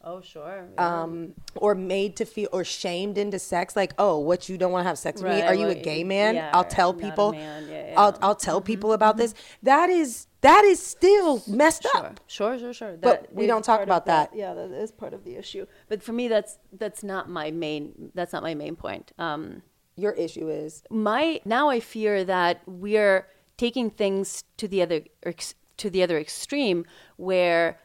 Oh, 0.04 0.20
sure. 0.20 0.68
um, 0.78 1.34
or 1.54 1.74
made 1.74 2.16
to 2.16 2.24
feel 2.24 2.48
or 2.52 2.64
shamed 2.64 3.18
into 3.18 3.38
sex 3.38 3.76
like 3.76 3.92
oh 3.98 4.18
what 4.18 4.48
you 4.48 4.58
don't 4.58 4.72
want 4.72 4.84
to 4.84 4.88
have 4.88 4.98
sex 4.98 5.22
with 5.22 5.32
me 5.32 5.42
are 5.42 5.54
you 5.54 5.68
a 5.68 5.74
gay 5.74 6.02
man 6.02 6.34
yeah, 6.34 6.50
i'll 6.52 6.64
tell 6.64 6.92
people 6.92 7.32
man, 7.32 7.68
yeah, 7.70 7.94
i'll 7.96 8.18
i'll 8.20 8.34
tell 8.34 8.60
people 8.60 8.92
about 8.92 9.16
this 9.16 9.32
that 9.62 9.88
is 9.88 10.26
that 10.40 10.64
is 10.64 10.84
still 10.84 11.42
messed 11.46 11.82
Sure, 11.84 12.06
up 12.06 12.20
sure, 12.26 12.58
sure, 12.58 12.72
sure. 12.72 12.96
But 13.00 13.32
we 13.32 13.46
don't 13.46 13.64
talk 13.64 13.80
about 13.80 14.06
that. 14.06 14.34
Yeah, 14.34 14.54
that 14.54 14.72
is 14.72 14.90
part 14.90 15.14
of 15.14 15.22
the 15.24 15.36
issue. 15.36 15.66
But 15.88 16.02
for 16.02 16.12
me, 16.12 16.26
that's 16.26 16.58
that's 16.72 17.04
not 17.04 17.30
my 17.30 17.52
main. 17.52 18.10
That's 18.14 18.32
not 18.32 18.42
my 18.42 18.54
main 18.54 18.74
point. 18.74 19.12
Um, 19.18 19.62
your 19.94 20.12
issue 20.12 20.48
is 20.48 20.82
my 20.90 21.40
now 21.44 21.68
I 21.68 21.78
fear 21.78 22.24
that 22.24 22.60
we're 22.66 23.28
taking 23.56 23.88
things 23.88 24.42
to 24.56 24.66
the 24.66 24.82
other 24.82 25.02
ex- 25.22 25.54
to 25.76 25.88
the 25.90 26.02
other 26.02 26.18
extreme, 26.18 26.86
where 27.16 27.78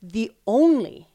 the 0.00 0.30
only 0.46 1.08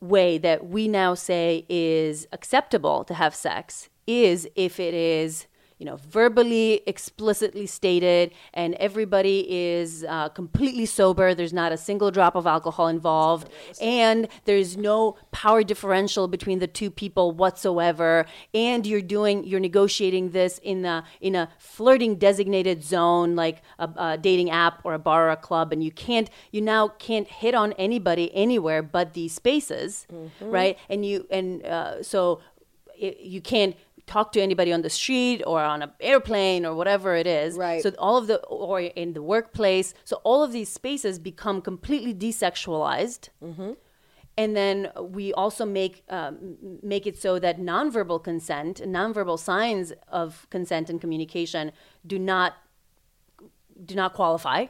way 0.00 0.38
that 0.38 0.66
we 0.66 0.88
now 0.88 1.14
say 1.14 1.66
is 1.68 2.26
acceptable 2.32 3.04
to 3.04 3.14
have 3.14 3.34
sex 3.34 3.88
is 4.06 4.48
if 4.54 4.80
it 4.80 4.94
is 4.94 5.46
you 5.80 5.86
know 5.86 5.96
verbally 5.96 6.82
explicitly 6.86 7.66
stated 7.66 8.32
and 8.52 8.74
everybody 8.74 9.38
is 9.50 10.04
uh, 10.06 10.28
completely 10.28 10.84
sober. 10.84 11.34
There's 11.34 11.54
not 11.54 11.72
a 11.72 11.78
single 11.78 12.10
drop 12.10 12.36
of 12.36 12.46
alcohol 12.46 12.88
involved. 12.88 13.48
And 13.80 14.28
there's 14.44 14.76
no 14.76 15.16
power 15.32 15.62
differential 15.64 16.28
between 16.28 16.58
the 16.58 16.66
two 16.66 16.90
people 16.90 17.32
whatsoever. 17.32 18.26
And 18.52 18.86
you're 18.86 19.00
doing 19.00 19.44
you're 19.44 19.58
negotiating 19.58 20.30
this 20.30 20.60
in 20.62 20.84
a 20.84 21.02
in 21.20 21.34
a 21.34 21.48
flirting 21.58 22.16
designated 22.16 22.84
zone 22.84 23.34
like 23.34 23.62
a, 23.78 23.88
a 23.96 24.18
dating 24.18 24.50
app 24.50 24.82
or 24.84 24.92
a 24.92 24.98
bar 24.98 25.28
or 25.28 25.30
a 25.30 25.36
club. 25.36 25.72
And 25.72 25.82
you 25.82 25.90
can't 25.90 26.28
you 26.52 26.60
now 26.60 26.88
can't 26.88 27.26
hit 27.26 27.54
on 27.54 27.72
anybody 27.72 28.30
anywhere 28.34 28.82
but 28.82 29.14
these 29.14 29.32
spaces 29.32 30.06
right? 30.40 30.78
And 30.90 31.06
you 31.06 31.26
and 31.30 31.64
uh, 31.64 32.02
so 32.02 32.40
it, 33.00 33.20
you 33.20 33.40
can't 33.40 33.74
talk 34.14 34.26
to 34.36 34.40
anybody 34.48 34.70
on 34.76 34.82
the 34.86 34.90
street 35.00 35.40
or 35.50 35.58
on 35.72 35.78
an 35.86 35.90
airplane 36.10 36.62
or 36.68 36.72
whatever 36.80 37.10
it 37.22 37.28
is 37.42 37.50
Right. 37.68 37.82
so 37.84 37.88
all 38.06 38.16
of 38.22 38.26
the 38.30 38.38
or 38.64 38.76
in 39.02 39.08
the 39.18 39.22
workplace 39.34 39.88
so 40.10 40.14
all 40.28 40.40
of 40.46 40.50
these 40.56 40.70
spaces 40.80 41.14
become 41.30 41.58
completely 41.70 42.12
desexualized 42.26 43.22
and 44.40 44.50
then 44.60 44.76
we 45.18 45.26
also 45.42 45.64
make 45.80 45.94
um, 46.18 46.34
make 46.94 47.04
it 47.10 47.16
so 47.24 47.30
that 47.46 47.54
nonverbal 47.72 48.18
consent 48.30 48.74
nonverbal 48.98 49.38
signs 49.38 49.86
of 50.22 50.28
consent 50.56 50.84
and 50.90 50.98
communication 51.04 51.64
do 52.12 52.18
not 52.18 52.50
do 53.90 53.94
not 53.94 54.10
qualify. 54.20 54.60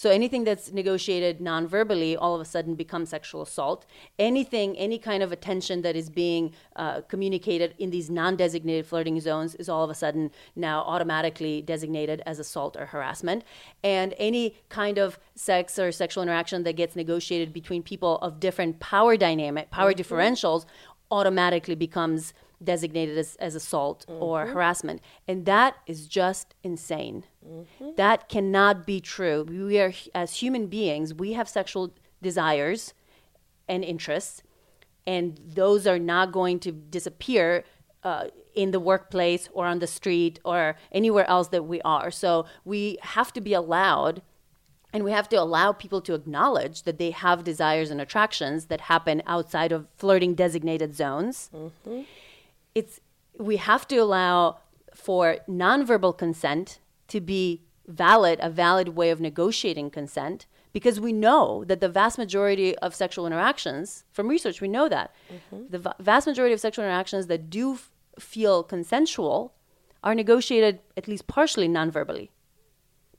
So 0.00 0.08
anything 0.08 0.44
that's 0.44 0.72
negotiated 0.72 1.42
non-verbally 1.42 2.16
all 2.16 2.34
of 2.34 2.40
a 2.40 2.46
sudden 2.46 2.74
becomes 2.74 3.10
sexual 3.10 3.42
assault. 3.42 3.84
Anything, 4.18 4.74
any 4.78 4.98
kind 4.98 5.22
of 5.22 5.30
attention 5.30 5.82
that 5.82 5.94
is 5.94 6.08
being 6.08 6.54
uh, 6.76 7.02
communicated 7.02 7.74
in 7.76 7.90
these 7.90 8.08
non-designated 8.08 8.86
flirting 8.86 9.20
zones 9.20 9.54
is 9.56 9.68
all 9.68 9.84
of 9.84 9.90
a 9.90 9.94
sudden 9.94 10.30
now 10.56 10.80
automatically 10.84 11.60
designated 11.60 12.22
as 12.24 12.38
assault 12.38 12.78
or 12.78 12.86
harassment. 12.86 13.44
And 13.84 14.14
any 14.16 14.56
kind 14.70 14.96
of 14.96 15.18
sex 15.34 15.78
or 15.78 15.92
sexual 15.92 16.22
interaction 16.22 16.62
that 16.62 16.76
gets 16.76 16.96
negotiated 16.96 17.52
between 17.52 17.82
people 17.82 18.16
of 18.22 18.40
different 18.40 18.80
power 18.80 19.18
dynamic, 19.18 19.70
power 19.70 19.92
differentials, 19.92 20.64
automatically 21.10 21.74
becomes 21.74 22.32
designated 22.62 23.16
as, 23.16 23.36
as 23.36 23.54
assault 23.54 24.04
or 24.08 24.44
mm-hmm. 24.44 24.52
harassment. 24.52 25.00
And 25.26 25.46
that 25.46 25.76
is 25.86 26.06
just 26.06 26.54
insane. 26.62 27.24
Mm-hmm. 27.46 27.90
That 27.96 28.28
cannot 28.28 28.86
be 28.86 29.00
true. 29.00 29.44
We 29.48 29.80
are, 29.80 29.92
as 30.14 30.36
human 30.36 30.66
beings, 30.66 31.14
we 31.14 31.32
have 31.32 31.48
sexual 31.48 31.94
desires 32.22 32.94
and 33.68 33.84
interests, 33.84 34.42
and 35.06 35.40
those 35.54 35.86
are 35.86 35.98
not 35.98 36.32
going 36.32 36.58
to 36.60 36.72
disappear 36.72 37.64
uh, 38.02 38.24
in 38.54 38.70
the 38.70 38.80
workplace 38.80 39.48
or 39.52 39.66
on 39.66 39.78
the 39.78 39.86
street 39.86 40.40
or 40.44 40.76
anywhere 40.92 41.28
else 41.28 41.48
that 41.48 41.64
we 41.64 41.80
are. 41.82 42.10
So 42.10 42.46
we 42.64 42.98
have 43.02 43.32
to 43.34 43.40
be 43.40 43.54
allowed 43.54 44.22
and 44.92 45.04
we 45.04 45.12
have 45.12 45.28
to 45.28 45.36
allow 45.36 45.72
people 45.72 46.00
to 46.02 46.14
acknowledge 46.14 46.82
that 46.82 46.98
they 46.98 47.10
have 47.12 47.44
desires 47.44 47.90
and 47.90 48.00
attractions 48.00 48.66
that 48.66 48.82
happen 48.82 49.22
outside 49.26 49.70
of 49.70 49.86
flirting 49.96 50.34
designated 50.34 50.96
zones. 50.96 51.50
Mm-hmm. 51.54 52.02
It's 52.74 53.00
we 53.38 53.56
have 53.56 53.86
to 53.88 53.96
allow 53.96 54.58
for 54.94 55.38
nonverbal 55.48 56.16
consent 56.16 56.80
to 57.08 57.20
be 57.20 57.62
valid, 57.86 58.38
a 58.42 58.50
valid 58.50 58.90
way 58.90 59.10
of 59.10 59.20
negotiating 59.20 59.90
consent, 59.90 60.46
because 60.72 61.00
we 61.00 61.12
know 61.12 61.64
that 61.64 61.80
the 61.80 61.88
vast 61.88 62.18
majority 62.18 62.76
of 62.78 62.94
sexual 62.94 63.26
interactions, 63.26 64.04
from 64.12 64.28
research, 64.28 64.60
we 64.60 64.68
know 64.68 64.88
that. 64.88 65.14
Mm-hmm. 65.32 65.64
The 65.70 65.78
va- 65.78 65.96
vast 65.98 66.26
majority 66.26 66.52
of 66.52 66.60
sexual 66.60 66.84
interactions 66.84 67.26
that 67.26 67.50
do 67.50 67.74
f- 67.74 67.90
feel 68.18 68.62
consensual 68.62 69.54
are 70.04 70.14
negotiated 70.14 70.80
at 70.96 71.08
least 71.08 71.26
partially 71.26 71.68
nonverbally. 71.68 72.28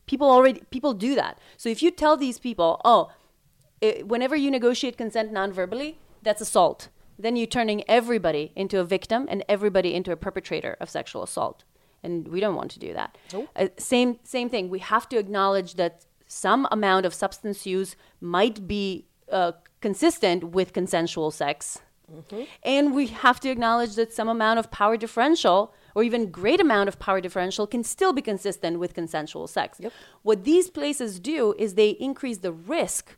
People 0.06 0.30
already 0.30 0.62
people 0.72 0.94
do 0.94 1.16
that. 1.16 1.38
So 1.58 1.70
if 1.70 1.82
you 1.84 1.92
tell 1.92 2.18
these 2.18 2.40
people 2.40 2.82
oh 2.84 3.12
i 3.84 4.04
whenever 4.06 4.36
you 4.36 4.52
negotiate 4.52 4.98
consent 4.98 5.32
non-verbally 5.32 6.00
that's 6.22 6.42
assault 6.42 6.90
then 7.22 7.36
you're 7.36 7.48
turning 7.48 7.84
everybody 7.88 8.52
into 8.56 8.80
a 8.80 8.84
victim 8.84 9.28
and 9.30 9.44
everybody 9.48 9.94
into 9.94 10.12
a 10.12 10.16
perpetrator 10.16 10.78
of 10.80 10.90
sexual 10.90 11.24
assault. 11.24 11.64
And 12.04 12.28
we 12.28 12.40
don't 12.40 12.56
want 12.56 12.72
to 12.72 12.80
do 12.80 12.94
that. 12.94 13.18
Uh, 13.56 13.68
same 13.78 14.20
same 14.24 14.50
thing. 14.50 14.70
We 14.70 14.80
have 14.80 15.08
to 15.10 15.18
acknowledge 15.18 15.76
that 15.76 16.06
some 16.28 16.68
amount 16.72 17.06
of 17.06 17.14
substance 17.14 17.66
use 17.66 17.96
might 18.20 18.68
be 18.68 19.06
uh, 19.32 19.52
consistent 19.82 20.44
with 20.46 20.74
consensual 20.74 21.30
sex. 21.32 21.80
And 22.64 22.94
we 22.94 23.08
have 23.08 23.40
to 23.40 23.50
acknowledge 23.50 23.96
that 23.96 24.14
some 24.14 24.28
amount 24.28 24.60
of 24.60 24.70
power 24.72 24.98
differential 24.98 25.74
or 25.96 26.04
even 26.04 26.30
great 26.30 26.60
amount 26.60 26.90
of 26.90 27.00
power 27.00 27.22
differential 27.22 27.68
can 27.68 27.84
still 27.84 28.14
be 28.14 28.22
consistent 28.22 28.80
with 28.80 28.94
consensual 28.94 29.48
sex. 29.48 29.80
What 30.22 30.44
these 30.44 30.70
places 30.70 31.20
do 31.20 31.54
is 31.58 31.76
they 31.76 31.92
increase 31.92 32.40
the 32.40 32.52
risk 32.52 33.18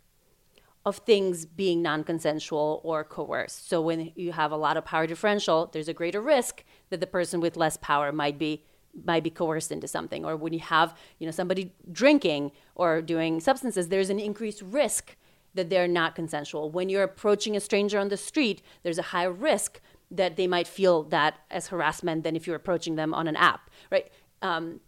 of 0.85 0.97
things 0.97 1.45
being 1.45 1.81
non-consensual 1.81 2.81
or 2.83 3.03
coerced. 3.03 3.69
So 3.69 3.81
when 3.81 4.11
you 4.15 4.33
have 4.33 4.51
a 4.51 4.57
lot 4.57 4.75
of 4.75 4.83
power 4.83 5.07
differential, 5.07 5.69
there's 5.71 5.87
a 5.87 5.93
greater 5.93 6.21
risk 6.21 6.63
that 6.89 6.99
the 6.99 7.07
person 7.07 7.39
with 7.39 7.55
less 7.55 7.77
power 7.77 8.11
might 8.11 8.37
be 8.37 8.63
might 9.05 9.23
be 9.23 9.29
coerced 9.31 9.71
into 9.71 9.87
something. 9.87 10.23
Or 10.23 10.35
when 10.35 10.53
you 10.53 10.59
have, 10.59 10.95
you 11.17 11.25
know, 11.25 11.31
somebody 11.31 11.73
drinking 11.91 12.51
or 12.75 13.01
doing 13.01 13.39
substances, 13.39 13.87
there's 13.87 14.11
an 14.11 14.19
increased 14.19 14.61
risk 14.61 15.15
that 15.55 15.69
they're 15.71 15.87
not 15.87 16.13
consensual. 16.13 16.69
When 16.69 16.89
you're 16.89 17.03
approaching 17.03 17.55
a 17.55 17.59
stranger 17.59 17.97
on 17.97 18.09
the 18.09 18.17
street, 18.17 18.61
there's 18.83 18.99
a 18.99 19.03
higher 19.03 19.31
risk 19.31 19.81
that 20.11 20.35
they 20.35 20.45
might 20.45 20.67
feel 20.67 21.03
that 21.05 21.39
as 21.49 21.67
harassment 21.67 22.23
than 22.23 22.35
if 22.35 22.45
you're 22.45 22.55
approaching 22.55 22.95
them 22.95 23.15
on 23.15 23.27
an 23.27 23.35
app, 23.35 23.71
right? 23.91 24.11
Um, 24.43 24.79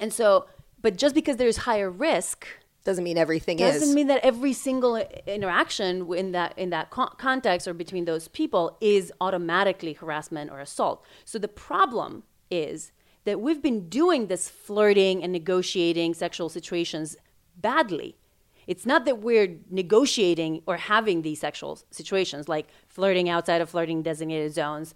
and 0.00 0.12
so, 0.12 0.46
but 0.80 0.96
just 0.96 1.14
because 1.14 1.36
there's 1.36 1.58
higher 1.58 1.90
risk 1.90 2.48
doesn't 2.84 3.02
mean 3.02 3.16
everything 3.16 3.56
doesn't 3.56 3.88
is 3.88 3.94
mean 3.94 4.08
that 4.08 4.20
every 4.22 4.52
single 4.52 4.96
interaction 5.26 6.12
in 6.14 6.32
that 6.32 6.56
in 6.58 6.70
that 6.70 6.90
con- 6.90 7.14
context 7.16 7.66
or 7.66 7.74
between 7.74 8.04
those 8.04 8.28
people 8.28 8.76
is 8.80 9.12
automatically 9.20 9.94
harassment 9.94 10.50
or 10.50 10.60
assault. 10.60 11.02
So 11.24 11.38
the 11.38 11.48
problem 11.48 12.24
is 12.50 12.92
that 13.24 13.40
we've 13.40 13.62
been 13.62 13.88
doing 13.88 14.26
this 14.26 14.48
flirting 14.48 15.22
and 15.22 15.32
negotiating 15.32 16.12
sexual 16.14 16.50
situations 16.50 17.16
badly. 17.56 18.16
It's 18.66 18.86
not 18.86 19.04
that 19.04 19.18
we're 19.18 19.58
negotiating 19.70 20.62
or 20.66 20.76
having 20.76 21.22
these 21.22 21.40
sexual 21.40 21.78
situations 21.90 22.48
like 22.48 22.66
flirting 22.88 23.28
outside 23.28 23.60
of 23.60 23.70
flirting 23.70 24.02
designated 24.02 24.52
zones, 24.52 24.94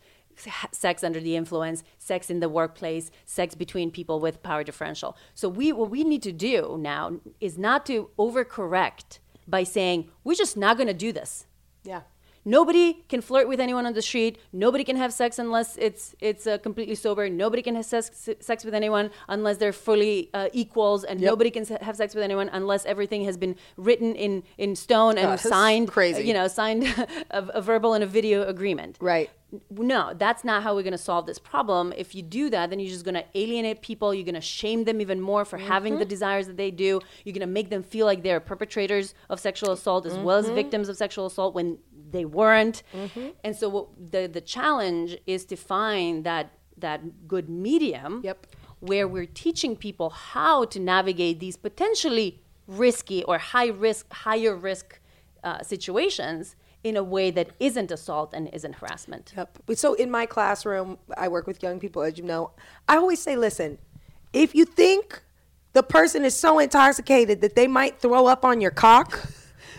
sex 0.72 1.04
under 1.04 1.20
the 1.20 1.36
influence, 1.36 1.82
sex 1.98 2.30
in 2.30 2.40
the 2.40 2.48
workplace, 2.48 3.10
sex 3.24 3.54
between 3.54 3.90
people 3.90 4.20
with 4.20 4.42
power 4.42 4.64
differential. 4.64 5.16
So 5.34 5.48
we 5.48 5.72
what 5.72 5.90
we 5.90 6.04
need 6.04 6.22
to 6.22 6.32
do 6.32 6.76
now 6.80 7.20
is 7.40 7.58
not 7.58 7.86
to 7.86 8.10
overcorrect 8.18 9.18
by 9.46 9.64
saying 9.64 10.10
we're 10.24 10.34
just 10.34 10.56
not 10.56 10.76
going 10.76 10.88
to 10.88 10.94
do 10.94 11.12
this. 11.12 11.46
yeah 11.84 12.02
Nobody 12.48 12.86
can 13.12 13.20
flirt 13.20 13.46
with 13.52 13.60
anyone 13.60 13.84
on 13.84 13.92
the 13.92 14.00
street. 14.10 14.38
Nobody 14.52 14.82
can 14.82 14.96
have 14.96 15.12
sex 15.12 15.38
unless 15.38 15.76
it's 15.76 16.14
it's 16.20 16.46
uh, 16.46 16.56
completely 16.58 16.94
sober. 16.94 17.28
Nobody 17.28 17.62
can 17.66 17.74
have 17.74 17.84
sex, 17.84 18.28
sex 18.40 18.64
with 18.64 18.74
anyone 18.82 19.10
unless 19.28 19.56
they're 19.58 19.78
fully 19.88 20.30
uh, 20.32 20.48
equals, 20.62 21.04
and 21.04 21.20
Yep. 21.20 21.30
nobody 21.32 21.50
can 21.50 21.64
have 21.88 21.96
sex 21.96 22.14
with 22.14 22.24
anyone 22.24 22.48
unless 22.60 22.82
everything 22.86 23.22
has 23.24 23.36
been 23.44 23.54
written 23.76 24.14
in 24.26 24.32
in 24.56 24.70
stone 24.76 25.18
and 25.18 25.28
that's 25.32 25.48
signed. 25.48 25.88
crazy. 25.88 26.22
You 26.28 26.34
know, 26.38 26.48
signed 26.48 26.84
a, 27.38 27.40
a 27.60 27.62
verbal 27.70 27.92
and 27.96 28.02
a 28.02 28.06
video 28.18 28.38
agreement. 28.54 28.96
right 29.00 29.28
No, 29.70 30.02
that's 30.24 30.42
not 30.50 30.58
how 30.64 30.70
we're 30.74 30.88
going 30.90 31.00
to 31.02 31.06
solve 31.12 31.24
this 31.30 31.40
problem. 31.52 31.84
If 32.04 32.08
you 32.16 32.22
do 32.38 32.44
that, 32.54 32.64
then 32.70 32.78
you're 32.80 32.94
just 32.98 33.06
going 33.08 33.20
to 33.22 33.26
alienate 33.42 33.78
people. 33.90 34.08
You're 34.14 34.30
going 34.32 34.42
to 34.46 34.50
shame 34.60 34.80
them 34.88 35.00
even 35.04 35.20
more 35.30 35.44
for 35.50 35.58
having 35.72 35.94
the 36.02 36.04
desires 36.14 36.46
that 36.50 36.58
they 36.62 36.70
do. 36.86 36.90
You're 37.24 37.36
going 37.38 37.48
to 37.50 37.54
make 37.60 37.68
them 37.74 37.82
feel 37.94 38.06
like 38.10 38.20
they're 38.26 38.40
perpetrators 38.52 39.06
of 39.32 39.36
sexual 39.48 39.70
assault 39.72 40.02
as 40.10 40.16
well 40.26 40.36
as 40.42 40.46
victims 40.62 40.86
of 40.90 40.96
sexual 41.04 41.24
assault 41.30 41.50
when 41.58 41.68
they 42.12 42.24
weren't. 42.24 42.82
And 43.44 43.54
so 43.56 43.68
what 43.68 43.86
the 44.14 44.26
the 44.26 44.40
challenge 44.40 45.16
is 45.26 45.44
to 45.46 45.56
find 45.56 46.24
that 46.24 46.50
that 46.76 47.00
good 47.26 47.48
medium 47.48 48.20
Yep. 48.24 48.46
where 48.80 49.06
we're 49.08 49.26
teaching 49.44 49.76
people 49.76 50.10
how 50.10 50.64
to 50.66 50.78
navigate 50.78 51.40
these 51.40 51.56
potentially 51.56 52.40
risky 52.66 53.24
or 53.24 53.38
high 53.38 53.68
risk, 53.68 54.12
higher 54.12 54.54
risk 54.54 55.00
uh, 55.42 55.62
situations 55.62 56.54
in 56.84 56.96
a 56.96 57.02
way 57.02 57.30
that 57.32 57.48
isn't 57.58 57.90
assault 57.90 58.32
and 58.32 58.48
isn't 58.52 58.74
harassment. 58.76 59.32
Yep. 59.36 59.58
So 59.74 59.94
in 59.94 60.10
my 60.10 60.26
classroom, 60.26 60.98
I 61.16 61.26
work 61.28 61.46
with 61.48 61.62
young 61.62 61.80
people, 61.80 62.02
as 62.02 62.16
you 62.18 62.24
know. 62.24 62.52
I 62.88 62.96
always 62.96 63.20
say, 63.20 63.34
listen, 63.36 63.78
if 64.32 64.54
you 64.54 64.64
think 64.64 65.22
the 65.72 65.82
person 65.82 66.24
is 66.24 66.36
so 66.36 66.58
intoxicated 66.60 67.40
that 67.40 67.56
they 67.56 67.66
might 67.66 67.98
throw 68.00 68.26
up 68.26 68.44
on 68.44 68.60
your 68.60 68.70
cock, 68.70 69.26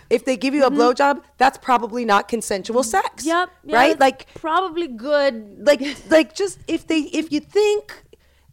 if 0.10 0.26
they 0.26 0.38
give 0.38 0.54
you 0.54 0.66
a 0.66 0.72
mm-hmm. 0.72 0.80
blowjob, 0.80 1.24
that's 1.38 1.58
probably 1.58 2.06
not 2.06 2.28
consensual 2.28 2.82
mm-hmm. 2.82 2.90
sex. 2.90 3.26
Yep. 3.26 3.50
yeah, 3.64 3.76
right? 3.76 4.00
Like, 4.00 4.34
probably 4.36 4.88
good. 4.88 5.66
like, 5.66 5.82
like, 6.10 6.36
just 6.36 6.60
if 6.68 6.88
they, 6.88 7.00
if 7.00 7.32
you 7.32 7.40
think 7.40 8.04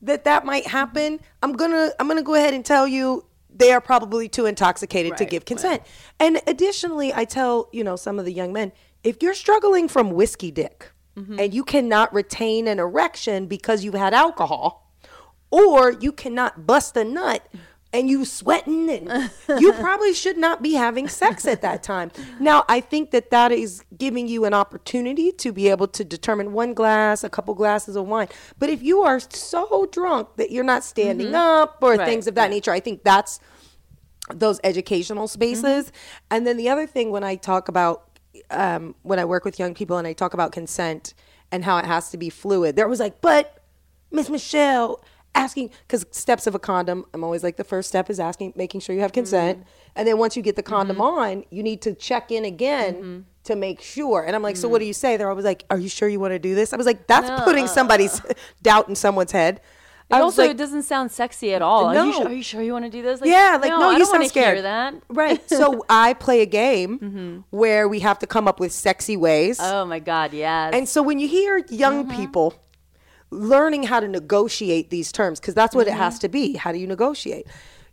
that 0.03 0.25
that 0.25 0.45
might 0.45 0.65
mm-hmm. 0.65 0.71
happen, 0.71 1.21
I'm 1.43 1.53
gonna, 1.53 1.91
I'm 1.99 2.09
gonna 2.09 2.23
go 2.23 2.35
ahead 2.35 2.55
and 2.55 2.65
tell 2.65 2.87
you 2.87 3.25
they 3.55 3.73
are 3.73 3.81
probably 3.81 4.29
too 4.29 4.47
intoxicated 4.47 5.17
to 5.17 5.25
give 5.25 5.47
consent. 5.47 5.83
And 6.21 6.41
additionally, 6.47 7.15
I 7.15 7.25
tell 7.25 7.71
you 7.73 7.85
know 7.85 7.97
some 7.97 8.19
of 8.19 8.27
the 8.27 8.33
young 8.33 8.53
men, 8.53 8.73
if 9.03 9.23
you're 9.23 9.35
struggling 9.35 9.89
from 9.89 10.11
whiskey 10.11 10.51
dick 10.51 10.93
Mm-hmm. 11.17 11.41
and 11.41 11.55
you 11.55 11.65
cannot 11.65 12.13
retain 12.13 12.69
an 12.69 12.79
erection 12.79 13.47
because 13.47 13.83
you've 13.83 13.95
had 13.95 14.13
alcohol, 14.13 14.93
or 15.51 15.93
you 15.93 16.13
cannot 16.13 16.67
bust 16.67 16.95
a 16.95 17.05
nut 17.05 17.47
and 17.93 18.09
you 18.09 18.25
sweating 18.25 18.91
and 18.91 19.31
you 19.61 19.73
probably 19.75 20.13
should 20.13 20.37
not 20.37 20.63
be 20.63 20.75
having 20.75 21.09
sex 21.09 21.47
at 21.47 21.63
that 21.63 21.83
time. 21.83 22.11
Now, 22.39 22.65
I 22.69 22.81
think 22.81 23.11
that 23.13 23.31
that 23.31 23.53
is 23.53 23.83
giving 23.97 24.29
you 24.29 24.45
an 24.45 24.55
opportunity 24.55 25.33
to 25.33 25.53
be 25.53 25.69
able 25.69 25.89
to 25.89 26.05
determine 26.05 26.53
one 26.53 26.75
glass, 26.75 27.25
a 27.25 27.31
couple 27.31 27.55
glasses 27.55 27.97
of 27.97 28.07
wine. 28.07 28.29
But 28.59 28.69
if 28.69 28.83
you 28.83 29.01
are 29.03 29.21
so 29.21 29.87
drunk 29.91 30.29
that 30.37 30.51
you're 30.51 30.65
not 30.65 30.85
standing 30.85 31.35
up 31.35 31.79
or 31.83 31.97
Mm-hmm. 31.97 32.01
Right, 32.01 32.09
things 32.09 32.27
of 32.27 32.35
that 32.35 32.51
nature, 32.51 32.73
I 32.73 32.81
think 32.81 33.05
that's 33.05 33.41
those 34.35 34.61
educational 34.65 35.29
spaces. 35.29 35.93
And 36.31 36.47
then 36.47 36.57
the 36.57 36.69
other 36.69 36.87
thing 36.87 37.11
when 37.11 37.25
I 37.25 37.37
talk 37.37 37.69
about 37.69 38.19
um, 38.51 38.95
when 39.03 39.19
I 39.19 39.25
work 39.25 39.45
with 39.45 39.59
young 39.59 39.73
people 39.73 39.97
and 39.97 40.07
I 40.07 40.13
talk 40.13 40.35
about 40.35 40.53
consent 40.53 41.15
and 41.51 41.65
how 41.65 41.79
it 41.79 41.87
has 41.87 42.11
to 42.11 42.19
be 42.19 42.29
fluid, 42.29 42.77
there 42.77 42.89
was 42.89 43.01
like, 43.01 43.21
but 43.21 43.63
Miss 44.11 44.29
Michelle 44.29 45.03
asking 45.37 45.71
because 45.87 46.07
steps 46.11 46.47
of 46.47 46.55
a 46.55 46.59
condom, 46.59 47.05
I'm 47.15 47.23
always 47.23 47.43
like 47.43 47.57
the 47.57 47.65
first 47.65 47.89
step 47.89 48.11
is 48.11 48.19
asking, 48.19 48.55
making 48.57 48.81
sure 48.81 48.95
you 48.95 49.03
have 49.03 49.13
consent, 49.13 49.61
mm-hmm. 49.61 49.69
and 49.97 50.09
then 50.09 50.19
once 50.19 50.37
you 50.37 50.43
get 50.43 50.57
the 50.57 50.63
condom 50.63 50.97
mm-hmm. 50.97 51.21
on, 51.21 51.45
you 51.51 51.63
need 51.63 51.83
to 51.83 51.95
check 51.95 52.31
in 52.31 52.45
again. 52.45 52.95
Mm-hmm. 52.95 53.21
To 53.45 53.55
make 53.55 53.81
sure, 53.81 54.25
and 54.27 54.35
I'm 54.35 54.43
like, 54.43 54.57
so 54.57 54.69
what 54.69 54.81
do 54.81 54.85
mm. 54.87 54.89
you 54.89 54.93
say? 54.93 55.17
They're 55.17 55.31
always 55.31 55.45
like, 55.45 55.65
"Are 55.71 55.79
you 55.79 55.89
sure 55.89 56.09
you 56.09 56.19
want 56.19 56.33
to 56.33 56.39
do 56.41 56.57
this?" 56.57 56.73
I 56.73 56.77
was 56.77 56.85
like, 56.85 57.07
"That's 57.07 57.45
putting 57.45 57.67
uh, 57.67 57.69
somebody's 57.69 58.19
uh, 58.19 58.31
uh. 58.31 58.33
doubt 58.63 58.89
in 58.89 58.97
someone's 58.97 59.31
head." 59.31 59.61
And 60.11 60.19
I 60.19 60.21
also, 60.21 60.43
like, 60.43 60.53
it 60.53 60.57
doesn't 60.57 60.83
sound 60.83 61.13
sexy 61.13 61.53
at 61.55 61.63
all. 61.63 61.87
Are, 61.87 61.95
you 61.95 62.11
No. 62.11 62.27
are 62.27 62.33
you 62.33 62.43
sure 62.43 62.63
you 62.63 62.73
want 62.73 62.85
to 62.85 62.91
do 62.91 63.03
this? 63.03 63.21
Like, 63.21 63.31
yeah, 63.31 63.59
like 63.61 63.71
no, 63.71 63.89
I 63.89 63.93
you 63.93 63.99
don't 63.99 64.11
sound 64.11 64.27
scared. 64.29 64.55
Hear 64.55 64.63
that. 64.63 64.95
Right. 65.09 65.41
So 65.49 65.85
I 65.89 66.15
play 66.15 66.43
a 66.43 66.47
game 66.47 67.45
where 67.51 67.89
we 67.89 68.01
have 68.01 68.19
to 68.19 68.27
come 68.27 68.49
up 68.49 68.59
with 68.59 68.73
sexy 68.73 69.17
ways. 69.17 69.59
Oh 69.61 69.85
my 69.85 69.99
God, 70.01 70.33
yes. 70.33 70.75
and 70.75 70.89
so 70.89 71.03
when 71.03 71.19
you 71.19 71.29
hear 71.29 71.59
young 71.71 72.05
Mm-hmm. 72.05 72.17
people 72.17 72.55
learning 73.31 73.85
how 73.85 74.01
to 74.01 74.09
negotiate 74.09 74.91
these 74.91 75.11
terms, 75.13 75.41
because 75.41 75.55
that's 75.55 75.75
what 75.75 75.87
Mm-hmm. 75.87 75.97
it 75.97 75.99
has 75.99 76.19
to 76.21 76.29
be. 76.29 76.55
How 76.55 76.73
do 76.73 76.79
you 76.79 76.87
negotiate? 76.87 77.47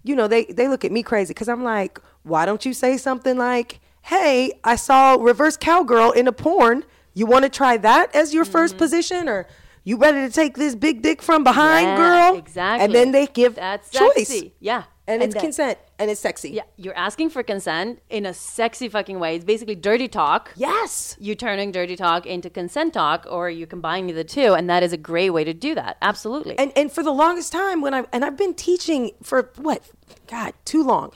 You 0.04 0.16
know, 0.16 0.28
they 0.28 0.46
they 0.46 0.68
look 0.68 0.84
at 0.86 0.92
me 0.92 1.02
crazy 1.04 1.34
because 1.34 1.48
I'm 1.50 1.64
like, 1.64 2.00
why 2.24 2.46
don't 2.46 2.66
you 2.66 2.74
say 2.74 2.98
something 2.98 3.38
like, 3.38 3.80
"Hey, 4.04 4.52
I 4.64 4.76
saw 4.76 5.16
reverse 5.20 5.58
cowgirl 5.58 6.12
in 6.12 6.28
a 6.28 6.32
porn. 6.34 6.84
You 7.14 7.26
want 7.26 7.44
to 7.44 7.50
try 7.50 7.78
that 7.78 8.14
as 8.16 8.34
your 8.34 8.44
first 8.46 8.78
position, 8.78 9.30
or 9.30 9.48
you 9.84 9.98
ready 9.98 10.20
to 10.28 10.30
take 10.32 10.56
this 10.58 10.76
big 10.76 11.02
dick 11.02 11.22
from 11.22 11.44
behind, 11.44 11.88
Mm-hmm. 11.88 12.02
Yeah, 12.02 12.30
girl?" 12.32 12.38
Exactly. 12.40 12.84
And 12.86 12.94
then 12.94 13.12
they 13.12 13.28
give 13.28 13.56
That's 13.56 13.90
choice, 13.90 14.28
sexy. 14.28 14.54
Yeah. 14.60 14.84
And, 15.08 15.22
it's 15.22 15.34
then- 15.34 15.44
consent, 15.44 15.78
and 16.00 16.10
it's 16.10 16.22
sexy. 16.22 16.52
Yeah, 16.52 16.64
you're 16.78 16.96
asking 16.96 17.30
for 17.30 17.44
consent 17.44 18.02
in 18.10 18.26
a 18.26 18.34
sexy 18.34 18.88
fucking 18.88 19.20
way. 19.20 19.36
It's 19.36 19.44
basically 19.46 19.76
dirty 19.76 20.08
talk. 20.08 20.52
Yes. 20.56 21.18
You're 21.20 21.36
turning 21.36 21.72
dirty 21.72 21.96
talk 21.96 22.26
into 22.26 22.50
consent 22.50 22.94
talk, 22.94 23.26
or 23.30 23.50
you're 23.50 23.68
combining 23.68 24.16
the 24.16 24.24
two, 24.24 24.54
and 24.54 24.70
that 24.70 24.82
is 24.82 24.94
a 24.94 24.98
great 24.98 25.32
way 25.32 25.44
to 25.44 25.54
do 25.54 25.76
that. 25.76 25.98
Absolutely. 26.02 26.58
and 26.58 26.72
and 26.76 26.92
for 26.92 27.04
the 27.04 27.12
longest 27.12 27.52
time 27.52 27.82
when 27.82 27.94
I 27.94 28.06
and 28.14 28.24
I've 28.24 28.38
been 28.38 28.54
teaching 28.54 29.12
for 29.22 29.52
what 29.58 29.84
God 30.28 30.54
too 30.64 30.84
long, 30.84 31.12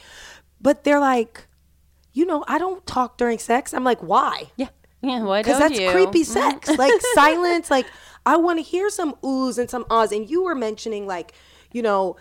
but 0.59 0.83
they're 0.83 0.99
like, 0.99 1.47
you 2.13 2.25
know, 2.25 2.43
I 2.47 2.57
don't 2.57 2.85
talk 2.85 3.17
during 3.17 3.39
sex. 3.39 3.73
I'm 3.73 3.83
like, 3.83 4.01
why? 4.01 4.51
yeah. 4.57 4.69
Yeah. 5.01 5.23
Why 5.23 5.41
Because 5.43 5.59
don't 5.59 5.69
that's 5.69 5.79
you? 5.79 5.91
creepy 5.91 6.23
mm-hmm. 6.23 6.33
sex, 6.33 6.77
like 6.77 7.01
silence. 7.13 7.71
Like 7.71 7.85
I 8.25 8.35
want 8.35 8.59
to 8.59 8.63
hear 8.63 8.89
some 8.89 9.13
oohs 9.23 9.57
and 9.57 9.69
some 9.69 9.85
ahs. 9.89 10.11
And 10.11 10.29
you 10.29 10.43
were 10.43 10.55
mentioning 10.55 11.07
like, 11.07 11.31
you 11.71 11.81
know. 11.81 12.17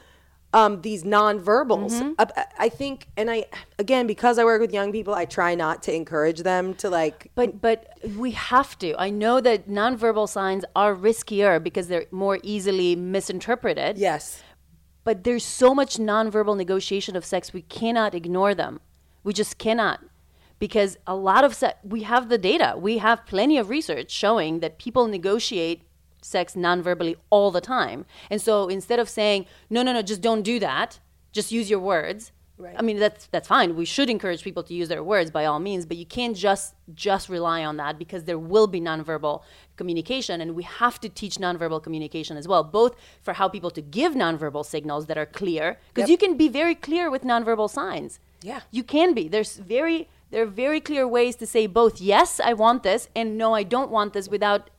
Um, 0.53 0.81
these 0.81 1.03
nonverbals. 1.05 2.01
Mm-hmm. 2.01 2.13
I, 2.59 2.69
think, 2.71 3.09
and 3.17 3.31
I 3.31 3.45
again 3.79 4.07
because 4.07 4.39
I 4.39 4.45
work 4.45 4.61
with 4.61 4.73
young 4.73 4.91
people, 4.91 5.13
I 5.13 5.27
try 5.27 5.55
not 5.55 5.83
to 5.83 5.95
encourage 5.95 6.45
them 6.45 6.73
to 6.77 6.89
like. 6.89 7.31
But 7.35 7.61
but 7.61 7.99
we 8.17 8.31
have 8.31 8.79
to. 8.79 8.95
I 8.99 9.11
know 9.11 9.41
that 9.41 9.69
nonverbal 9.69 10.29
signs 10.29 10.65
are 10.75 10.95
riskier 10.95 11.63
because 11.63 11.89
they're 11.89 12.07
more 12.11 12.39
easily 12.43 12.97
misinterpreted. 12.97 13.99
Yes. 13.99 14.43
But 15.07 15.23
there's 15.23 15.45
so 15.45 15.73
much 15.73 15.99
nonverbal 15.99 16.57
negotiation 16.57 17.15
of 17.15 17.25
sex, 17.25 17.53
we 17.53 17.63
cannot 17.63 18.13
ignore 18.13 18.57
them. 18.57 18.81
We 19.23 19.33
just 19.33 19.57
cannot. 19.57 20.01
Because 20.59 20.99
a 21.07 21.15
lot 21.15 21.45
of 21.45 21.63
we 21.85 22.03
have 22.03 22.29
the 22.29 22.39
data. 22.39 22.75
We 22.77 22.99
have 22.99 23.25
plenty 23.25 23.57
of 23.57 23.69
research 23.69 24.11
showing 24.11 24.59
that 24.61 24.79
people 24.79 25.07
negotiate 25.07 25.86
sex 26.27 26.55
nonverbally 26.55 27.17
all 27.31 27.51
the 27.51 27.61
time. 27.61 28.05
And 28.31 28.41
so 28.41 28.69
instead 28.69 28.99
of 28.99 29.09
saying, 29.09 29.47
no, 29.71 29.83
no, 29.83 29.93
no, 29.93 30.03
just 30.03 30.21
don't 30.21 30.43
do 30.43 30.59
that, 30.61 31.01
just 31.33 31.53
use 31.53 31.71
your 31.71 31.81
words. 31.81 32.33
Right. 32.59 32.75
I 32.79 32.81
mean, 32.81 32.99
that's, 32.99 33.27
that's 33.27 33.49
fine. 33.49 33.77
We 33.77 33.85
should 33.85 34.09
encourage 34.09 34.43
people 34.43 34.63
to 34.63 34.73
use 34.73 34.89
their 34.89 35.05
words 35.05 35.31
by 35.31 35.45
all 35.45 35.61
means, 35.61 35.85
but 35.85 35.99
you 35.99 36.07
can't 36.07 36.35
just, 36.35 36.75
just 36.95 37.29
rely 37.29 37.63
on 37.63 37.77
that 37.77 37.99
because 37.99 38.25
there 38.25 38.39
will 38.39 38.67
be 38.67 38.81
nonverbal 38.81 39.43
communication. 39.77 40.41
And 40.41 40.55
we 40.55 40.63
have 40.63 40.99
to 41.01 41.11
teach 41.11 41.37
nonverbal 41.37 41.83
communication 41.83 42.39
as 42.39 42.49
well, 42.49 42.65
both 42.65 42.97
for 43.21 43.35
how 43.35 43.47
people 43.47 43.71
to 43.73 43.83
give 43.83 44.15
nonverbal 44.15 44.65
signals 44.65 45.05
that 45.07 45.19
are 45.19 45.27
clear, 45.27 45.79
because 45.93 46.09
Yep. 46.09 46.13
you 46.15 46.29
can 46.29 46.37
be 46.39 46.49
very 46.49 46.75
clear 46.75 47.11
with 47.11 47.25
nonverbal 47.25 47.69
signs. 47.69 48.21
Yeah. 48.41 48.61
You 48.71 48.83
can 48.85 49.13
be. 49.13 49.29
There's 49.29 49.57
very 49.59 50.09
there 50.31 50.43
are 50.43 50.47
very 50.47 50.81
clear 50.81 51.07
ways 51.07 51.37
to 51.37 51.47
say 51.47 51.67
both 51.67 52.01
yes, 52.01 52.41
I 52.41 52.53
want 52.53 52.83
this 52.83 53.09
and 53.15 53.39
no, 53.39 53.55
I 53.55 53.63
don't 53.63 53.91
want 53.91 54.13
this 54.13 54.29
without 54.29 54.71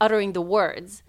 uttering 0.00 0.32
the 0.32 0.40
words. 0.42 1.02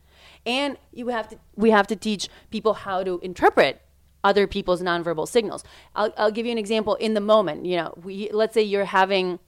And 0.45 0.77
you 0.91 1.09
have 1.09 1.29
to 1.29 1.37
we 1.55 1.69
have 1.71 1.87
to 1.87 1.95
teach 1.95 2.27
people 2.49 2.73
how 2.73 3.03
to 3.03 3.19
interpret 3.21 3.81
other 4.23 4.47
people's 4.47 4.81
nonverbal 4.81 5.27
signals. 5.27 5.63
I'll, 5.95 6.11
I'll 6.17 6.31
give 6.31 6.45
you 6.45 6.51
an 6.51 6.57
example 6.57 6.95
in 6.95 7.13
the 7.13 7.21
moment. 7.21 7.65
You 7.65 7.77
know, 7.77 7.93
we 8.03 8.29
let's 8.31 8.53
say 8.53 8.61
you're 8.63 8.85
having 8.85 9.39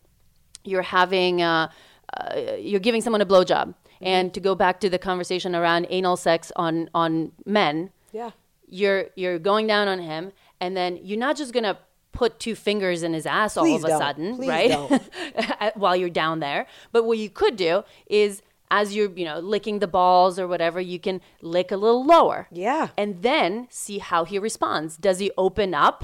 you're 0.63 0.83
having 0.83 1.41
uh, 1.41 1.69
uh, 2.17 2.53
you're 2.59 2.79
giving 2.79 3.01
someone 3.01 3.21
a 3.21 3.25
blowjob, 3.25 3.73
and 4.01 4.33
to 4.33 4.39
go 4.39 4.53
back 4.55 4.79
to 4.81 4.89
the 4.89 4.99
conversation 4.99 5.55
around 5.55 5.87
anal 5.89 6.15
sex 6.15 6.51
on 6.55 6.89
on 6.93 7.31
men, 7.45 7.89
Yeah. 8.11 8.31
you're 8.67 9.05
you're 9.15 9.39
going 9.39 9.65
down 9.67 9.87
on 9.87 9.99
him, 9.99 10.31
and 10.59 10.77
then 10.77 10.99
you're 11.01 11.19
not 11.19 11.37
just 11.37 11.53
gonna 11.53 11.77
put 12.11 12.39
two 12.39 12.53
fingers 12.55 13.01
in 13.01 13.13
his 13.13 13.25
ass 13.25 13.57
all 13.57 13.75
of 13.75 13.83
a 13.83 13.87
don't. 13.87 13.99
sudden, 13.99 14.35
Please 14.35 14.47
right? 14.49 15.73
While 15.75 15.95
you're 15.95 16.09
down 16.11 16.39
there, 16.39 16.67
but 16.91 17.03
what 17.05 17.17
you 17.17 17.29
could 17.31 17.55
do 17.55 17.83
is 18.05 18.43
as 18.71 18.95
you're 18.95 19.11
you 19.11 19.25
know 19.25 19.39
licking 19.39 19.79
the 19.79 19.87
balls 19.87 20.39
or 20.39 20.47
whatever, 20.47 20.79
you 20.81 20.99
can 20.99 21.21
lick 21.41 21.71
a 21.71 21.77
little 21.77 22.05
lower, 22.05 22.47
Yeah. 22.51 22.89
and 22.97 23.21
then 23.21 23.67
see 23.69 23.99
how 23.99 24.25
he 24.25 24.39
responds. 24.39 24.97
Does 24.97 25.19
he 25.19 25.31
open 25.37 25.73
up? 25.73 26.03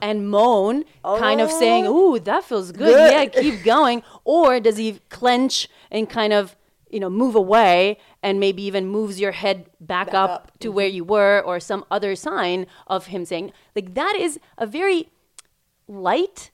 And 0.00 0.30
moan, 0.30 0.84
kind 1.02 1.40
of 1.40 1.50
saying, 1.50 1.84
oh. 1.88 2.14
"Ooh, 2.14 2.18
that 2.20 2.44
feels 2.44 2.70
good. 2.70 2.86
Good. 2.94 3.12
Yeah, 3.12 3.24
keep 3.26 3.64
going." 3.74 4.04
Or 4.24 4.60
does 4.60 4.76
he 4.76 5.00
clench 5.08 5.68
and 5.90 6.08
kind 6.08 6.32
of, 6.32 6.56
you 6.88 7.00
know, 7.00 7.10
move 7.10 7.34
away 7.34 7.98
and 8.22 8.38
maybe 8.38 8.62
even 8.62 8.86
moves 8.86 9.18
your 9.18 9.32
head 9.32 9.66
back, 9.80 10.14
up, 10.14 10.30
up. 10.30 10.58
to 10.60 10.68
mm-hmm. 10.68 10.76
where 10.76 10.86
you 10.86 11.02
were 11.02 11.42
or 11.44 11.58
some 11.58 11.84
other 11.90 12.14
sign 12.14 12.66
of 12.86 13.06
him 13.06 13.24
saying, 13.24 13.50
like 13.74 13.94
that 13.94 14.14
is 14.14 14.38
a 14.56 14.66
very 14.66 15.08
light 15.88 16.50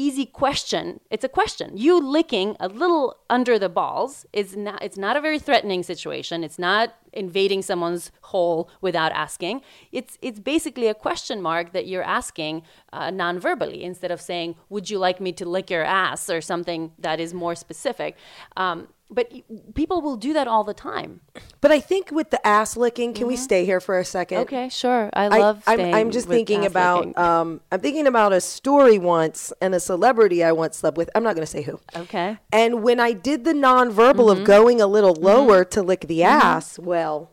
easy 0.00 0.24
question. 0.24 1.00
It's 1.10 1.24
a 1.24 1.28
question. 1.28 1.76
You 1.76 2.00
licking 2.00 2.56
a 2.58 2.68
little 2.68 3.16
under 3.28 3.58
the 3.58 3.68
balls 3.68 4.26
is 4.32 4.56
not 4.56 4.82
it's 4.82 4.96
not 4.96 5.16
a 5.16 5.20
very 5.20 5.38
threatening 5.38 5.82
situation. 5.82 6.42
It's 6.42 6.58
not 6.58 6.94
invading 7.12 7.62
someone's 7.62 8.10
hole 8.32 8.70
without 8.80 9.12
asking. 9.12 9.60
It's 9.92 10.16
it's 10.22 10.40
basically 10.40 10.88
a 10.88 10.94
question 10.94 11.42
mark 11.42 11.72
that 11.72 11.86
you're 11.86 12.08
asking 12.20 12.62
uh, 12.92 13.10
non-verbally 13.10 13.82
instead 13.84 14.10
of 14.10 14.20
saying, 14.20 14.56
"Would 14.70 14.88
you 14.90 14.98
like 14.98 15.20
me 15.20 15.32
to 15.40 15.44
lick 15.56 15.68
your 15.70 15.84
ass?" 15.84 16.30
or 16.30 16.40
something 16.40 16.92
that 16.98 17.20
is 17.20 17.34
more 17.34 17.54
specific. 17.54 18.16
Um, 18.56 18.88
but 19.10 19.32
people 19.74 20.00
will 20.00 20.16
do 20.16 20.32
that 20.32 20.46
all 20.46 20.62
the 20.64 20.74
time. 20.74 21.20
But 21.60 21.70
I 21.72 21.80
think 21.80 22.10
with 22.10 22.30
the 22.30 22.44
ass 22.46 22.76
licking, 22.76 23.12
can 23.12 23.26
we 23.26 23.36
stay 23.36 23.64
here 23.64 23.80
for 23.80 23.98
a 23.98 24.04
second? 24.04 24.38
Mm-hmm. 24.38 24.54
Okay, 24.54 24.68
sure. 24.68 25.10
I 25.12 25.24
I, 25.24 25.38
love. 25.38 25.62
I'm, 25.66 25.80
I'm 25.80 26.10
just 26.10 26.28
thinking 26.28 26.64
about 26.64 27.18
um, 27.18 27.60
I'm 27.72 27.80
thinking 27.80 28.06
about 28.06 28.32
a 28.32 28.40
story 28.40 28.98
once 28.98 29.52
and 29.60 29.74
a 29.74 29.80
celebrity 29.80 30.42
I 30.44 30.52
once 30.52 30.76
slept 30.78 30.96
with. 30.96 31.10
I'm 31.14 31.22
not 31.22 31.34
going 31.34 31.44
to 31.46 31.50
say 31.50 31.62
who. 31.62 31.80
Okay. 31.96 32.38
And 32.52 32.82
when 32.82 33.00
I 33.00 33.12
did 33.12 33.44
the 33.44 33.52
nonverbal 33.52 34.30
Mm-hmm. 34.30 34.40
of 34.42 34.44
going 34.44 34.80
a 34.80 34.86
little 34.86 35.14
lower 35.14 35.64
to 35.64 35.82
lick 35.82 36.06
the 36.06 36.22
ass, 36.22 36.78
well, 36.78 37.30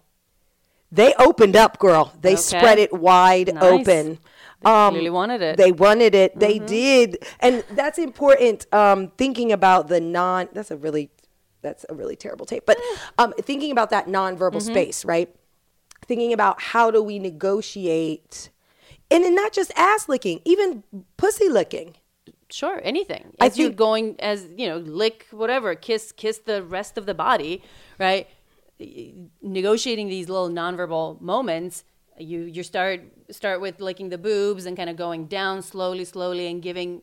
they 0.92 1.14
opened 1.16 1.56
up, 1.56 1.80
girl. 1.80 2.14
They 2.22 2.34
Okay. 2.34 2.42
spread 2.42 2.80
it 2.80 2.94
wide 2.94 3.54
Nice. 3.54 3.64
open. 3.88 4.20
Um, 4.66 4.94
clearly 4.94 5.10
wanted 5.12 5.42
it. 5.42 5.58
They 5.58 5.72
wanted 5.72 6.16
it. 6.16 6.40
They 6.40 6.58
did, 6.60 7.18
and 7.40 7.64
that's 7.72 8.00
important. 8.00 8.66
Um, 8.74 9.12
thinking 9.18 9.52
about 9.52 9.88
the 9.88 10.02
non. 10.02 10.50
That's 10.54 10.72
a 10.72 10.78
really, 10.78 11.12
that's 11.68 11.86
a 11.90 11.94
really 11.94 12.16
terrible 12.16 12.46
tape. 12.46 12.64
But 12.66 12.78
um, 13.18 13.34
thinking 13.42 13.72
about 13.72 13.90
that 13.92 14.08
nonverbal 14.08 14.62
space, 14.62 15.04
right? 15.06 15.30
Thinking 16.06 16.32
about 16.34 16.62
how 16.62 16.92
do 16.92 17.02
we 17.04 17.20
negotiate, 17.20 18.50
and 19.12 19.24
then 19.24 19.36
not 19.36 19.52
just 19.54 19.72
ass 19.76 20.08
licking, 20.08 20.42
even 20.46 20.84
pussy 21.18 21.50
licking. 21.50 21.96
Sure, 22.50 22.80
anything. 22.84 23.34
I 23.42 23.48
As 23.48 23.58
you're 23.58 23.68
think- 23.70 23.78
going, 23.78 24.16
as 24.20 24.48
you 24.56 24.68
know, 24.70 24.78
lick 24.78 25.26
whatever, 25.32 25.76
kiss, 25.76 26.14
kiss 26.14 26.38
the 26.38 26.64
rest 26.64 26.98
of 26.98 27.06
the 27.06 27.14
body, 27.14 27.62
right? 28.00 28.26
Negotiating 29.42 30.08
these 30.08 30.30
little 30.30 30.50
nonverbal 30.50 31.20
moments. 31.20 31.84
You 32.18 32.40
you 32.42 32.64
start 32.64 33.02
start 33.32 33.60
with 33.62 33.80
licking 33.82 34.10
the 34.10 34.18
boobs 34.18 34.66
and 34.66 34.78
kind 34.78 34.90
of 34.90 34.96
going 34.96 35.28
down 35.28 35.62
slowly, 35.62 36.06
slowly, 36.06 36.48
and 36.48 36.62
giving 36.62 37.02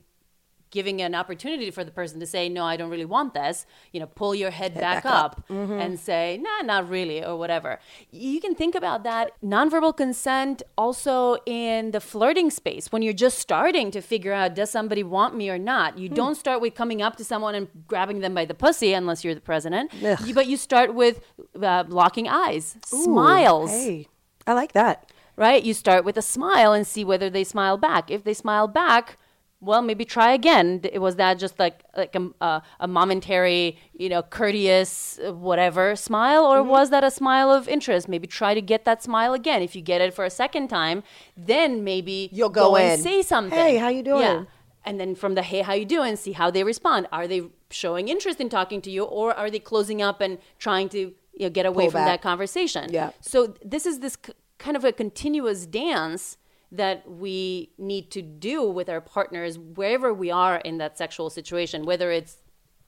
giving 0.78 1.00
an 1.00 1.14
opportunity 1.22 1.70
for 1.70 1.84
the 1.88 1.90
person 2.00 2.16
to 2.20 2.26
say, 2.34 2.42
no, 2.58 2.62
I 2.72 2.76
don't 2.76 2.90
really 2.94 3.10
want 3.16 3.32
this. 3.32 3.64
You 3.92 4.00
know, 4.00 4.06
pull 4.20 4.34
your 4.34 4.50
head, 4.50 4.74
back, 4.74 5.04
back 5.04 5.06
up. 5.06 5.32
up, 5.38 5.50
and 5.84 5.98
say, 6.08 6.24
nah, 6.46 6.60
not 6.72 6.82
really, 6.96 7.18
or 7.24 7.36
whatever. 7.42 7.78
You 8.10 8.40
can 8.44 8.54
think 8.54 8.74
about 8.74 9.04
that 9.04 9.30
nonverbal 9.42 9.96
consent 9.96 10.62
also 10.76 11.36
in 11.46 11.92
the 11.92 12.00
flirting 12.12 12.50
space 12.50 12.84
when 12.92 13.00
you're 13.02 13.20
just 13.26 13.38
starting 13.38 13.90
to 13.92 14.00
figure 14.02 14.32
out 14.40 14.54
does 14.56 14.70
somebody 14.78 15.04
want 15.16 15.32
me 15.40 15.48
or 15.48 15.58
not. 15.58 15.96
You 16.02 16.08
don't 16.20 16.34
start 16.44 16.60
with 16.60 16.74
coming 16.74 17.00
up 17.00 17.14
to 17.20 17.24
someone 17.24 17.54
and 17.54 17.68
grabbing 17.86 18.18
them 18.20 18.34
by 18.34 18.44
the 18.44 18.54
pussy 18.54 18.92
unless 19.00 19.24
you're 19.24 19.34
the 19.36 19.40
president, 19.52 19.92
You- 20.26 20.34
but 20.34 20.46
you 20.48 20.56
start 20.56 20.92
with 21.02 21.20
uh, 21.62 21.84
locking 21.88 22.26
eyes, 22.28 22.76
smiles 22.84 23.70
Hey, 23.70 24.08
I 24.46 24.52
like 24.54 24.72
that. 24.72 25.10
right? 25.36 25.62
You 25.62 25.72
start 25.74 26.04
with 26.04 26.16
a 26.16 26.22
smile 26.22 26.72
and 26.72 26.84
see 26.86 27.04
whether 27.04 27.30
they 27.30 27.44
smile 27.44 27.76
back. 27.78 28.10
If 28.10 28.24
they 28.24 28.34
smile 28.34 28.66
back, 28.68 29.16
well, 29.64 29.82
maybe 29.82 30.04
try 30.04 30.32
again. 30.32 30.66
Was 30.94 31.16
that 31.16 31.38
just 31.38 31.58
like 31.58 31.76
like 31.96 32.14
a, 32.14 32.22
a, 32.40 32.62
a 32.80 32.88
momentary, 32.88 33.78
you 34.02 34.08
know, 34.08 34.22
courteous, 34.22 35.18
uh, 35.26 35.32
whatever 35.32 35.96
smile, 35.96 36.44
or 36.44 36.62
was 36.62 36.90
that 36.90 37.04
a 37.04 37.10
smile 37.10 37.50
of 37.50 37.68
interest? 37.68 38.08
Maybe 38.08 38.26
try 38.26 38.52
to 38.54 38.62
get 38.62 38.84
that 38.84 39.02
smile 39.02 39.32
again. 39.34 39.62
If 39.62 39.74
you 39.76 39.82
get 39.82 40.00
it 40.00 40.12
for 40.14 40.24
a 40.24 40.30
second 40.30 40.68
time, 40.68 41.02
then 41.36 41.84
maybe 41.84 42.28
You'll 42.32 42.48
go 42.50 42.76
and 42.76 42.94
in. 42.94 42.98
say 43.02 43.22
something. 43.22 43.58
Hey, 43.58 43.76
how 43.76 43.88
you 43.88 44.02
doing? 44.02 44.22
Yeah. 44.22 44.44
And 44.84 45.00
then 45.00 45.14
from 45.14 45.34
the 45.34 45.42
hey, 45.42 45.62
how 45.62 45.72
you 45.72 45.86
doing? 45.86 46.16
See 46.16 46.32
how 46.32 46.50
they 46.50 46.62
respond. 46.62 47.06
Are 47.10 47.26
they 47.26 47.42
showing 47.70 48.08
interest 48.08 48.40
in 48.40 48.48
talking 48.48 48.80
to 48.82 48.90
you, 48.90 49.04
or 49.04 49.32
are 49.34 49.50
they 49.50 49.58
closing 49.58 50.02
up 50.02 50.20
and 50.20 50.38
trying 50.58 50.88
to 50.90 50.98
you 50.98 51.14
know, 51.46 51.50
get 51.50 51.66
away 51.66 51.84
Pull 51.84 51.92
from 51.92 52.00
back. 52.02 52.20
that 52.20 52.22
conversation? 52.22 52.84
Yeah. 52.92 53.10
So 53.20 53.54
this 53.64 53.86
is 53.86 54.00
this 54.00 54.16
k- 54.16 54.34
kind 54.58 54.76
of 54.76 54.84
a 54.84 54.92
continuous 54.92 55.64
dance 55.66 56.36
that 56.76 57.08
we 57.08 57.70
need 57.78 58.10
to 58.10 58.20
do 58.22 58.58
with 58.78 58.88
our 58.88 59.00
partners 59.00 59.58
wherever 59.58 60.12
we 60.12 60.30
are 60.30 60.56
in 60.68 60.78
that 60.78 60.98
sexual 60.98 61.28
situation, 61.30 61.84
whether 61.84 62.10
it's 62.10 62.36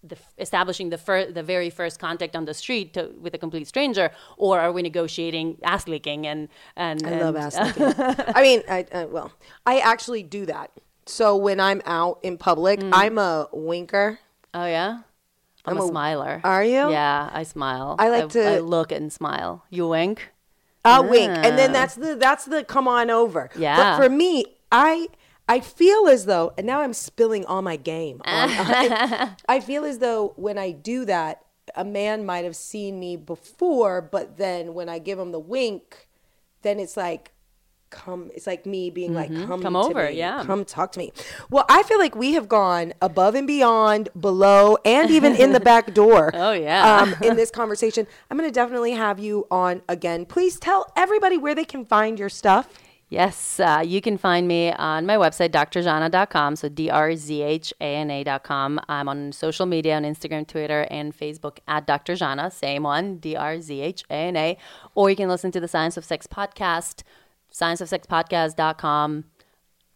the, 0.03 0.17
establishing 0.39 0.91
the 0.91 0.99
fir- 0.99 1.31
the 1.33 1.43
very 1.43 1.71
first 1.71 1.99
contact 1.99 2.37
on 2.37 2.45
the 2.45 2.55
street 2.55 2.95
to, 2.95 3.03
with 3.21 3.35
a 3.35 3.39
complete 3.39 3.67
stranger, 3.67 4.11
or 4.37 4.61
are 4.61 4.73
we 4.73 4.83
negotiating 4.83 5.47
ass 5.65 5.89
licking 5.89 6.27
and 6.27 6.49
and 6.77 7.05
I 7.07 7.21
love 7.21 7.35
and- 7.37 7.45
ass 7.45 7.55
licking. 7.79 7.95
I 8.39 8.43
mean, 8.43 8.63
I, 8.69 8.81
uh, 8.93 9.07
well, 9.11 9.33
I 9.65 9.79
actually 9.93 10.23
do 10.23 10.47
that. 10.47 10.71
So 11.07 11.37
when 11.37 11.59
I'm 11.61 11.81
out 11.87 12.19
in 12.23 12.37
public, 12.39 12.81
Mm. 12.81 12.91
I'm 12.93 13.19
a 13.19 13.49
winker. 13.53 14.19
Oh 14.55 14.67
yeah, 14.67 15.01
I'm, 15.65 15.77
I'm 15.77 15.79
a, 15.79 15.85
a- 15.85 15.89
smiler. 15.89 16.41
Are 16.45 16.65
you? 16.65 16.91
Yeah, 16.91 17.31
I 17.33 17.43
smile. 17.45 17.97
I 17.99 18.09
like 18.11 18.29
to- 18.31 18.49
I 18.57 18.59
look 18.61 18.93
and 18.93 19.13
smile. 19.13 19.65
You 19.71 19.89
wink. 19.89 20.19
I'll 20.87 21.09
wink, 21.09 21.31
and 21.31 21.59
then 21.59 21.73
that's 21.73 21.95
the 21.95 22.15
that's 22.17 22.45
the 22.45 22.65
come 22.65 22.89
on 22.89 23.11
over. 23.11 23.51
Yeah. 23.57 23.77
But 23.77 24.05
for 24.05 24.09
me, 24.09 24.45
I 24.73 25.09
I 25.49 25.61
feel 25.61 26.09
as 26.09 26.27
though, 26.27 26.53
and 26.59 26.67
now 26.67 26.81
I'm 26.81 26.93
spilling 26.95 27.45
all 27.45 27.63
my 27.63 27.77
game. 27.77 28.21
on- 28.25 28.49
I, 28.51 29.31
I 29.49 29.61
feel 29.61 29.85
as 29.85 29.99
though 29.99 30.33
when 30.37 30.59
I 30.59 30.73
do 30.73 31.05
that, 31.05 31.45
a 31.75 31.85
man 31.85 32.25
might 32.27 32.45
have 32.45 32.57
seen 32.57 32.99
me 32.99 33.17
before, 33.17 34.01
but 34.01 34.37
then 34.39 34.75
when 34.75 34.89
I 34.89 34.99
give 34.99 35.19
him 35.19 35.33
the 35.33 35.41
wink, 35.41 36.09
then 36.63 36.79
it's 36.81 36.97
like. 36.97 37.33
Come, 37.91 38.31
it's 38.35 38.47
like 38.47 38.67
me 38.67 38.91
being 38.91 39.15
like, 39.15 39.29
come, 39.29 39.37
Mm-hmm. 39.47 39.63
Come 39.63 39.73
to 39.75 39.79
over, 39.79 40.07
me. 40.09 40.19
yeah. 40.19 40.43
come 40.45 40.65
talk 40.65 40.93
to 40.93 40.99
me. 40.99 41.13
Well, 41.51 41.65
I 41.69 41.83
feel 41.85 41.99
like 41.99 42.15
we 42.17 42.33
have 42.33 42.49
gone 42.49 42.93
above 43.01 43.35
and 43.35 43.47
beyond, 43.47 44.09
below, 44.19 44.77
and 44.85 45.11
even 45.11 45.35
in 45.37 45.53
the 45.53 45.61
back 45.61 45.95
door. 46.03 46.31
Oh, 46.35 46.53
yeah. 46.53 46.99
um, 47.03 47.15
in 47.23 47.37
this 47.43 47.51
conversation, 47.51 48.07
I'm 48.31 48.37
going 48.37 48.49
to 48.49 48.55
definitely 48.55 48.93
have 48.93 49.19
you 49.19 49.47
on 49.51 49.83
again. 49.89 50.27
Please 50.27 50.59
tell 50.59 50.93
everybody 50.97 51.39
where 51.39 51.55
they 51.55 51.65
can 51.65 51.85
find 51.85 52.19
your 52.19 52.29
stuff. 52.29 52.69
Yes, 53.09 53.61
uh, 53.61 53.85
you 53.87 54.01
can 54.01 54.19
find 54.19 54.49
me 54.49 54.73
on 54.73 55.07
my 55.07 55.15
website, 55.15 55.51
drzhana.com. 55.51 56.57
So 56.57 56.69
D 56.69 56.91
R 56.91 57.15
Z 57.15 57.41
H 57.41 57.73
A 57.81 57.85
N 57.85 58.11
A.com. 58.11 58.81
I'm 58.89 59.09
on 59.09 59.31
social 59.31 59.65
media 59.65 59.95
on 59.97 60.03
Instagram, 60.03 60.45
Twitter, 60.45 60.89
and 60.91 61.17
Facebook 61.17 61.59
at 61.69 61.87
drzhana. 61.87 62.53
Same 62.53 62.83
one, 62.83 63.19
D 63.19 63.37
R 63.37 63.61
Z 63.61 63.81
H 63.81 64.03
A 64.11 64.15
N 64.15 64.37
A. 64.37 64.59
Or 64.97 65.09
you 65.09 65.15
can 65.15 65.29
listen 65.29 65.53
to 65.53 65.61
the 65.61 65.69
Science 65.69 65.97
of 65.97 66.05
Sex 66.05 66.27
podcast, 66.27 67.05
scienceofsexpodcast.com. 67.57 69.25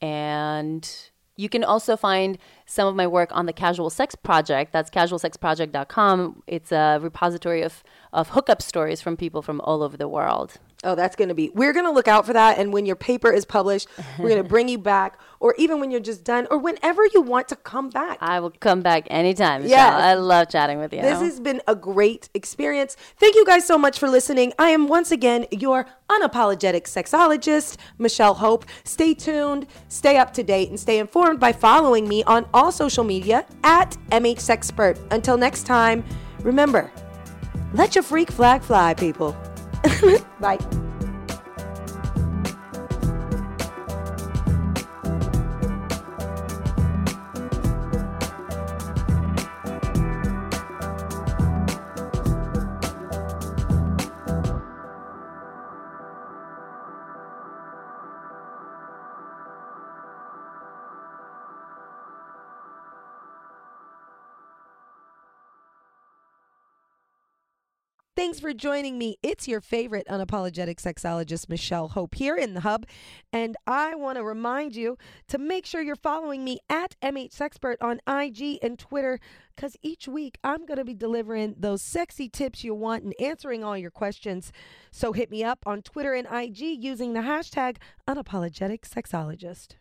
And 0.00 1.10
you 1.36 1.48
can 1.48 1.64
also 1.64 1.96
find 1.96 2.38
some 2.66 2.86
of 2.88 2.94
my 2.94 3.06
work 3.06 3.30
on 3.32 3.46
the 3.46 3.52
Casual 3.52 3.90
Sex 3.90 4.14
Project. 4.14 4.72
That's 4.72 4.90
casualsexproject.com. 4.90 6.42
It's 6.46 6.72
a 6.72 6.98
repository 7.00 7.62
of, 7.62 7.82
of 8.12 8.30
hookup 8.30 8.62
stories 8.62 9.00
from 9.00 9.16
people 9.16 9.42
from 9.42 9.60
all 9.62 9.82
over 9.82 9.96
the 9.96 10.08
world. 10.08 10.54
Oh, 10.82 10.94
that's 10.94 11.14
going 11.14 11.28
to 11.28 11.34
be, 11.34 11.50
we're 11.50 11.74
going 11.74 11.84
to 11.84 11.90
look 11.90 12.08
out 12.08 12.24
for 12.24 12.32
that. 12.32 12.58
And 12.58 12.72
when 12.72 12.86
your 12.86 12.96
paper 12.96 13.30
is 13.30 13.44
published, 13.44 13.86
we're 14.18 14.30
going 14.30 14.42
to 14.42 14.48
bring 14.48 14.68
you 14.68 14.78
back, 14.78 15.20
or 15.38 15.54
even 15.58 15.78
when 15.78 15.90
you're 15.90 16.00
just 16.00 16.24
done, 16.24 16.46
or 16.50 16.56
whenever 16.56 17.04
you 17.12 17.20
want 17.20 17.48
to 17.48 17.56
come 17.56 17.90
back. 17.90 18.16
I 18.20 18.40
will 18.40 18.50
come 18.50 18.80
back 18.80 19.06
anytime. 19.10 19.66
Yeah. 19.66 19.94
I 19.94 20.14
love 20.14 20.48
chatting 20.48 20.78
with 20.78 20.94
you. 20.94 21.02
This 21.02 21.20
has 21.20 21.38
been 21.38 21.60
a 21.68 21.74
great 21.74 22.30
experience. 22.32 22.96
Thank 23.18 23.34
you 23.34 23.44
guys 23.44 23.66
so 23.66 23.76
much 23.76 23.98
for 23.98 24.08
listening. 24.08 24.54
I 24.58 24.70
am 24.70 24.88
once 24.88 25.10
again 25.10 25.46
your 25.50 25.86
unapologetic 26.08 26.84
sexologist, 26.84 27.76
Michelle 27.98 28.34
Hope. 28.34 28.64
Stay 28.84 29.12
tuned, 29.12 29.66
stay 29.88 30.16
up 30.16 30.32
to 30.34 30.42
date, 30.42 30.70
and 30.70 30.80
stay 30.80 30.98
informed 30.98 31.40
by 31.40 31.52
following 31.52 32.08
me 32.08 32.24
on 32.24 32.46
all 32.54 32.72
social 32.72 33.04
media 33.04 33.44
at 33.64 33.98
MHSexpert. 34.10 34.98
Until 35.10 35.36
next 35.36 35.64
time, 35.64 36.02
remember, 36.40 36.90
let 37.74 37.94
your 37.94 38.02
freak 38.02 38.30
flag 38.30 38.62
fly, 38.62 38.94
people. 38.94 39.36
Bye. 40.40 40.58
Thanks 68.20 68.38
for 68.38 68.52
joining 68.52 68.98
me. 68.98 69.16
It's 69.22 69.48
your 69.48 69.62
favorite 69.62 70.06
unapologetic 70.06 70.76
sexologist, 70.76 71.48
Michelle 71.48 71.88
Hope, 71.88 72.14
here 72.14 72.36
in 72.36 72.52
the 72.52 72.60
Hub. 72.60 72.84
And 73.32 73.56
I 73.66 73.94
want 73.94 74.18
to 74.18 74.22
remind 74.22 74.76
you 74.76 74.98
to 75.28 75.38
make 75.38 75.64
sure 75.64 75.80
you're 75.80 75.96
following 75.96 76.44
me 76.44 76.58
at 76.68 76.96
MHSexpert 77.00 77.76
on 77.80 77.98
IG 78.06 78.58
and 78.62 78.78
Twitter, 78.78 79.20
because 79.56 79.74
each 79.80 80.06
week 80.06 80.36
I'm 80.44 80.66
going 80.66 80.76
to 80.76 80.84
be 80.84 80.92
delivering 80.92 81.54
those 81.56 81.80
sexy 81.80 82.28
tips 82.28 82.62
you 82.62 82.74
want 82.74 83.04
and 83.04 83.14
answering 83.18 83.64
all 83.64 83.78
your 83.78 83.90
questions. 83.90 84.52
So 84.90 85.14
hit 85.14 85.30
me 85.30 85.42
up 85.42 85.60
on 85.64 85.80
Twitter 85.80 86.12
and 86.12 86.28
IG 86.30 86.60
using 86.60 87.14
the 87.14 87.20
hashtag 87.20 87.78
unapologetic 88.06 88.82
sexologist. 88.82 89.76